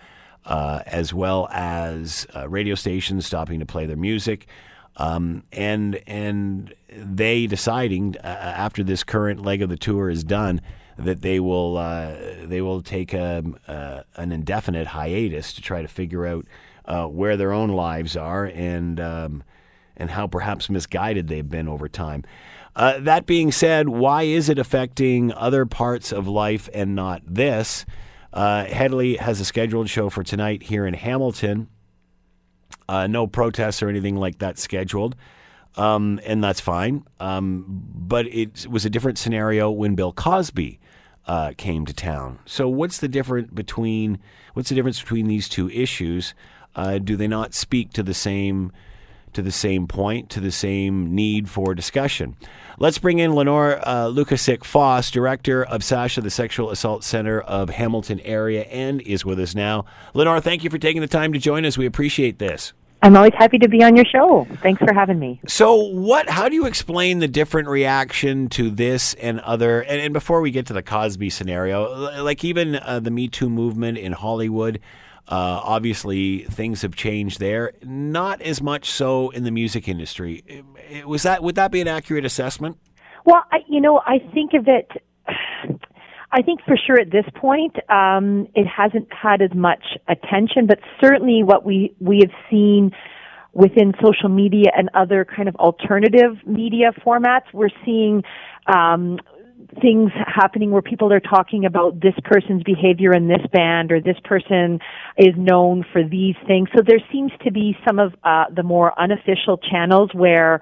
uh, 0.45 0.81
as 0.85 1.13
well 1.13 1.47
as 1.51 2.27
uh, 2.35 2.47
radio 2.47 2.75
stations 2.75 3.25
stopping 3.25 3.59
to 3.59 3.65
play 3.65 3.85
their 3.85 3.97
music. 3.97 4.47
Um, 4.97 5.43
and 5.51 5.99
and 6.05 6.75
they 6.87 7.47
deciding 7.47 8.17
uh, 8.17 8.27
after 8.27 8.83
this 8.83 9.03
current 9.03 9.41
leg 9.41 9.63
of 9.63 9.69
the 9.69 9.77
tour 9.77 10.09
is 10.09 10.23
done 10.23 10.61
that 10.97 11.21
they 11.21 11.39
will 11.39 11.77
uh, 11.77 12.15
they 12.43 12.61
will 12.61 12.81
take 12.81 13.13
a, 13.13 13.43
uh, 13.67 14.03
an 14.15 14.31
indefinite 14.31 14.87
hiatus 14.87 15.53
to 15.53 15.61
try 15.61 15.81
to 15.81 15.87
figure 15.87 16.25
out 16.25 16.45
uh, 16.85 17.05
where 17.05 17.37
their 17.37 17.51
own 17.51 17.69
lives 17.69 18.15
are 18.15 18.45
and 18.45 18.99
um, 18.99 19.43
and 19.97 20.11
how 20.11 20.27
perhaps 20.27 20.69
misguided 20.69 21.27
they've 21.27 21.49
been 21.49 21.67
over 21.67 21.87
time. 21.87 22.23
Uh, 22.75 22.99
that 22.99 23.25
being 23.25 23.51
said, 23.51 23.87
why 23.87 24.23
is 24.23 24.49
it 24.49 24.57
affecting 24.57 25.31
other 25.33 25.65
parts 25.65 26.11
of 26.11 26.27
life 26.27 26.69
and 26.73 26.95
not 26.95 27.21
this? 27.25 27.85
Uh, 28.31 28.65
Hedley 28.65 29.17
has 29.17 29.39
a 29.39 29.45
scheduled 29.45 29.89
show 29.89 30.09
for 30.09 30.23
tonight 30.23 30.63
here 30.63 30.87
in 30.87 30.95
Hamilton. 30.95 31.69
Uh, 32.89 33.05
no 33.05 33.27
protests 33.27 33.83
or 33.83 33.89
anything 33.89 34.15
like 34.15 34.39
that 34.39 34.57
scheduled. 34.57 35.15
Um, 35.75 36.19
and 36.25 36.43
that's 36.43 36.59
fine. 36.59 37.05
Um, 37.19 37.65
but 37.67 38.27
it 38.27 38.67
was 38.67 38.85
a 38.85 38.89
different 38.89 39.17
scenario 39.17 39.71
when 39.71 39.95
Bill 39.95 40.13
Cosby 40.13 40.79
uh, 41.25 41.53
came 41.57 41.85
to 41.85 41.93
town. 41.93 42.39
So 42.45 42.67
what's 42.67 42.97
the 42.97 43.07
difference 43.07 43.49
between 43.51 44.19
what's 44.53 44.69
the 44.69 44.75
difference 44.75 45.01
between 45.01 45.27
these 45.27 45.49
two 45.49 45.69
issues? 45.69 46.33
Uh, 46.75 46.97
do 46.97 47.15
they 47.15 47.27
not 47.27 47.53
speak 47.53 47.93
to 47.93 48.03
the 48.03 48.13
same 48.13 48.71
to 49.33 49.41
the 49.41 49.51
same 49.51 49.87
point, 49.87 50.29
to 50.29 50.39
the 50.39 50.51
same 50.51 51.15
need 51.15 51.49
for 51.49 51.73
discussion? 51.73 52.35
Let's 52.77 52.99
bring 52.99 53.19
in 53.19 53.33
Lenore 53.33 53.79
uh, 53.83 54.05
Lukasik 54.05 54.63
Foss, 54.63 55.09
director 55.09 55.63
of 55.63 55.81
SACHA, 55.81 56.21
the 56.21 56.29
Sexual 56.29 56.69
Assault 56.69 57.03
Center 57.03 57.41
of 57.41 57.69
Hamilton 57.71 58.19
area, 58.21 58.63
and 58.63 59.01
is 59.01 59.25
with 59.25 59.39
us 59.39 59.55
now. 59.55 59.85
Lenore, 60.13 60.39
thank 60.39 60.63
you 60.63 60.69
for 60.69 60.77
taking 60.77 61.01
the 61.01 61.07
time 61.07 61.33
to 61.33 61.39
join 61.39 61.65
us. 61.65 61.77
We 61.77 61.85
appreciate 61.85 62.37
this. 62.37 62.73
I'm 63.03 63.17
always 63.17 63.33
happy 63.37 63.57
to 63.57 63.67
be 63.67 63.83
on 63.83 63.97
your 63.97 64.05
show. 64.05 64.47
Thanks 64.61 64.81
for 64.81 64.93
having 64.93 65.19
me. 65.19 65.41
So, 65.45 65.75
what? 65.75 66.29
How 66.29 66.47
do 66.47 66.55
you 66.55 66.65
explain 66.65 67.19
the 67.19 67.27
different 67.27 67.67
reaction 67.67 68.47
to 68.51 68.69
this 68.69 69.13
and 69.15 69.41
other? 69.41 69.81
And, 69.81 69.99
and 69.99 70.13
before 70.13 70.39
we 70.39 70.51
get 70.51 70.67
to 70.67 70.73
the 70.73 70.81
Cosby 70.81 71.29
scenario, 71.29 72.23
like 72.23 72.45
even 72.45 72.77
uh, 72.77 73.01
the 73.01 73.11
Me 73.11 73.27
Too 73.27 73.49
movement 73.49 73.97
in 73.97 74.13
Hollywood, 74.13 74.79
uh, 75.27 75.59
obviously 75.63 76.45
things 76.45 76.81
have 76.81 76.95
changed 76.95 77.41
there. 77.41 77.73
Not 77.83 78.41
as 78.41 78.61
much 78.61 78.89
so 78.89 79.31
in 79.31 79.43
the 79.43 79.51
music 79.51 79.89
industry. 79.89 80.63
Was 81.05 81.23
that 81.23 81.43
would 81.43 81.55
that 81.55 81.71
be 81.71 81.81
an 81.81 81.89
accurate 81.89 82.23
assessment? 82.23 82.77
Well, 83.25 83.43
I, 83.51 83.57
you 83.67 83.81
know, 83.81 84.01
I 84.05 84.19
think 84.33 84.53
of 84.53 84.69
it. 84.69 84.89
I 86.33 86.41
think 86.41 86.61
for 86.65 86.75
sure 86.75 86.99
at 86.99 87.11
this 87.11 87.25
point, 87.35 87.75
um, 87.91 88.47
it 88.55 88.65
hasn't 88.65 89.07
had 89.13 89.41
as 89.43 89.53
much 89.53 89.83
attention, 90.07 90.65
but 90.65 90.79
certainly 90.99 91.43
what 91.43 91.63
we, 91.63 91.95
we 91.99 92.21
have 92.23 92.31
seen 92.49 92.91
within 93.53 93.93
social 94.03 94.29
media 94.29 94.71
and 94.75 94.89
other 94.95 95.25
kind 95.25 95.47
of 95.47 95.55
alternative 95.57 96.37
media 96.43 96.91
formats, 97.05 97.45
we're 97.53 97.69
seeing, 97.85 98.23
um, 98.65 99.19
things 99.81 100.11
happening 100.25 100.71
where 100.71 100.81
people 100.81 101.11
are 101.13 101.19
talking 101.19 101.65
about 101.65 101.99
this 102.01 102.13
person's 102.23 102.63
behavior 102.63 103.13
in 103.13 103.27
this 103.27 103.41
band 103.51 103.91
or 103.91 104.01
this 104.01 104.17
person 104.23 104.79
is 105.17 105.33
known 105.37 105.85
for 105.91 106.03
these 106.03 106.35
things. 106.47 106.67
So 106.75 106.81
there 106.85 106.99
seems 107.11 107.31
to 107.43 107.51
be 107.51 107.77
some 107.87 107.99
of 107.99 108.13
uh, 108.23 108.45
the 108.53 108.63
more 108.63 108.99
unofficial 108.99 109.57
channels 109.57 110.09
where 110.13 110.61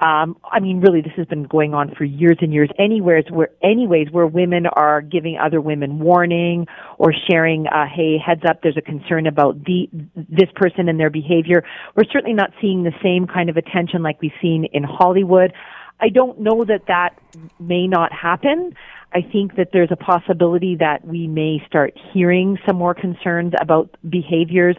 Um, 0.00 0.36
I 0.50 0.60
mean, 0.60 0.80
really, 0.80 1.02
this 1.02 1.12
has 1.16 1.26
been 1.26 1.42
going 1.42 1.74
on 1.74 1.94
for 1.94 2.04
years 2.04 2.38
and 2.40 2.54
years. 2.54 2.70
Anywhere 2.78 3.22
where, 3.30 3.50
anyways, 3.62 4.10
where 4.10 4.26
women 4.26 4.66
are 4.66 5.02
giving 5.02 5.36
other 5.36 5.60
women 5.60 5.98
warning 5.98 6.66
or 6.96 7.12
sharing, 7.30 7.66
uh, 7.66 7.86
"Hey, 7.86 8.16
heads 8.16 8.42
up, 8.48 8.62
there's 8.62 8.78
a 8.78 8.82
concern 8.82 9.26
about 9.26 9.62
the 9.64 9.90
this 10.14 10.50
person 10.54 10.88
and 10.88 10.98
their 10.98 11.10
behavior." 11.10 11.64
We're 11.96 12.10
certainly 12.10 12.34
not 12.34 12.50
seeing 12.62 12.82
the 12.82 12.94
same 13.02 13.26
kind 13.26 13.50
of 13.50 13.58
attention 13.58 14.02
like 14.02 14.22
we've 14.22 14.32
seen 14.40 14.64
in 14.72 14.84
Hollywood. 14.84 15.52
I 16.00 16.08
don't 16.08 16.40
know 16.40 16.64
that 16.64 16.86
that 16.86 17.18
may 17.58 17.86
not 17.86 18.10
happen. 18.10 18.74
I 19.12 19.20
think 19.20 19.56
that 19.56 19.68
there's 19.72 19.90
a 19.90 19.96
possibility 19.96 20.76
that 20.76 21.04
we 21.04 21.26
may 21.26 21.62
start 21.66 21.92
hearing 22.12 22.58
some 22.66 22.76
more 22.76 22.94
concerns 22.94 23.52
about 23.60 23.90
behaviors 24.08 24.76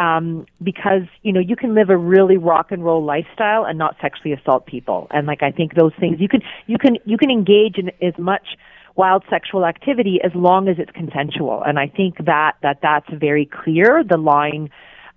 um, 0.00 0.46
because 0.62 1.02
you 1.22 1.32
know 1.32 1.40
you 1.40 1.54
can 1.54 1.74
live 1.74 1.90
a 1.90 1.96
really 1.96 2.38
rock 2.38 2.72
and 2.72 2.82
roll 2.82 3.04
lifestyle 3.04 3.64
and 3.64 3.78
not 3.78 3.96
sexually 4.00 4.32
assault 4.32 4.66
people. 4.66 5.06
And 5.10 5.26
like 5.26 5.42
I 5.42 5.52
think 5.52 5.74
those 5.74 5.92
things 6.00 6.16
you 6.18 6.28
can 6.28 6.40
you 6.66 6.78
can 6.78 6.96
you 7.04 7.18
can 7.18 7.30
engage 7.30 7.76
in 7.76 7.90
as 8.02 8.14
much 8.18 8.56
wild 8.96 9.22
sexual 9.30 9.64
activity 9.64 10.18
as 10.24 10.32
long 10.34 10.68
as 10.68 10.78
it's 10.78 10.90
consensual. 10.92 11.62
And 11.64 11.78
I 11.78 11.86
think 11.86 12.16
that 12.24 12.56
that 12.62 12.78
that's 12.82 13.12
very 13.12 13.46
clear. 13.46 14.02
The 14.02 14.16
line 14.16 14.70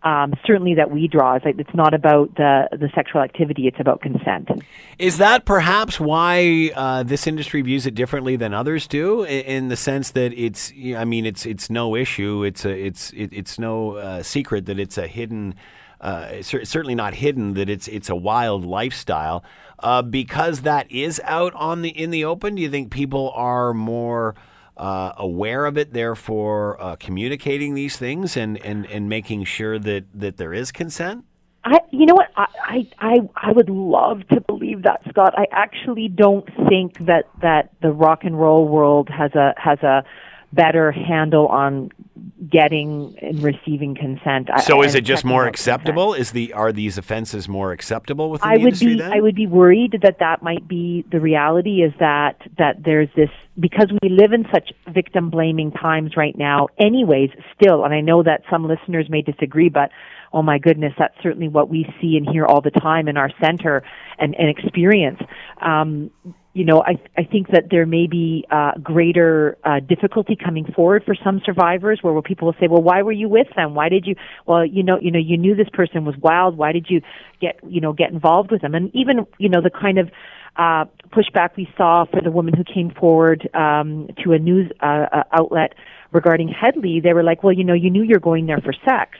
um, 0.03 0.33
certainly 0.45 0.75
that 0.75 0.91
we 0.91 1.07
draw 1.07 1.37
is 1.37 1.41
like 1.45 1.57
it's 1.57 1.73
not 1.73 1.93
about 1.93 2.35
the 2.35 2.67
the 2.71 2.89
sexual 2.93 3.21
activity; 3.21 3.67
it's 3.67 3.79
about 3.79 4.01
consent. 4.01 4.49
Is 4.99 5.17
that 5.17 5.45
perhaps 5.45 5.99
why 5.99 6.71
uh, 6.75 7.03
this 7.03 7.25
industry 7.25 7.61
views 7.61 7.85
it 7.85 7.95
differently 7.95 8.35
than 8.35 8.53
others 8.53 8.85
do, 8.87 9.23
in, 9.23 9.69
the 9.69 9.77
sense 9.77 10.11
that 10.11 10.33
it's 10.33 10.73
I 10.95 11.05
mean 11.05 11.25
it's 11.25 11.45
it's 11.45 11.69
no 11.69 11.95
issue, 11.95 12.43
it's 12.43 12.65
a 12.65 12.71
it's 12.71 13.11
it, 13.11 13.29
it's 13.31 13.57
no 13.57 13.95
uh, 13.95 14.23
secret 14.23 14.65
that 14.65 14.79
it's 14.79 14.97
a 14.97 15.07
hidden. 15.07 15.55
Uh, 16.01 16.41
certainly 16.41 16.95
not 16.95 17.13
hidden 17.13 17.53
that 17.53 17.69
it's 17.69 17.87
it's 17.87 18.09
a 18.09 18.15
wild 18.15 18.65
lifestyle. 18.65 19.41
Uh, 19.79 20.01
because 20.01 20.61
that 20.61 20.89
is 20.91 21.21
out 21.23 21.53
on 21.53 21.81
the 21.81 21.89
in 21.89 22.09
the 22.09 22.25
open, 22.25 22.55
do 22.55 22.61
you 22.61 22.69
think 22.69 22.91
people 22.91 23.31
are 23.35 23.73
more 23.73 24.35
uh, 24.77 25.13
aware 25.17 25.65
of 25.65 25.77
it, 25.77 25.93
therefore 25.93 26.81
uh, 26.81 26.95
communicating 26.95 27.73
these 27.73 27.97
things 27.97 28.35
and, 28.37 28.57
and, 28.65 28.85
and 28.87 29.09
making 29.09 29.43
sure 29.45 29.77
that, 29.79 30.05
that 30.13 30.37
there 30.37 30.53
is 30.53 30.71
consent? 30.71 31.25
I, 31.65 31.79
you 31.91 32.05
know 32.05 32.15
what? 32.15 32.29
I, 32.35 32.89
I, 32.99 33.19
I 33.35 33.51
would 33.51 33.69
love 33.69 34.27
to 34.29 34.41
believe 34.41 34.83
that, 34.83 35.01
Scott. 35.09 35.33
I 35.37 35.45
actually 35.51 36.09
don't 36.09 36.45
think 36.67 36.97
that, 37.05 37.29
that 37.41 37.69
the 37.81 37.91
rock 37.91 38.23
and 38.23 38.39
roll 38.39 38.67
world 38.67 39.09
has 39.09 39.33
a, 39.33 39.53
has 39.57 39.79
a 39.79 40.03
better 40.51 40.91
handle 40.91 41.47
on 41.47 41.89
getting 42.49 43.15
and 43.21 43.41
receiving 43.41 43.95
consent. 43.95 44.49
So 44.63 44.81
is 44.81 44.95
it 44.95 45.01
just 45.01 45.23
more 45.23 45.45
acceptable? 45.47 46.13
Consent. 46.13 46.21
Is 46.21 46.31
the 46.31 46.53
are 46.53 46.71
these 46.71 46.97
offenses 46.97 47.47
more 47.47 47.71
acceptable 47.71 48.29
within 48.29 48.49
I 48.49 48.57
the 48.57 48.63
would 48.63 48.67
industry? 48.67 48.93
Be, 48.95 48.99
then? 48.99 49.13
I 49.13 49.19
would 49.19 49.35
be 49.35 49.47
worried 49.47 49.99
that 50.01 50.17
that 50.19 50.43
might 50.43 50.67
be 50.67 51.05
the 51.11 51.19
reality. 51.19 51.81
Is 51.81 51.93
that 51.99 52.41
that 52.57 52.83
there's 52.83 53.09
this 53.15 53.29
because 53.59 53.91
we 54.01 54.09
live 54.09 54.33
in 54.33 54.45
such 54.53 54.71
victim 54.93 55.29
blaming 55.29 55.71
times 55.71 56.17
right 56.17 56.37
now. 56.37 56.67
Anyways, 56.79 57.29
still, 57.55 57.85
and 57.85 57.93
I 57.93 58.01
know 58.01 58.23
that 58.23 58.41
some 58.49 58.67
listeners 58.67 59.07
may 59.09 59.21
disagree, 59.21 59.69
but 59.69 59.91
oh 60.33 60.41
my 60.41 60.57
goodness, 60.57 60.93
that's 60.97 61.15
certainly 61.21 61.47
what 61.47 61.69
we 61.69 61.85
see 62.01 62.17
and 62.17 62.27
hear 62.27 62.45
all 62.45 62.61
the 62.61 62.71
time 62.71 63.07
in 63.07 63.17
our 63.17 63.29
center 63.41 63.83
and, 64.17 64.35
and 64.35 64.49
experience. 64.49 65.19
Um, 65.61 66.09
you 66.53 66.63
know, 66.63 66.83
I, 66.83 66.99
I 67.17 67.23
think 67.23 67.47
that 67.47 67.65
there 67.71 67.87
may 67.87 68.05
be 68.05 68.45
uh, 68.51 68.73
greater 68.77 69.57
uh, 69.63 69.79
difficulty 69.79 70.35
coming 70.35 70.65
forward 70.75 71.03
for 71.03 71.15
some 71.23 71.41
survivors, 71.43 71.99
where, 72.03 72.13
where 72.13 72.21
people 72.21 72.45
will 72.45 72.55
say, 72.59 72.67
"Well, 72.67 72.83
why 72.83 73.01
were 73.01 73.11
you 73.11 73.27
with 73.27 73.47
them? 73.55 73.73
Why 73.73 73.89
did 73.89 74.05
you? 74.05 74.15
Well, 74.45 74.63
you 74.63 74.83
know, 74.83 74.99
you 75.01 75.09
know, 75.09 75.19
you 75.19 75.35
knew 75.35 75.55
this 75.55 75.69
person 75.73 76.05
was 76.05 76.15
wild. 76.17 76.55
Why 76.55 76.71
did 76.71 76.87
you 76.89 77.01
get, 77.41 77.59
you 77.67 77.81
know, 77.81 77.91
get 77.91 78.11
involved 78.11 78.51
with 78.51 78.61
them?" 78.61 78.75
And 78.75 78.95
even, 78.95 79.25
you 79.39 79.49
know, 79.49 79.61
the 79.61 79.71
kind 79.71 79.97
of 79.97 80.11
uh, 80.55 80.85
pushback 81.09 81.55
we 81.57 81.67
saw 81.75 82.05
for 82.05 82.21
the 82.21 82.29
woman 82.29 82.53
who 82.53 82.63
came 82.63 82.91
forward 82.91 83.49
um, 83.55 84.07
to 84.23 84.33
a 84.33 84.37
news 84.37 84.71
uh, 84.79 85.07
uh, 85.11 85.23
outlet 85.31 85.73
regarding 86.11 86.49
Hedley, 86.49 86.99
they 86.99 87.13
were 87.13 87.23
like, 87.23 87.41
"Well, 87.41 87.53
you 87.53 87.63
know, 87.63 87.73
you 87.73 87.89
knew 87.89 88.03
you're 88.03 88.19
going 88.19 88.45
there 88.45 88.59
for 88.59 88.73
sex." 88.87 89.17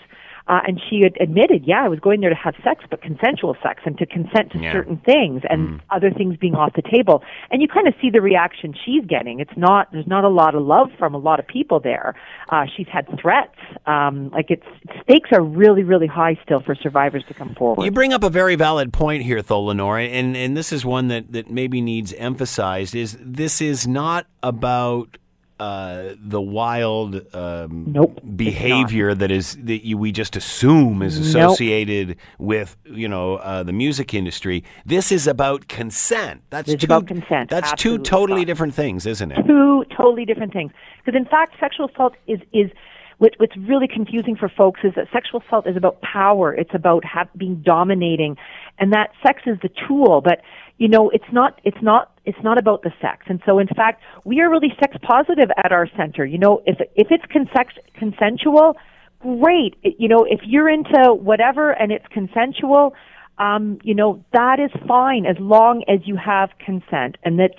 Uh, 0.48 0.60
and 0.68 0.82
she 0.90 1.02
had 1.02 1.16
admitted, 1.22 1.64
yeah, 1.66 1.86
I 1.86 1.88
was 1.88 2.00
going 2.00 2.20
there 2.20 2.30
to 2.30 2.36
have 2.36 2.54
sex, 2.64 2.84
but 2.90 3.02
consensual 3.02 3.56
sex 3.64 3.82
and 3.86 3.98
to 3.98 4.06
consent 4.06 4.52
to 4.52 4.60
yeah. 4.60 4.74
certain 4.74 4.98
things 4.98 5.42
and 5.50 5.70
mm. 5.70 5.82
other 5.90 6.12
things 6.12 6.36
being 6.36 6.54
off 6.54 6.74
the 6.76 6.82
table. 6.82 7.24
And 7.50 7.62
you 7.62 7.68
kind 7.68 7.88
of 7.88 7.94
see 8.02 8.10
the 8.10 8.20
reaction 8.20 8.74
she's 8.86 9.06
getting. 9.06 9.40
It's 9.40 9.56
not, 9.56 9.92
there's 9.94 10.08
not 10.08 10.26
a 10.26 10.30
lot 10.30 10.54
of 10.54 10.64
love 10.64 10.90
from 11.00 11.16
a 11.16 11.18
lot 11.18 11.40
of 11.40 11.48
people 11.48 11.80
there. 11.80 12.16
Uh, 12.50 12.66
she's 12.76 12.88
had 12.92 13.08
threats. 13.22 13.56
Um, 13.86 14.32
like 14.32 14.48
it's, 14.50 14.66
stakes 15.04 15.30
are 15.32 15.42
really, 15.42 15.84
really 15.84 16.08
high 16.08 16.38
still 16.44 16.62
for 16.62 16.76
survivors 16.76 17.24
to 17.30 17.34
come 17.34 17.56
forward. 17.56 17.84
You 17.84 17.92
bring 17.92 18.12
up 18.12 18.24
a 18.24 18.30
very 18.30 18.56
valid 18.56 18.92
point 18.92 19.24
here, 19.24 19.42
though, 19.42 19.62
Lenore, 19.62 20.00
and, 20.00 20.36
and 20.36 20.58
this 20.58 20.74
is 20.74 20.84
one 20.84 21.08
that, 21.08 21.32
that 21.32 21.50
maybe 21.50 21.80
needs 21.80 22.12
emphasized 22.14 22.96
is 22.96 23.18
this 23.22 23.62
is 23.62 23.88
not 23.88 24.28
about 24.42 25.18
uh, 25.60 26.14
the 26.18 26.42
wild 26.42 27.36
um, 27.36 27.86
nope, 27.88 28.20
behavior 28.36 29.14
that 29.14 29.32
is 29.32 29.56
that 29.64 29.86
you, 29.86 29.98
we 29.98 30.12
just 30.12 30.36
assume 30.36 31.02
is 31.02 31.18
associated 31.18 32.08
nope. 32.10 32.18
with 32.40 32.78
you 32.86 33.08
know 33.08 33.36
uh, 33.38 33.64
the 33.64 33.74
music 33.74 34.14
industry. 34.14 34.64
This 34.86 35.12
is 35.12 35.28
about 35.28 35.68
consent. 35.68 36.42
That's 36.50 36.70
it's 36.70 36.82
two, 36.82 36.86
about 36.86 37.08
consent. 37.08 37.50
That's 37.50 37.74
Absolutely. 37.74 38.04
two 38.06 38.10
totally 38.10 38.46
different 38.46 38.74
things, 38.74 39.06
isn't 39.06 39.32
it? 39.32 39.46
Two 39.46 39.86
totally 39.96 40.26
different 40.26 40.54
things. 40.54 40.72
Because 41.04 41.18
in 41.18 41.26
fact, 41.26 41.56
sexual 41.60 41.90
assault 41.90 42.16
is 42.28 42.40
is 42.52 42.72
what, 43.20 43.34
what's 43.38 43.56
really 43.56 43.88
confusing 43.88 44.36
for 44.36 44.50
folks 44.50 44.82
is 44.84 44.94
that 44.96 45.08
sexual 45.14 45.42
assault 45.46 45.68
is 45.68 45.78
about 45.78 46.02
power. 46.02 46.54
It's 46.54 46.74
about 46.74 47.06
have, 47.06 47.30
being 47.38 47.62
dominating, 47.64 48.38
and 48.80 48.92
that 48.94 49.12
sex 49.26 49.44
is 49.46 49.58
the 49.62 49.70
tool. 49.88 50.22
But 50.22 50.42
you 50.78 50.88
know, 50.88 51.10
it's 51.10 51.32
not, 51.32 51.62
it's 51.64 51.82
not, 51.82 52.12
it's 52.26 52.38
not 52.44 52.58
about 52.58 52.84
the 52.84 52.92
sex. 53.02 53.26
And 53.28 53.42
so, 53.46 53.60
in 53.60 53.68
fact, 53.68 54.02
we 54.24 54.40
are 54.42 54.50
really 54.50 54.74
sex 54.80 54.96
positive 55.02 55.50
at 55.64 55.72
our 55.72 55.88
center. 55.98 56.26
You 56.26 56.38
know, 56.38 56.62
if 56.66 56.80
if 56.96 57.08
it's 57.12 57.26
consent, 57.26 57.70
consensual, 57.96 58.78
great. 59.20 59.76
You 59.84 60.08
know, 60.08 60.26
if 60.28 60.42
you're 60.46 60.70
into 60.70 61.14
whatever 61.14 61.72
and 61.72 61.92
it's 61.92 62.06
consensual, 62.12 62.94
um, 63.38 63.80
you 63.84 63.96
know, 63.96 64.24
that 64.32 64.60
is 64.60 64.72
fine 64.88 65.26
as 65.26 65.36
long 65.40 65.84
as 65.88 66.00
you 66.06 66.16
have 66.16 66.50
consent. 66.64 67.18
And 67.24 67.40
that 67.40 67.52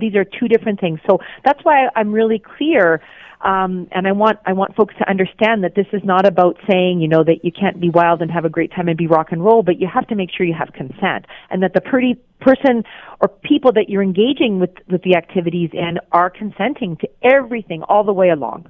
these 0.00 0.14
are 0.14 0.24
two 0.24 0.48
different 0.48 0.80
things. 0.80 1.00
So 1.08 1.18
that's 1.44 1.60
why 1.64 1.88
I'm 1.96 2.12
really 2.12 2.38
clear 2.38 3.00
um, 3.42 3.88
and 3.90 4.06
I 4.06 4.12
want 4.12 4.38
I 4.46 4.52
want 4.52 4.76
folks 4.76 4.94
to 4.98 5.08
understand 5.08 5.64
that 5.64 5.74
this 5.74 5.86
is 5.92 6.02
not 6.04 6.26
about 6.26 6.56
saying 6.70 7.00
you 7.00 7.08
know 7.08 7.24
that 7.24 7.44
you 7.44 7.50
can't 7.50 7.80
be 7.80 7.90
wild 7.90 8.22
and 8.22 8.30
have 8.30 8.44
a 8.44 8.48
great 8.48 8.70
time 8.70 8.88
and 8.88 8.96
be 8.96 9.06
rock 9.06 9.32
and 9.32 9.44
roll, 9.44 9.62
but 9.62 9.80
you 9.80 9.88
have 9.92 10.06
to 10.08 10.14
make 10.14 10.30
sure 10.30 10.46
you 10.46 10.54
have 10.54 10.72
consent, 10.72 11.26
and 11.50 11.62
that 11.62 11.74
the 11.74 11.80
pretty 11.80 12.14
person 12.40 12.84
or 13.20 13.28
people 13.28 13.72
that 13.72 13.88
you're 13.88 14.02
engaging 14.02 14.60
with 14.60 14.70
with 14.88 15.02
the 15.02 15.16
activities 15.16 15.70
and 15.72 16.00
are 16.12 16.30
consenting 16.30 16.96
to 16.98 17.08
everything 17.22 17.82
all 17.84 18.04
the 18.04 18.12
way 18.12 18.30
along. 18.30 18.66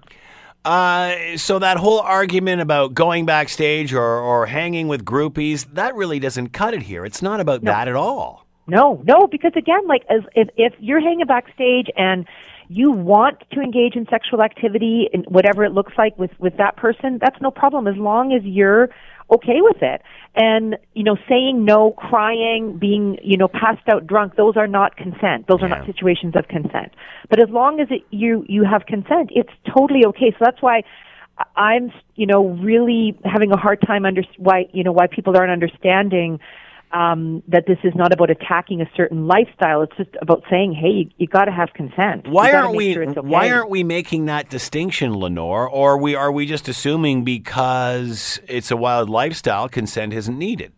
Uh, 0.64 1.36
so 1.36 1.58
that 1.58 1.76
whole 1.76 2.00
argument 2.00 2.62
about 2.62 2.94
going 2.94 3.26
backstage 3.26 3.92
or, 3.92 4.02
or 4.02 4.46
hanging 4.46 4.86
with 4.86 5.04
groupies, 5.04 5.66
that 5.74 5.94
really 5.96 6.20
doesn't 6.20 6.50
cut 6.50 6.72
it 6.72 6.82
here. 6.82 7.04
It's 7.04 7.20
not 7.20 7.40
about 7.40 7.64
no. 7.64 7.72
that 7.72 7.88
at 7.88 7.96
all. 7.96 8.46
No, 8.68 9.02
no, 9.04 9.26
because 9.26 9.52
again, 9.56 9.86
like 9.88 10.02
as 10.08 10.20
if 10.34 10.48
if 10.56 10.72
you're 10.78 11.00
hanging 11.00 11.26
backstage 11.26 11.88
and 11.96 12.26
you 12.74 12.90
want 12.90 13.38
to 13.52 13.60
engage 13.60 13.96
in 13.96 14.06
sexual 14.08 14.42
activity 14.42 15.08
in 15.12 15.22
whatever 15.24 15.64
it 15.64 15.72
looks 15.72 15.92
like 15.98 16.18
with 16.18 16.30
with 16.38 16.56
that 16.56 16.76
person 16.76 17.18
that's 17.20 17.40
no 17.40 17.50
problem 17.50 17.86
as 17.86 17.96
long 17.96 18.32
as 18.32 18.42
you're 18.44 18.88
okay 19.30 19.60
with 19.60 19.82
it. 19.82 20.02
And 20.34 20.76
you 20.94 21.04
know 21.04 21.16
saying 21.28 21.64
no 21.64 21.92
crying 21.92 22.78
being 22.78 23.18
you 23.22 23.36
know 23.36 23.48
passed 23.48 23.86
out 23.92 24.06
drunk 24.06 24.36
those 24.36 24.56
are 24.56 24.66
not 24.66 24.96
consent. 24.96 25.46
Those 25.48 25.62
are 25.62 25.68
not 25.68 25.86
situations 25.86 26.34
of 26.36 26.48
consent. 26.48 26.92
But 27.28 27.42
as 27.42 27.50
long 27.50 27.80
as 27.80 27.88
it, 27.90 28.02
you 28.10 28.44
you 28.48 28.64
have 28.64 28.86
consent 28.86 29.30
it's 29.32 29.52
totally 29.76 30.04
okay. 30.06 30.30
So 30.32 30.38
that's 30.40 30.62
why 30.62 30.82
i'm 31.56 31.90
you 32.14 32.26
know 32.26 32.48
really 32.62 33.18
having 33.24 33.50
a 33.52 33.56
hard 33.56 33.80
time 33.80 34.04
under 34.04 34.22
why 34.36 34.68
you 34.72 34.84
know 34.84 34.92
why 34.92 35.06
people 35.06 35.34
aren't 35.36 35.50
understanding 35.50 36.38
um, 36.92 37.42
that 37.48 37.66
this 37.66 37.78
is 37.84 37.94
not 37.94 38.12
about 38.12 38.30
attacking 38.30 38.80
a 38.80 38.90
certain 38.96 39.26
lifestyle. 39.26 39.82
It's 39.82 39.96
just 39.96 40.10
about 40.20 40.42
saying, 40.50 40.74
hey, 40.74 40.88
you, 40.88 41.10
you 41.16 41.26
got 41.26 41.46
to 41.46 41.52
have 41.52 41.70
consent. 41.74 42.28
Why 42.28 42.52
aren't 42.52 42.74
we? 42.74 42.92
Sure 42.92 43.08
okay. 43.08 43.20
Why 43.20 43.50
aren't 43.50 43.70
we 43.70 43.82
making 43.82 44.26
that 44.26 44.50
distinction, 44.50 45.14
Lenore? 45.14 45.68
Or 45.68 45.92
are 45.92 45.98
we 45.98 46.14
are 46.14 46.30
we 46.30 46.46
just 46.46 46.68
assuming 46.68 47.24
because 47.24 48.40
it's 48.48 48.70
a 48.70 48.76
wild 48.76 49.08
lifestyle, 49.08 49.68
consent 49.68 50.12
isn't 50.12 50.38
needed? 50.38 50.72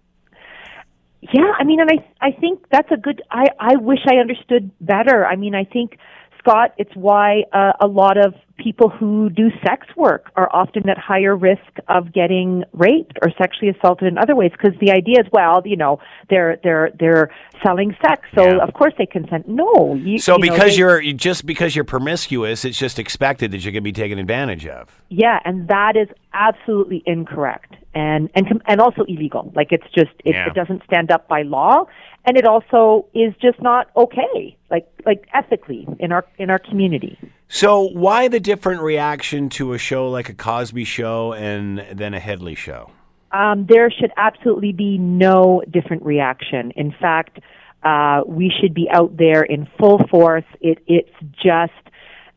Yeah, 1.33 1.53
I 1.59 1.65
mean, 1.65 1.81
and 1.81 1.91
I 1.91 2.27
I 2.27 2.33
think 2.33 2.65
that's 2.71 2.91
a 2.93 2.97
good. 2.97 3.23
I 3.31 3.47
I 3.59 3.77
wish 3.77 4.01
I 4.07 4.17
understood 4.17 4.71
better. 4.81 5.27
I 5.27 5.37
mean, 5.37 5.55
I 5.55 5.65
think 5.65 5.99
Scott, 6.39 6.75
it's 6.77 6.95
why 6.95 7.45
uh, 7.53 7.73
a 7.81 7.87
lot 7.87 8.19
of 8.19 8.35
people 8.57 8.89
who 8.89 9.29
do 9.31 9.51
sex 9.67 9.87
work 9.97 10.31
are 10.37 10.49
often 10.53 10.89
at 10.89 10.97
higher 10.97 11.35
risk 11.37 11.61
of 11.89 12.13
getting 12.13 12.63
raped 12.73 13.19
or 13.23 13.31
sexually 13.37 13.69
assaulted 13.71 14.07
in 14.07 14.17
other 14.17 14.37
ways 14.37 14.53
because 14.53 14.79
the 14.81 14.93
idea 14.93 15.17
is 15.21 15.27
well 15.33 15.61
you 15.65 15.77
know 15.77 15.99
they're 16.31 16.59
they're 16.63 16.91
they're 17.01 17.31
selling 17.65 17.97
sex 18.07 18.23
so 18.35 18.43
Yeah. 18.45 18.63
of 18.63 18.73
course 18.75 18.95
they 18.97 19.07
consent 19.07 19.49
no 19.49 19.95
you, 19.97 20.19
So 20.19 20.35
you 20.35 20.39
know, 20.39 20.53
because 20.55 20.73
they- 20.73 20.79
you're 20.79 21.03
just 21.15 21.47
because 21.47 21.75
you're 21.75 21.85
promiscuous, 21.85 22.65
it's 22.65 22.79
just 22.79 22.99
expected 22.99 23.51
that 23.51 23.65
you're 23.65 23.73
going 23.73 23.83
to 23.83 23.91
be 23.93 23.93
taken 23.93 24.19
advantage 24.19 24.67
of. 24.67 25.01
yeah 25.09 25.41
and 25.45 25.67
that 25.69 25.97
is 25.97 26.09
absolutely 26.33 27.03
incorrect 27.07 27.75
and 27.95 28.31
and 28.35 28.63
and 28.67 28.81
also 28.81 29.03
illegal 29.05 29.53
like 29.57 29.69
it's 29.73 29.87
just 29.95 30.13
it, 30.25 30.35
Yeah. 30.35 30.47
it 30.49 30.55
doesn't 30.55 30.83
stand 30.85 31.11
up 31.11 31.27
by 31.29 31.43
law 31.43 31.87
and 32.25 32.37
it 32.37 32.47
also 32.47 33.07
is 33.15 33.35
just 33.43 33.61
not 33.61 33.91
okay 33.97 34.57
like 34.71 34.87
like 35.05 35.27
ethically 35.35 35.87
in 35.99 36.13
our 36.13 36.25
in 36.39 36.51
our 36.51 36.59
community 36.59 37.19
So 37.49 37.83
why 37.83 38.29
the 38.29 38.41
different 38.41 38.81
reaction 38.81 39.49
to 39.51 39.75
a 39.75 39.79
show 39.79 40.11
like 40.11 40.29
a 40.29 40.35
Cosby 40.35 40.85
show 40.85 41.33
and 41.33 41.85
then 41.93 42.15
a 42.15 42.21
Hedley 42.21 42.55
show? 42.55 42.91
um, 43.35 43.67
there 43.69 43.91
should 43.91 44.13
absolutely 44.17 44.73
be 44.73 44.97
no 44.97 45.63
different 45.71 46.05
reaction. 46.05 46.71
In 46.77 46.95
fact, 46.99 47.41
uh, 47.83 48.23
we 48.27 48.51
should 48.61 48.73
be 48.73 48.89
out 48.91 49.17
there 49.17 49.43
in 49.43 49.67
full 49.79 49.99
force. 50.09 50.45
It, 50.61 50.79
it's 50.87 51.11
just, 51.33 51.73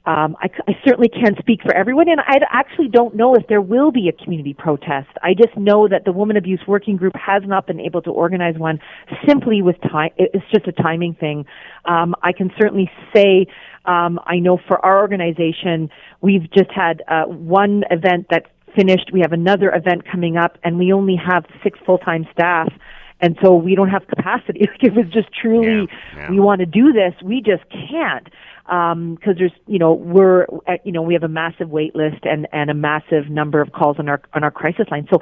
um, 0.07 0.37
I, 0.41 0.47
I 0.69 0.71
certainly 0.85 1.09
can't 1.09 1.37
speak 1.37 1.61
for 1.61 1.75
everyone, 1.75 2.07
and 2.07 2.21
I 2.21 2.37
actually 2.49 2.87
don't 2.87 3.13
know 3.13 3.35
if 3.35 3.45
there 3.49 3.59
will 3.59 3.91
be 3.91 4.07
a 4.07 4.23
community 4.23 4.53
protest. 4.53 5.09
I 5.21 5.33
just 5.33 5.55
know 5.57 5.89
that 5.89 6.05
the 6.05 6.13
Woman 6.13 6.37
Abuse 6.37 6.61
Working 6.65 6.95
Group 6.95 7.13
has 7.15 7.43
not 7.45 7.67
been 7.67 7.81
able 7.81 8.01
to 8.03 8.11
organize 8.11 8.55
one 8.57 8.79
simply 9.27 9.61
with 9.61 9.75
time. 9.81 10.11
It's 10.17 10.45
just 10.49 10.65
a 10.65 10.71
timing 10.71 11.13
thing. 11.15 11.45
Um, 11.83 12.15
I 12.23 12.31
can 12.31 12.51
certainly 12.57 12.89
say, 13.13 13.47
um, 13.83 14.17
I 14.25 14.39
know 14.39 14.57
for 14.65 14.83
our 14.85 15.01
organization, 15.01 15.89
we've 16.21 16.49
just 16.53 16.71
had 16.73 17.03
uh, 17.09 17.23
one 17.25 17.83
event 17.91 18.27
that 18.29 18.45
finished. 18.77 19.09
We 19.11 19.19
have 19.19 19.33
another 19.33 19.73
event 19.75 20.03
coming 20.09 20.37
up, 20.37 20.57
and 20.63 20.79
we 20.79 20.93
only 20.93 21.17
have 21.17 21.43
six 21.63 21.77
full 21.85 21.97
time 21.97 22.25
staff. 22.31 22.71
And 23.19 23.37
so 23.43 23.55
we 23.55 23.75
don't 23.75 23.89
have 23.89 24.05
capacity. 24.07 24.61
Like 24.67 24.83
it 24.83 24.93
was 24.93 25.05
just 25.11 25.29
truly, 25.33 25.87
Yeah, 25.89 26.15
yeah. 26.15 26.31
we 26.31 26.39
want 26.39 26.59
to 26.59 26.65
do 26.65 26.93
this. 26.93 27.13
We 27.23 27.41
just 27.41 27.63
can't 27.69 28.27
because 28.67 29.35
there's, 29.37 29.53
you 29.65 29.79
know, 29.79 29.93
we're, 29.93 30.43
uh, 30.67 30.73
you 30.83 30.91
know, 30.91 31.01
we 31.01 31.13
have 31.13 31.23
a 31.23 31.29
massive 31.29 31.69
wait 31.69 31.95
list 31.95 32.23
and 32.23 32.47
and 32.51 32.69
a 32.69 32.73
massive 32.73 33.29
number 33.29 33.61
of 33.61 33.71
calls 33.71 33.97
on 33.97 34.09
our 34.09 34.21
on 34.33 34.43
our 34.43 34.51
crisis 34.51 34.87
line. 34.91 35.07
So 35.11 35.21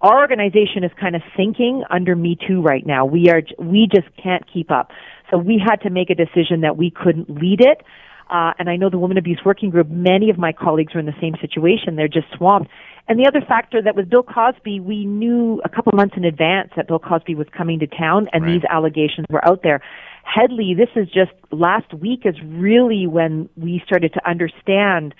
our 0.00 0.18
organization 0.20 0.84
is 0.84 0.90
kind 0.98 1.14
of 1.14 1.22
sinking 1.36 1.84
under 1.90 2.16
Me 2.16 2.36
Too 2.48 2.62
right 2.62 2.86
now. 2.86 3.04
We 3.04 3.28
are, 3.28 3.42
we 3.58 3.88
just 3.94 4.08
can't 4.22 4.42
keep 4.50 4.70
up. 4.70 4.90
So 5.30 5.36
we 5.36 5.62
had 5.64 5.76
to 5.82 5.90
make 5.90 6.08
a 6.08 6.14
decision 6.14 6.62
that 6.62 6.76
we 6.78 6.90
couldn't 6.90 7.28
lead 7.28 7.60
it. 7.60 7.82
Uh, 8.30 8.52
and 8.58 8.68
I 8.68 8.76
know 8.76 8.90
the 8.90 8.98
Women 8.98 9.16
Abuse 9.16 9.40
Working 9.44 9.70
Group, 9.70 9.88
many 9.88 10.28
of 10.30 10.38
my 10.38 10.52
colleagues 10.52 10.94
are 10.94 10.98
in 10.98 11.06
the 11.06 11.16
same 11.20 11.34
situation. 11.40 11.96
They're 11.96 12.08
just 12.08 12.26
swamped. 12.36 12.70
And 13.08 13.18
the 13.18 13.26
other 13.26 13.40
factor 13.40 13.80
that 13.80 13.96
was 13.96 14.04
Bill 14.04 14.22
Cosby, 14.22 14.80
we 14.80 15.06
knew 15.06 15.62
a 15.64 15.68
couple 15.68 15.92
months 15.94 16.14
in 16.16 16.24
advance 16.24 16.70
that 16.76 16.88
Bill 16.88 16.98
Cosby 16.98 17.34
was 17.34 17.46
coming 17.56 17.78
to 17.78 17.86
town 17.86 18.28
and 18.34 18.44
Right. 18.44 18.52
these 18.52 18.62
allegations 18.68 19.26
were 19.30 19.42
out 19.48 19.62
there. 19.62 19.80
Hedley, 20.24 20.74
this 20.74 20.90
is 20.94 21.08
just 21.08 21.32
last 21.50 21.94
week 21.94 22.26
is 22.26 22.34
really 22.42 23.06
when 23.06 23.48
we 23.56 23.82
started 23.86 24.12
to 24.12 24.28
understand 24.28 25.14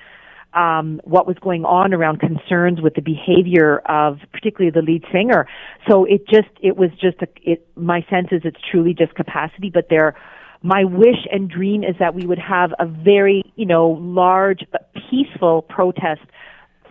um, 0.53 1.01
what 1.05 1.27
was 1.27 1.37
going 1.41 1.65
on 1.65 1.95
around 1.95 2.21
concerns 2.21 2.81
with 2.83 2.95
the 2.95 3.01
behavior 3.01 3.79
of 3.87 4.19
particularly 4.33 4.71
the 4.71 4.83
lead 4.83 5.05
singer. 5.11 5.47
So 5.89 6.05
it 6.05 6.27
just 6.29 6.49
it 6.63 6.77
was 6.77 6.91
just 7.01 7.23
a, 7.23 7.29
it. 7.43 7.67
My 7.75 8.05
sense 8.11 8.29
is 8.33 8.43
it's 8.45 8.61
truly 8.71 8.93
just 8.93 9.15
capacity, 9.15 9.71
but 9.71 9.87
there. 9.89 10.15
My 10.63 10.85
wish 10.85 11.27
and 11.31 11.49
dream 11.49 11.85
is 11.85 11.95
that 11.99 12.15
we 12.15 12.27
would 12.27 12.39
have 12.39 12.73
a 12.79 12.87
very 12.87 13.43
you 13.57 13.67
know 13.67 13.99
large 14.01 14.65
but 14.73 14.91
peaceful 15.11 15.63
protest 15.63 16.23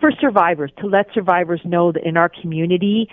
for 0.00 0.10
survivors 0.20 0.70
to 0.78 0.86
let 0.86 1.06
survivors 1.12 1.60
know 1.64 1.92
that 1.92 2.04
in 2.04 2.16
our 2.16 2.28
community 2.28 3.08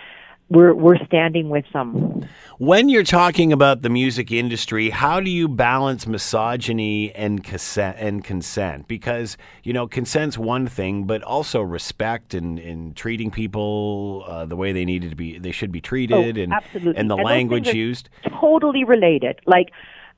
we're 0.49 0.75
we're 0.75 1.03
standing 1.07 1.49
with 1.49 1.65
them. 1.73 2.27
When 2.59 2.87
you're 2.87 3.03
talking 3.03 3.51
about 3.51 3.81
the 3.81 3.89
music 3.89 4.31
industry, 4.31 4.91
how 4.91 5.19
do 5.19 5.29
you 5.29 5.47
balance 5.47 6.05
misogyny 6.05 7.13
and 7.15 7.43
consent? 7.43 7.97
And 7.99 8.23
consent? 8.23 8.87
Because 8.87 9.37
you 9.63 9.73
know, 9.73 9.87
consent's 9.87 10.37
one 10.37 10.67
thing, 10.67 11.05
but 11.05 11.23
also 11.23 11.61
respect 11.61 12.35
and, 12.35 12.59
and 12.59 12.95
treating 12.95 13.31
people 13.31 14.23
uh, 14.27 14.45
the 14.45 14.55
way 14.55 14.71
they 14.71 14.85
needed 14.85 15.09
to 15.09 15.15
be, 15.15 15.39
they 15.39 15.51
should 15.51 15.71
be 15.71 15.81
treated, 15.81 16.37
and 16.37 16.53
Oh, 16.53 16.57
absolutely. 16.57 16.97
and 16.97 17.09
the 17.09 17.15
And 17.15 17.25
language 17.25 17.73
used. 17.73 18.09
totally 18.39 18.83
related. 18.83 19.39
Like 19.47 19.71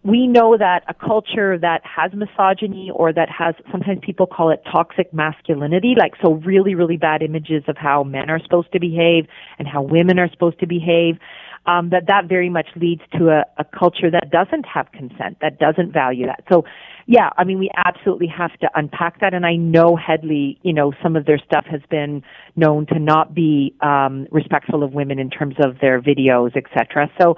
we 0.04 0.28
know 0.28 0.58
that 0.58 0.84
a 0.88 0.93
culture 0.93 1.58
that 1.58 1.82
has 1.84 2.12
misogyny 2.14 2.91
or 2.93 3.12
that 3.12 3.30
has 3.30 3.56
sometimes 3.72 4.00
people 4.02 4.28
call 4.28 4.52
it 4.52 4.62
toxic 4.72 5.14
masculinity, 5.14 5.95
like 5.98 6.14
so 6.24 6.36
really, 6.36 6.76
really 6.76 6.98
bad 6.98 7.22
images 7.22 7.64
of 7.68 7.78
how 7.78 8.04
men 8.04 8.30
are 8.30 8.39
supposed 8.41 8.72
to 8.72 8.80
behave 8.80 9.26
and 9.60 9.68
how 9.68 9.82
women 9.82 10.20
are 10.20 10.30
supposed 10.32 10.60
to 10.60 10.68
behave. 10.68 11.18
Um, 11.66 11.89
that 11.89 12.08
that 12.08 12.30
very 12.30 12.50
much 12.50 12.68
leads 12.78 13.02
to 13.18 13.28
a, 13.28 13.43
a 13.58 13.66
culture 13.66 14.10
that 14.10 14.30
doesn't 14.32 14.66
have 14.66 14.89
consent, 14.93 15.39
that 15.41 15.60
doesn't 15.60 15.91
value 15.91 16.26
that. 16.28 16.45
So, 16.50 16.64
yeah, 17.08 17.32
I 17.38 17.43
mean, 17.43 17.60
we 17.60 17.70
absolutely 17.76 18.28
have 18.28 18.58
to 18.60 18.70
unpack 18.74 19.20
that. 19.20 19.34
And 19.34 19.45
I 19.45 19.58
know 19.58 19.98
Hedley, 19.98 20.58
you 20.62 20.72
know, 20.72 20.93
some 21.04 21.18
of 21.18 21.26
their 21.26 21.39
stuff 21.39 21.66
has 21.70 21.82
been 21.89 22.24
known 22.56 22.86
to 22.86 23.00
not 23.00 23.36
be 23.36 23.76
um, 23.82 24.28
respectful 24.32 24.82
of 24.82 24.93
women 24.93 25.20
in 25.20 25.30
terms 25.30 25.56
of 25.62 25.80
their 25.82 26.02
videos, 26.02 26.56
etc. 26.56 27.12
So, 27.20 27.36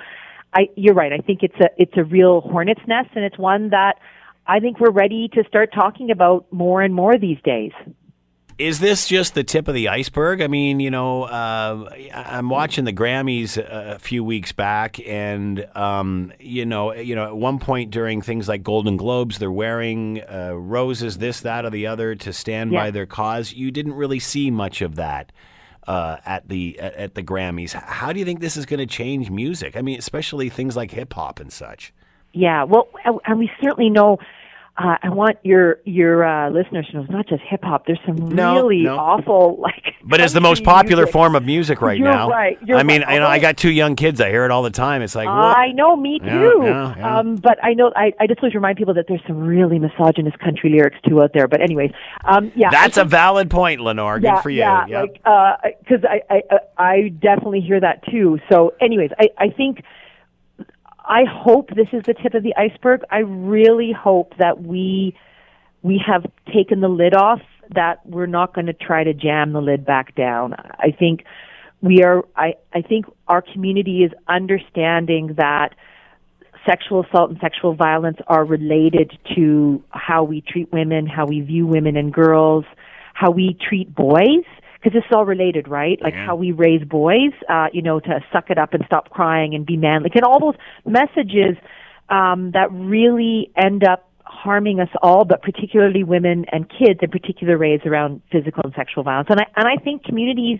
I, 0.53 0.69
you're 0.75 0.95
right. 0.95 1.13
I 1.13 1.17
think 1.19 1.43
it's 1.43 1.59
a 1.59 1.69
it's 1.77 1.95
a 1.95 2.03
real 2.03 2.41
hornet's 2.41 2.81
nest, 2.87 3.09
and 3.15 3.23
it's 3.23 3.37
one 3.37 3.69
that 3.69 3.99
I 4.47 4.59
think 4.59 4.79
we're 4.79 4.91
ready 4.91 5.29
to 5.33 5.43
start 5.47 5.71
talking 5.73 6.09
about 6.11 6.51
more 6.51 6.81
and 6.81 6.93
more 6.93 7.17
these 7.17 7.37
days. 7.43 7.71
Is 8.57 8.79
this 8.79 9.07
just 9.07 9.35
the 9.35 9.43
tip 9.45 9.69
of 9.69 9.73
the 9.73 9.87
iceberg? 9.87 10.41
I 10.41 10.47
mean, 10.47 10.81
you 10.81 10.91
know, 10.91 11.23
uh, 11.23 11.89
I'm 12.13 12.49
watching 12.49 12.83
the 12.83 12.91
Grammys 12.91 13.57
a 13.57 13.99
few 13.99 14.21
weeks 14.21 14.51
back, 14.51 14.99
and 15.07 15.65
um, 15.77 16.33
you 16.41 16.65
know, 16.65 16.93
you 16.93 17.15
know, 17.15 17.23
at 17.23 17.37
one 17.37 17.59
point 17.59 17.91
during 17.91 18.21
things 18.21 18.49
like 18.49 18.61
Golden 18.61 18.97
Globes, 18.97 19.37
they're 19.37 19.49
wearing 19.49 20.21
uh, 20.29 20.51
roses, 20.55 21.19
this, 21.19 21.39
that, 21.41 21.63
or 21.63 21.69
the 21.69 21.87
other, 21.87 22.15
to 22.15 22.33
stand 22.33 22.73
Yeah. 22.73 22.79
by 22.85 22.91
their 22.91 23.05
cause. 23.05 23.53
You 23.53 23.71
didn't 23.71 23.93
really 23.93 24.19
see 24.19 24.51
much 24.51 24.81
of 24.81 24.95
that 24.95 25.31
uh, 25.89 26.17
at 26.25 26.47
the 26.47 26.79
at, 26.79 26.93
at 26.93 27.15
the 27.15 27.23
Grammys. 27.23 27.73
How 27.73 28.13
do 28.13 28.19
you 28.19 28.25
think 28.25 28.39
this 28.39 28.55
is 28.55 28.65
going 28.65 28.79
to 28.79 28.85
change 28.85 29.29
music? 29.31 29.75
I 29.75 29.81
mean, 29.81 29.97
especially 29.97 30.47
things 30.49 30.77
like 30.77 30.91
hip 30.91 31.11
hop 31.13 31.39
and 31.39 31.51
such. 31.51 31.91
Yeah, 32.31 32.63
well, 32.63 32.87
and- 33.03 33.39
we 33.39 33.49
certainly 33.61 33.89
know. 33.89 34.19
Uh, 34.81 34.95
I 35.03 35.09
want 35.09 35.37
your 35.43 35.79
your 35.83 36.23
uh, 36.23 36.49
listeners 36.51 36.87
to 36.87 36.93
know 36.95 37.01
it's 37.01 37.11
not 37.11 37.27
just 37.27 37.41
hip 37.43 37.59
hop. 37.63 37.85
There's 37.85 37.99
some 38.05 38.15
No, 38.15 38.55
really 38.55 38.83
no. 38.83 38.95
awful 38.97 39.57
like. 39.59 39.95
But 40.05 40.21
it's 40.21 40.31
the 40.31 40.39
most 40.39 40.63
popular 40.63 41.03
music. 41.03 41.11
form 41.13 41.35
of 41.35 41.43
music 41.43 41.81
right 41.81 41.97
You're 41.97 42.07
now. 42.09 42.29
right, 42.29 42.57
you're 42.65 42.77
I 42.77 42.83
mean, 42.83 43.01
right. 43.01 43.15
you 43.15 43.19
know, 43.19 43.27
I 43.27 43.39
got 43.39 43.57
two 43.57 43.71
young 43.71 43.97
kids. 43.97 44.21
I 44.21 44.29
hear 44.29 44.45
it 44.45 44.51
all 44.51 44.63
the 44.63 44.69
time. 44.69 45.01
It's 45.01 45.15
like? 45.15 45.27
I 45.27 45.73
know, 45.73 45.97
me 45.97 46.19
too. 46.19 46.25
yeah, 46.63 46.95
yeah. 46.97 47.17
Um, 47.17 47.35
but 47.35 47.61
I 47.61 47.73
know 47.73 47.91
I, 47.95 48.13
I 48.21 48.27
just 48.27 48.39
always 48.39 48.55
remind 48.55 48.77
people 48.77 48.93
that 48.93 49.05
there's 49.09 49.21
some 49.27 49.37
really 49.39 49.79
misogynist 49.79 50.39
country 50.39 50.69
lyrics 50.69 50.97
too 51.05 51.21
out 51.21 51.31
there. 51.33 51.49
But 51.49 51.61
anyways, 51.61 51.91
um, 52.23 52.51
yeah, 52.55 52.69
That's 52.71 52.95
a 52.97 53.03
valid 53.03 53.49
point, 53.49 53.81
Lenore. 53.81 54.19
Good 54.19 54.27
yeah, 54.27 54.41
for 54.41 54.49
you. 54.49 54.59
Yeah, 54.59 54.85
Yep. 54.87 55.01
like 55.25 55.79
because 55.79 56.05
I, 56.05 56.21
I 56.33 56.41
I 56.49 56.59
I 56.77 57.07
definitely 57.09 57.59
hear 57.61 57.81
that 57.81 58.03
too. 58.09 58.39
So, 58.49 58.73
anyways, 58.79 59.11
I 59.19 59.27
I 59.37 59.49
think 59.49 59.83
I 61.09 61.23
hope 61.25 61.69
this 61.69 61.87
is 61.91 62.03
the 62.05 62.13
tip 62.13 62.35
of 62.35 62.43
the 62.43 62.55
iceberg. 62.55 63.01
I 63.09 63.19
really 63.19 63.91
hope 63.91 64.33
that 64.37 64.61
we 64.61 65.17
we 65.81 66.01
have 66.05 66.25
taken 66.53 66.81
the 66.81 66.87
lid 66.87 67.15
off. 67.15 67.41
That 67.73 68.05
we're 68.05 68.27
not 68.27 68.53
going 68.53 68.67
to 68.67 68.73
try 68.73 69.03
to 69.03 69.13
jam 69.13 69.53
the 69.53 69.61
lid 69.61 69.85
back 69.85 70.15
down. 70.15 70.53
I 70.53 70.91
think 70.97 71.23
we 71.81 72.03
are. 72.03 72.23
I 72.35 72.53
I 72.73 72.83
think 72.83 73.05
our 73.27 73.41
community 73.41 74.03
is 74.03 74.11
understanding 74.27 75.33
that 75.37 75.73
sexual 76.67 77.03
assault 77.03 77.31
and 77.31 77.39
sexual 77.39 77.73
violence 77.73 78.17
are 78.27 78.45
related 78.45 79.17
to 79.35 79.83
how 79.89 80.23
we 80.23 80.41
treat 80.41 80.71
women, 80.71 81.07
how 81.07 81.25
we 81.25 81.41
view 81.41 81.65
women 81.65 81.95
and 81.95 82.13
girls, 82.13 82.65
how 83.13 83.31
we 83.31 83.57
treat 83.67 83.93
boys, 83.93 84.45
because 84.81 84.93
this 84.93 85.03
is 85.05 85.11
all 85.13 85.25
related, 85.25 85.67
right? 85.67 86.01
Like 86.01 86.13
Yeah. 86.13 86.25
how 86.25 86.35
we 86.35 86.51
raise 86.51 86.83
boys, 86.83 87.33
uh, 87.49 87.67
you 87.73 87.81
know, 87.81 87.99
to 87.99 88.23
suck 88.31 88.49
it 88.49 88.57
up 88.57 88.73
and 88.73 88.83
stop 88.85 89.09
crying 89.09 89.53
and 89.53 89.65
be 89.65 89.77
manly, 89.77 90.09
and 90.15 90.23
all 90.23 90.39
those 90.39 90.55
messages 90.85 91.57
um, 92.09 92.51
that 92.51 92.71
really 92.71 93.51
end 93.55 93.83
up 93.83 94.09
harming 94.23 94.79
us 94.79 94.89
all, 95.01 95.25
but 95.25 95.41
particularly 95.41 96.03
women 96.03 96.45
and 96.51 96.69
kids 96.69 96.99
in 97.01 97.09
particular 97.09 97.57
raised 97.57 97.85
around 97.85 98.21
physical 98.31 98.61
and 98.63 98.73
sexual 98.75 99.03
violence. 99.03 99.27
And 99.29 99.39
I 99.39 99.45
and 99.55 99.67
I 99.67 99.75
think 99.83 100.03
communities 100.03 100.59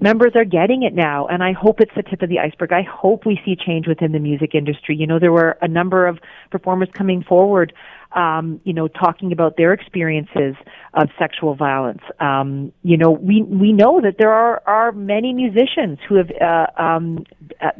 members 0.00 0.32
are 0.34 0.44
getting 0.44 0.82
it 0.82 0.94
now 0.94 1.26
and 1.26 1.42
I 1.42 1.52
hope 1.52 1.80
it's 1.80 1.94
the 1.94 2.02
tip 2.02 2.22
of 2.22 2.28
the 2.28 2.38
iceberg. 2.38 2.72
I 2.72 2.82
hope 2.82 3.26
we 3.26 3.38
see 3.44 3.54
change 3.54 3.86
within 3.86 4.12
the 4.12 4.18
music 4.18 4.54
industry. 4.54 4.96
You 4.96 5.06
know, 5.06 5.18
there 5.18 5.32
were 5.32 5.58
a 5.60 5.68
number 5.68 6.06
of 6.06 6.18
performers 6.50 6.88
coming 6.94 7.22
forward 7.22 7.72
um, 8.12 8.60
you 8.64 8.72
know, 8.72 8.88
talking 8.88 9.32
about 9.32 9.56
their 9.56 9.72
experiences 9.72 10.56
of 10.94 11.08
sexual 11.18 11.54
violence. 11.54 12.02
Um, 12.18 12.72
you 12.82 12.96
know, 12.96 13.10
we 13.10 13.42
we 13.42 13.72
know 13.72 14.00
that 14.00 14.16
there 14.18 14.32
are 14.32 14.62
are 14.66 14.92
many 14.92 15.32
musicians 15.32 15.98
who 16.08 16.16
have 16.16 16.30
uh, 16.40 16.66
um, 16.80 17.24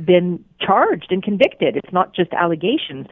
been 0.05 0.45
charged 0.61 1.09
and 1.11 1.23
convicted. 1.23 1.77
It's 1.77 1.93
not 1.93 2.15
just 2.15 2.33
allegations. 2.33 3.07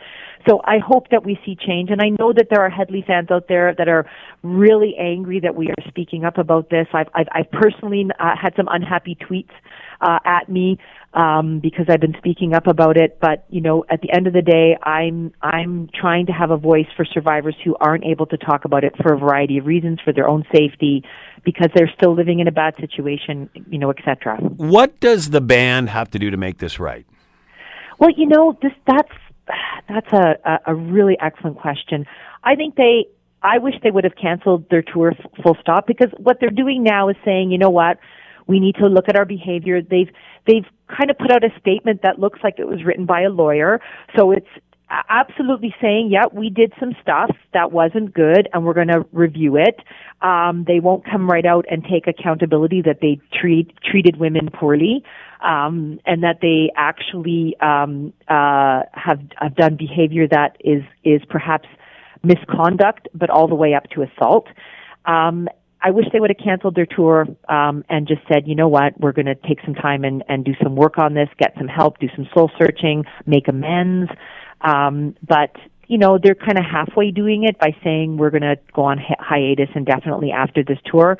So 0.48 0.60
I 0.64 0.78
hope 0.78 1.10
that 1.10 1.24
we 1.24 1.38
see 1.44 1.56
change, 1.56 1.90
and 1.90 2.00
I 2.00 2.10
know 2.10 2.32
that 2.32 2.46
there 2.50 2.60
are 2.60 2.70
Hedley 2.70 3.04
fans 3.06 3.30
out 3.30 3.48
there 3.48 3.74
that 3.76 3.88
are 3.88 4.08
really 4.42 4.94
angry 4.98 5.40
that 5.40 5.56
we 5.56 5.68
are 5.68 5.88
speaking 5.88 6.24
up 6.24 6.38
about 6.38 6.70
this. 6.70 6.86
I've 6.92 7.08
I've, 7.14 7.28
I've 7.32 7.50
personally 7.50 8.06
uh, 8.20 8.36
had 8.40 8.54
some 8.56 8.68
unhappy 8.70 9.16
tweets 9.16 9.50
uh, 10.00 10.18
at 10.24 10.48
me 10.48 10.78
um, 11.14 11.60
because 11.60 11.86
I've 11.88 12.00
been 12.00 12.14
speaking 12.18 12.54
up 12.54 12.66
about 12.66 12.96
it. 12.96 13.18
But 13.20 13.44
you 13.48 13.60
know, 13.60 13.84
at 13.88 14.00
the 14.00 14.10
end 14.12 14.26
of 14.26 14.32
the 14.32 14.42
day, 14.42 14.76
I'm 14.82 15.32
I'm 15.42 15.88
trying 15.92 16.26
to 16.26 16.32
have 16.32 16.50
a 16.50 16.56
voice 16.56 16.86
for 16.96 17.04
survivors 17.04 17.56
who 17.64 17.76
aren't 17.80 18.04
able 18.04 18.26
to 18.26 18.36
talk 18.36 18.64
about 18.64 18.84
it 18.84 18.94
for 19.02 19.12
a 19.12 19.18
variety 19.18 19.58
of 19.58 19.66
reasons, 19.66 20.00
for 20.04 20.12
their 20.12 20.28
own 20.28 20.44
safety, 20.54 21.04
because 21.44 21.68
they're 21.74 21.92
still 21.96 22.14
living 22.14 22.40
in 22.40 22.48
a 22.48 22.52
bad 22.52 22.74
situation, 22.80 23.50
you 23.68 23.78
know, 23.78 23.90
etc. 23.90 24.36
What 24.36 25.00
does 25.00 25.30
the 25.30 25.40
band 25.40 25.90
have 25.90 26.10
to 26.12 26.18
do 26.18 26.30
to 26.30 26.36
make 26.36 26.58
this 26.58 26.78
right? 26.78 27.06
Well, 27.98 28.10
you 28.16 28.26
know, 28.26 28.56
this 28.62 28.72
that's 28.86 29.12
that's 29.88 30.12
a 30.12 30.60
a 30.66 30.74
really 30.74 31.16
excellent 31.20 31.58
question. 31.58 32.06
I 32.44 32.54
think 32.54 32.76
they 32.76 33.06
I 33.42 33.58
wish 33.58 33.74
they 33.82 33.90
would 33.90 34.04
have 34.04 34.16
canceled 34.16 34.68
their 34.68 34.82
tour 34.82 35.12
f- 35.12 35.42
full 35.42 35.56
stop 35.60 35.86
because 35.86 36.10
what 36.16 36.38
they're 36.40 36.50
doing 36.50 36.82
now 36.82 37.08
is 37.08 37.16
saying, 37.24 37.50
you 37.50 37.58
know 37.58 37.70
what, 37.70 37.98
we 38.48 38.58
need 38.58 38.74
to 38.76 38.86
look 38.86 39.08
at 39.08 39.16
our 39.16 39.24
behavior. 39.24 39.80
They've 39.80 40.10
they've 40.46 40.66
kind 40.88 41.10
of 41.10 41.18
put 41.18 41.30
out 41.30 41.44
a 41.44 41.50
statement 41.60 42.02
that 42.02 42.18
looks 42.18 42.40
like 42.42 42.54
it 42.58 42.66
was 42.66 42.82
written 42.84 43.06
by 43.06 43.22
a 43.22 43.28
lawyer. 43.28 43.80
So 44.16 44.32
it's 44.32 44.48
absolutely 45.10 45.74
saying, 45.80 46.08
yeah, 46.10 46.24
we 46.32 46.50
did 46.50 46.72
some 46.80 46.94
stuff 47.02 47.30
that 47.52 47.72
wasn't 47.72 48.14
good 48.14 48.48
and 48.52 48.64
we're 48.64 48.74
going 48.74 48.88
to 48.88 49.04
review 49.12 49.56
it. 49.56 49.80
Um, 50.22 50.64
they 50.66 50.80
won't 50.80 51.04
come 51.04 51.28
right 51.28 51.44
out 51.44 51.66
and 51.70 51.84
take 51.84 52.06
accountability 52.06 52.82
that 52.82 53.00
they 53.00 53.20
treat, 53.38 53.70
treated 53.82 54.16
women 54.18 54.48
poorly. 54.50 55.04
Um, 55.40 56.00
and 56.04 56.24
that 56.24 56.40
they 56.42 56.72
actually 56.74 57.56
um, 57.60 58.12
uh, 58.26 58.82
have 58.92 59.20
have 59.36 59.54
done 59.54 59.76
behavior 59.76 60.26
that 60.26 60.56
is 60.58 60.82
is 61.04 61.20
perhaps 61.30 61.68
misconduct, 62.24 63.06
but 63.14 63.30
all 63.30 63.46
the 63.46 63.54
way 63.54 63.72
up 63.72 63.84
to 63.90 64.02
assault. 64.02 64.48
Um, 65.06 65.48
I 65.80 65.90
wish 65.90 66.06
they 66.12 66.20
would 66.20 66.30
have 66.30 66.44
canceled 66.44 66.74
their 66.74 66.86
tour 66.86 67.26
um, 67.48 67.84
and 67.88 68.08
just 68.08 68.22
said, 68.32 68.46
you 68.46 68.54
know 68.54 68.68
what, 68.68 68.98
we're 68.98 69.12
going 69.12 69.26
to 69.26 69.36
take 69.36 69.60
some 69.64 69.74
time 69.74 70.04
and, 70.04 70.24
and 70.28 70.44
do 70.44 70.52
some 70.62 70.74
work 70.74 70.98
on 70.98 71.14
this, 71.14 71.28
get 71.38 71.54
some 71.56 71.68
help, 71.68 71.98
do 71.98 72.08
some 72.16 72.28
soul 72.34 72.50
searching, 72.58 73.04
make 73.26 73.46
amends. 73.48 74.10
Um, 74.60 75.14
but 75.26 75.54
you 75.86 75.96
know, 75.96 76.18
they're 76.22 76.34
kind 76.34 76.58
of 76.58 76.64
halfway 76.64 77.10
doing 77.10 77.44
it 77.44 77.58
by 77.58 77.74
saying 77.82 78.18
we're 78.18 78.30
going 78.30 78.42
to 78.42 78.56
go 78.74 78.84
on 78.84 78.98
hi- 78.98 79.16
hiatus 79.18 79.70
indefinitely 79.74 80.30
after 80.30 80.62
this 80.62 80.78
tour. 80.84 81.16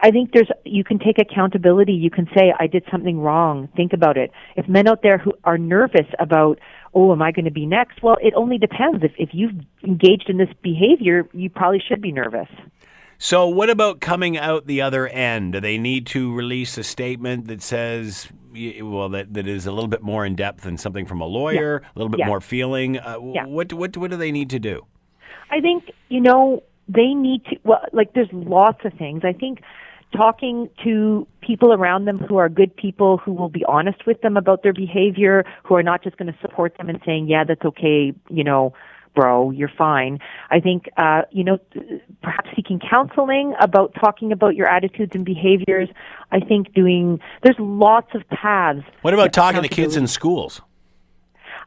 I 0.00 0.10
think 0.10 0.32
there's 0.32 0.50
you 0.64 0.82
can 0.82 0.98
take 0.98 1.18
accountability. 1.18 1.92
You 1.92 2.10
can 2.10 2.26
say 2.36 2.52
I 2.58 2.66
did 2.66 2.84
something 2.90 3.20
wrong. 3.20 3.68
Think 3.76 3.92
about 3.92 4.16
it. 4.16 4.32
If 4.56 4.68
men 4.68 4.88
out 4.88 5.02
there 5.02 5.16
who 5.16 5.32
are 5.44 5.56
nervous 5.56 6.06
about 6.18 6.58
oh, 6.94 7.12
am 7.12 7.22
I 7.22 7.32
going 7.32 7.46
to 7.46 7.52
be 7.52 7.64
next? 7.64 8.02
Well, 8.02 8.16
it 8.20 8.34
only 8.34 8.58
depends. 8.58 9.02
If 9.04 9.12
if 9.16 9.30
you've 9.32 9.54
engaged 9.84 10.28
in 10.28 10.38
this 10.38 10.50
behavior, 10.60 11.26
you 11.32 11.48
probably 11.48 11.82
should 11.86 12.02
be 12.02 12.10
nervous. 12.10 12.48
So, 13.24 13.46
what 13.46 13.70
about 13.70 14.00
coming 14.00 14.36
out 14.36 14.66
the 14.66 14.82
other 14.82 15.06
end? 15.06 15.52
Do 15.52 15.60
they 15.60 15.78
need 15.78 16.08
to 16.08 16.34
release 16.34 16.76
a 16.76 16.82
statement 16.82 17.46
that 17.46 17.62
says, 17.62 18.26
well, 18.52 19.10
that, 19.10 19.32
that 19.34 19.46
is 19.46 19.64
a 19.64 19.70
little 19.70 19.86
bit 19.86 20.02
more 20.02 20.26
in 20.26 20.34
depth 20.34 20.62
than 20.62 20.76
something 20.76 21.06
from 21.06 21.20
a 21.20 21.24
lawyer, 21.24 21.82
yeah. 21.82 21.88
a 21.88 21.94
little 21.96 22.10
bit 22.10 22.18
yeah. 22.18 22.26
more 22.26 22.40
feeling? 22.40 22.98
Uh, 22.98 23.18
yeah. 23.32 23.46
What 23.46 23.72
what 23.74 23.96
what 23.96 24.10
do 24.10 24.16
they 24.16 24.32
need 24.32 24.50
to 24.50 24.58
do? 24.58 24.84
I 25.52 25.60
think 25.60 25.92
you 26.08 26.20
know 26.20 26.64
they 26.88 27.14
need 27.14 27.44
to. 27.44 27.56
Well, 27.62 27.86
like 27.92 28.12
there's 28.14 28.28
lots 28.32 28.84
of 28.84 28.92
things. 28.94 29.22
I 29.24 29.34
think 29.34 29.60
talking 30.12 30.68
to 30.82 31.28
people 31.42 31.72
around 31.72 32.06
them 32.06 32.18
who 32.18 32.38
are 32.38 32.48
good 32.48 32.74
people 32.74 33.18
who 33.18 33.32
will 33.32 33.48
be 33.48 33.64
honest 33.68 34.04
with 34.04 34.20
them 34.22 34.36
about 34.36 34.64
their 34.64 34.74
behavior, 34.74 35.44
who 35.62 35.76
are 35.76 35.84
not 35.84 36.02
just 36.02 36.16
going 36.16 36.26
to 36.26 36.38
support 36.40 36.76
them 36.76 36.88
and 36.88 37.00
saying, 37.06 37.28
"Yeah, 37.28 37.44
that's 37.44 37.64
okay," 37.64 38.14
you 38.30 38.42
know 38.42 38.74
bro, 39.14 39.50
you're 39.50 39.70
fine. 39.76 40.18
I 40.50 40.60
think, 40.60 40.88
uh, 40.96 41.22
you 41.30 41.44
know, 41.44 41.58
perhaps 42.22 42.50
seeking 42.56 42.80
counseling 42.80 43.54
about 43.60 43.94
talking 44.00 44.32
about 44.32 44.54
your 44.54 44.68
attitudes 44.68 45.12
and 45.14 45.24
behaviors. 45.24 45.88
I 46.30 46.40
think 46.40 46.72
doing, 46.74 47.20
there's 47.42 47.58
lots 47.58 48.14
of 48.14 48.22
paths. 48.28 48.82
What 49.02 49.14
about 49.14 49.32
talking 49.32 49.62
to 49.62 49.68
kids 49.68 49.96
in 49.96 50.06
schools? 50.06 50.60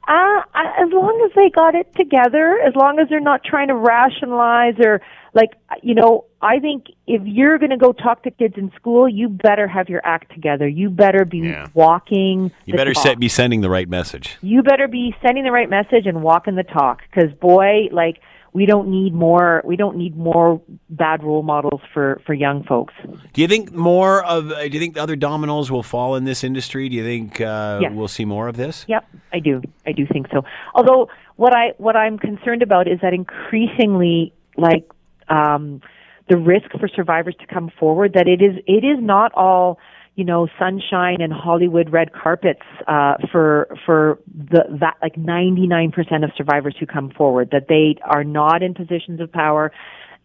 Uh, 0.07 0.41
as 0.53 0.91
long 0.91 1.19
as 1.25 1.31
they 1.35 1.49
got 1.49 1.73
it 1.73 1.93
together, 1.95 2.59
as 2.59 2.75
long 2.75 2.99
as 2.99 3.09
they're 3.09 3.19
not 3.19 3.43
trying 3.43 3.69
to 3.69 3.75
rationalize 3.75 4.75
or 4.79 5.01
like, 5.33 5.51
you 5.81 5.95
know, 5.95 6.25
I 6.41 6.59
think 6.59 6.85
if 7.07 7.23
you're 7.25 7.57
going 7.57 7.71
to 7.71 7.77
go 7.77 7.91
talk 7.91 8.23
to 8.23 8.31
kids 8.31 8.53
in 8.55 8.71
school, 8.75 9.09
you 9.09 9.27
better 9.29 9.67
have 9.67 9.89
your 9.89 10.01
act 10.05 10.31
together. 10.31 10.67
You 10.67 10.89
better 10.89 11.25
be 11.25 11.39
yeah. 11.39 11.67
walking. 11.73 12.51
You 12.65 12.75
better 12.75 12.93
set, 12.93 13.19
be 13.19 13.27
sending 13.27 13.61
the 13.61 13.69
right 13.69 13.89
message. 13.89 14.37
You 14.41 14.61
better 14.61 14.87
be 14.87 15.15
sending 15.21 15.43
the 15.43 15.51
right 15.51 15.69
message 15.69 16.05
and 16.05 16.21
walking 16.21 16.55
the 16.55 16.63
talk. 16.63 17.01
Because 17.09 17.33
boy, 17.33 17.89
like 17.91 18.21
we 18.55 18.65
don't 18.65 18.87
need 18.87 19.13
more. 19.13 19.61
We 19.65 19.75
don't 19.75 19.97
need 19.97 20.15
more 20.15 20.61
bad 20.89 21.21
role 21.21 21.43
models 21.43 21.81
for 21.93 22.21
for 22.25 22.33
young 22.33 22.63
folks. 22.63 22.93
Do 23.33 23.41
you 23.41 23.49
think 23.49 23.73
more 23.73 24.23
of? 24.23 24.49
Uh, 24.49 24.63
do 24.63 24.73
you 24.73 24.79
think 24.79 24.93
the 24.95 25.03
other 25.03 25.17
dominoes 25.17 25.69
will 25.69 25.83
fall 25.83 26.15
in 26.15 26.23
this 26.23 26.41
industry? 26.41 26.87
Do 26.87 26.95
you 26.95 27.03
think 27.03 27.41
uh, 27.41 27.79
yes. 27.81 27.91
we'll 27.93 28.07
see 28.07 28.23
more 28.23 28.47
of 28.47 28.55
this? 28.55 28.85
Yep, 28.87 29.05
I 29.33 29.39
do. 29.39 29.61
I 29.85 29.91
do 29.91 30.07
think 30.07 30.27
so. 30.31 30.45
Although 30.73 31.09
what 31.35 31.53
I 31.53 31.73
what 31.77 31.97
I'm 31.97 32.17
concerned 32.17 32.63
about 32.63 32.87
is 32.87 32.99
that 33.01 33.13
increasingly, 33.13 34.33
like. 34.57 34.89
Um, 35.27 35.81
the 36.27 36.37
risk 36.37 36.71
for 36.79 36.87
survivors 36.87 37.35
to 37.39 37.45
come 37.45 37.69
forward 37.79 38.13
that 38.13 38.27
it 38.27 38.41
is 38.41 38.55
it 38.65 38.83
is 38.83 38.97
not 38.99 39.31
all 39.33 39.77
you 40.15 40.23
know 40.23 40.47
sunshine 40.57 41.21
and 41.21 41.31
Hollywood 41.31 41.91
red 41.91 42.11
carpets 42.13 42.61
uh, 42.87 43.15
for 43.31 43.67
for 43.85 44.19
the 44.33 44.63
that 44.79 44.95
like 45.01 45.15
99% 45.15 45.91
of 46.23 46.31
survivors 46.37 46.75
who 46.79 46.85
come 46.85 47.11
forward 47.11 47.49
that 47.51 47.67
they 47.67 47.95
are 48.03 48.23
not 48.23 48.63
in 48.63 48.73
positions 48.73 49.19
of 49.19 49.31
power. 49.31 49.71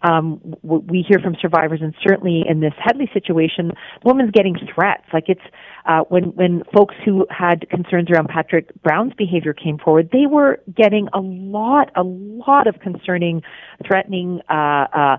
Um, 0.03 0.41
we 0.62 1.05
hear 1.07 1.18
from 1.18 1.36
survivors, 1.43 1.80
and 1.82 1.95
certainly 2.03 2.43
in 2.49 2.61
this 2.61 2.72
Hedley 2.82 3.11
situation, 3.12 3.68
the 3.68 3.74
woman's 4.07 4.30
getting 4.30 4.57
threats. 4.74 5.05
Like 5.12 5.24
it's 5.28 5.43
uh, 5.86 6.01
when 6.09 6.34
when 6.36 6.62
folks 6.74 6.95
who 7.05 7.26
had 7.28 7.68
concerns 7.68 8.11
around 8.11 8.28
Patrick 8.28 8.70
Brown's 8.82 9.12
behavior 9.18 9.53
came 9.53 9.76
forward, 9.76 10.09
they 10.11 10.24
were 10.26 10.59
getting 10.74 11.09
a 11.12 11.20
lot, 11.20 11.91
a 11.97 12.03
lot 12.03 12.66
of 12.66 12.80
concerning, 12.80 13.43
threatening. 13.86 14.41
Uh, 14.49 14.86
uh, 14.95 15.16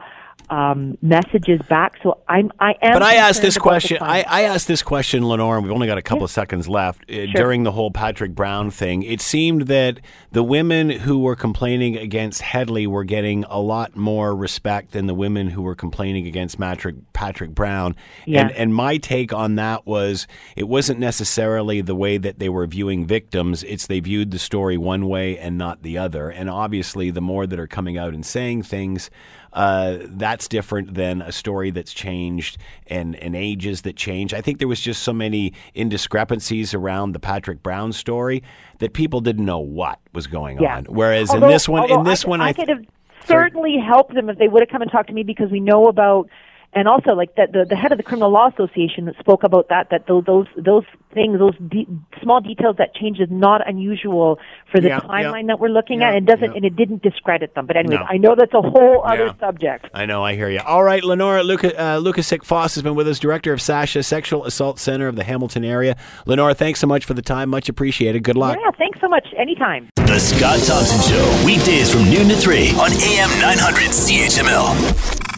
um, 0.51 0.97
messages 1.01 1.61
back. 1.69 1.93
So 2.03 2.19
I'm 2.27 2.51
I 2.59 2.75
am. 2.81 2.93
But 2.93 3.03
I 3.03 3.15
asked 3.15 3.41
this 3.41 3.57
question. 3.57 3.97
I, 4.01 4.23
I, 4.27 4.41
asked 4.43 4.67
this 4.67 4.83
question, 4.83 5.25
Lenore, 5.25 5.55
and 5.55 5.63
we've 5.63 5.73
only 5.73 5.87
got 5.87 5.97
a 5.97 6.01
couple 6.01 6.19
yeah. 6.19 6.25
of 6.25 6.31
seconds 6.31 6.67
left. 6.67 7.09
Uh, 7.09 7.13
sure. 7.13 7.27
During 7.33 7.63
the 7.63 7.71
whole 7.71 7.89
Patrick 7.89 8.35
Brown 8.35 8.69
thing, 8.69 9.01
it 9.03 9.21
seemed 9.21 9.63
that 9.63 10.01
the 10.33 10.43
women 10.43 10.89
who 10.89 11.19
were 11.19 11.37
complaining 11.37 11.95
against 11.95 12.41
Hedley 12.41 12.85
were 12.85 13.05
getting 13.05 13.45
a 13.45 13.59
lot 13.59 13.95
more 13.95 14.35
respect 14.35 14.91
than 14.91 15.07
the 15.07 15.13
women 15.13 15.47
who 15.47 15.61
were 15.61 15.75
complaining 15.75 16.27
against 16.27 16.59
Patrick 16.59 16.95
Patrick 17.13 17.51
Brown. 17.51 17.95
Yeah. 18.25 18.41
And 18.41 18.51
and 18.51 18.75
my 18.75 18.97
take 18.97 19.31
on 19.31 19.55
that 19.55 19.87
was 19.87 20.27
it 20.57 20.67
wasn't 20.67 20.99
necessarily 20.99 21.79
the 21.79 21.95
way 21.95 22.17
that 22.17 22.39
they 22.39 22.49
were 22.49 22.67
viewing 22.67 23.05
victims. 23.05 23.63
It's 23.63 23.87
they 23.87 24.01
viewed 24.01 24.31
the 24.31 24.39
story 24.39 24.77
one 24.77 25.07
way 25.07 25.37
and 25.37 25.57
not 25.57 25.81
the 25.81 25.97
other. 25.97 26.29
And 26.29 26.49
obviously, 26.49 27.09
the 27.09 27.21
more 27.21 27.47
that 27.47 27.57
are 27.57 27.67
coming 27.67 27.97
out 27.97 28.13
and 28.13 28.25
saying 28.25 28.63
things 28.63 29.09
uh, 29.53 29.97
that's 30.01 30.47
different 30.47 30.93
than 30.93 31.21
a 31.21 31.31
story 31.31 31.71
that's 31.71 31.93
changed 31.93 32.57
and, 32.87 33.15
and 33.17 33.35
ages 33.35 33.81
that 33.81 33.95
change. 33.95 34.33
I 34.33 34.41
think 34.41 34.59
there 34.59 34.67
was 34.67 34.79
just 34.79 35.03
so 35.03 35.13
many 35.13 35.53
indiscrepancies 35.75 36.73
around 36.73 37.13
the 37.13 37.19
Patrick 37.19 37.61
Brown 37.61 37.91
story 37.91 38.43
that 38.79 38.93
people 38.93 39.21
didn't 39.21 39.45
know 39.45 39.59
what 39.59 39.99
was 40.13 40.27
going 40.27 40.61
yeah. 40.61 40.77
on. 40.77 40.85
Whereas 40.85 41.29
although, 41.29 41.47
in 41.47 41.51
this 41.51 41.67
one, 41.67 41.91
in 41.91 42.03
this 42.03 42.25
I, 42.25 42.29
one, 42.29 42.41
I, 42.41 42.49
I 42.49 42.53
could 42.53 42.69
have 42.69 42.85
certainly 43.25 43.77
helped 43.77 44.13
them 44.13 44.29
if 44.29 44.37
they 44.37 44.47
would 44.47 44.61
have 44.61 44.69
come 44.69 44.81
and 44.81 44.91
talked 44.91 45.09
to 45.09 45.13
me 45.13 45.23
because 45.23 45.51
we 45.51 45.59
know 45.59 45.87
about 45.87 46.29
and 46.73 46.87
also 46.87 47.13
like 47.13 47.35
that 47.35 47.51
the, 47.51 47.65
the 47.67 47.75
head 47.75 47.91
of 47.91 47.97
the 47.97 48.03
criminal 48.03 48.31
law 48.31 48.47
association 48.47 49.13
spoke 49.19 49.43
about 49.43 49.69
that 49.69 49.89
that 49.91 50.07
those 50.07 50.23
those, 50.25 50.47
those 50.55 50.83
things 51.13 51.37
those 51.39 51.55
de- 51.69 51.87
small 52.21 52.39
details 52.39 52.75
that 52.77 52.95
change 52.95 53.19
is 53.19 53.27
not 53.29 53.67
unusual 53.67 54.39
for 54.71 54.79
the 54.79 54.87
yeah, 54.89 54.99
timeline 55.01 55.41
yeah. 55.41 55.47
that 55.47 55.59
we're 55.59 55.69
looking 55.69 56.01
yeah, 56.01 56.09
at 56.09 56.15
it 56.15 56.25
doesn't 56.25 56.55
and 56.55 56.63
it 56.63 56.75
didn't 56.75 57.01
discredit 57.01 57.53
them. 57.55 57.65
But 57.65 57.77
anyway 57.77 57.95
no. 57.95 58.05
i 58.09 58.17
know 58.17 58.35
that's 58.35 58.53
a 58.53 58.61
whole 58.61 59.03
other 59.03 59.35
subject. 59.39 59.87
I 59.93 60.05
know 60.05 60.23
i 60.23 60.35
hear 60.35 60.49
you 60.49 60.59
all 60.59 60.83
right 60.83 61.03
lenora 61.03 61.43
Luca, 61.43 61.77
uh, 61.77 61.99
Lukasik 61.99 62.43
Foss 62.43 62.75
has 62.75 62.83
been 62.83 62.95
with 62.95 63.07
us 63.07 63.19
director 63.19 63.53
of 63.53 63.59
SACHA 63.59 64.05
sexual 64.05 64.45
assault 64.45 64.79
center 64.79 65.07
of 65.07 65.15
the 65.15 65.23
hamilton 65.23 65.63
area. 65.63 65.97
Lenora 66.25 66.53
thanks 66.53 66.79
so 66.79 66.87
much 66.87 67.05
for 67.05 67.13
the 67.13 67.21
time. 67.21 67.49
Much 67.49 67.69
appreciated. 67.69 68.23
Good 68.23 68.37
luck. 68.37 68.57
Yeah 68.61 68.71
thanks 68.77 68.99
so 69.01 69.09
much. 69.09 69.27
Anytime. 69.37 69.89
The 69.95 70.19
scott 70.19 70.59
thompson 70.59 71.01
show 71.11 71.45
weekdays 71.45 71.91
from 71.91 72.05
noon 72.05 72.29
to 72.29 72.35
3 72.35 72.71
on 72.71 72.91
am 72.91 73.29
900 73.41 73.89
chml 73.89 75.30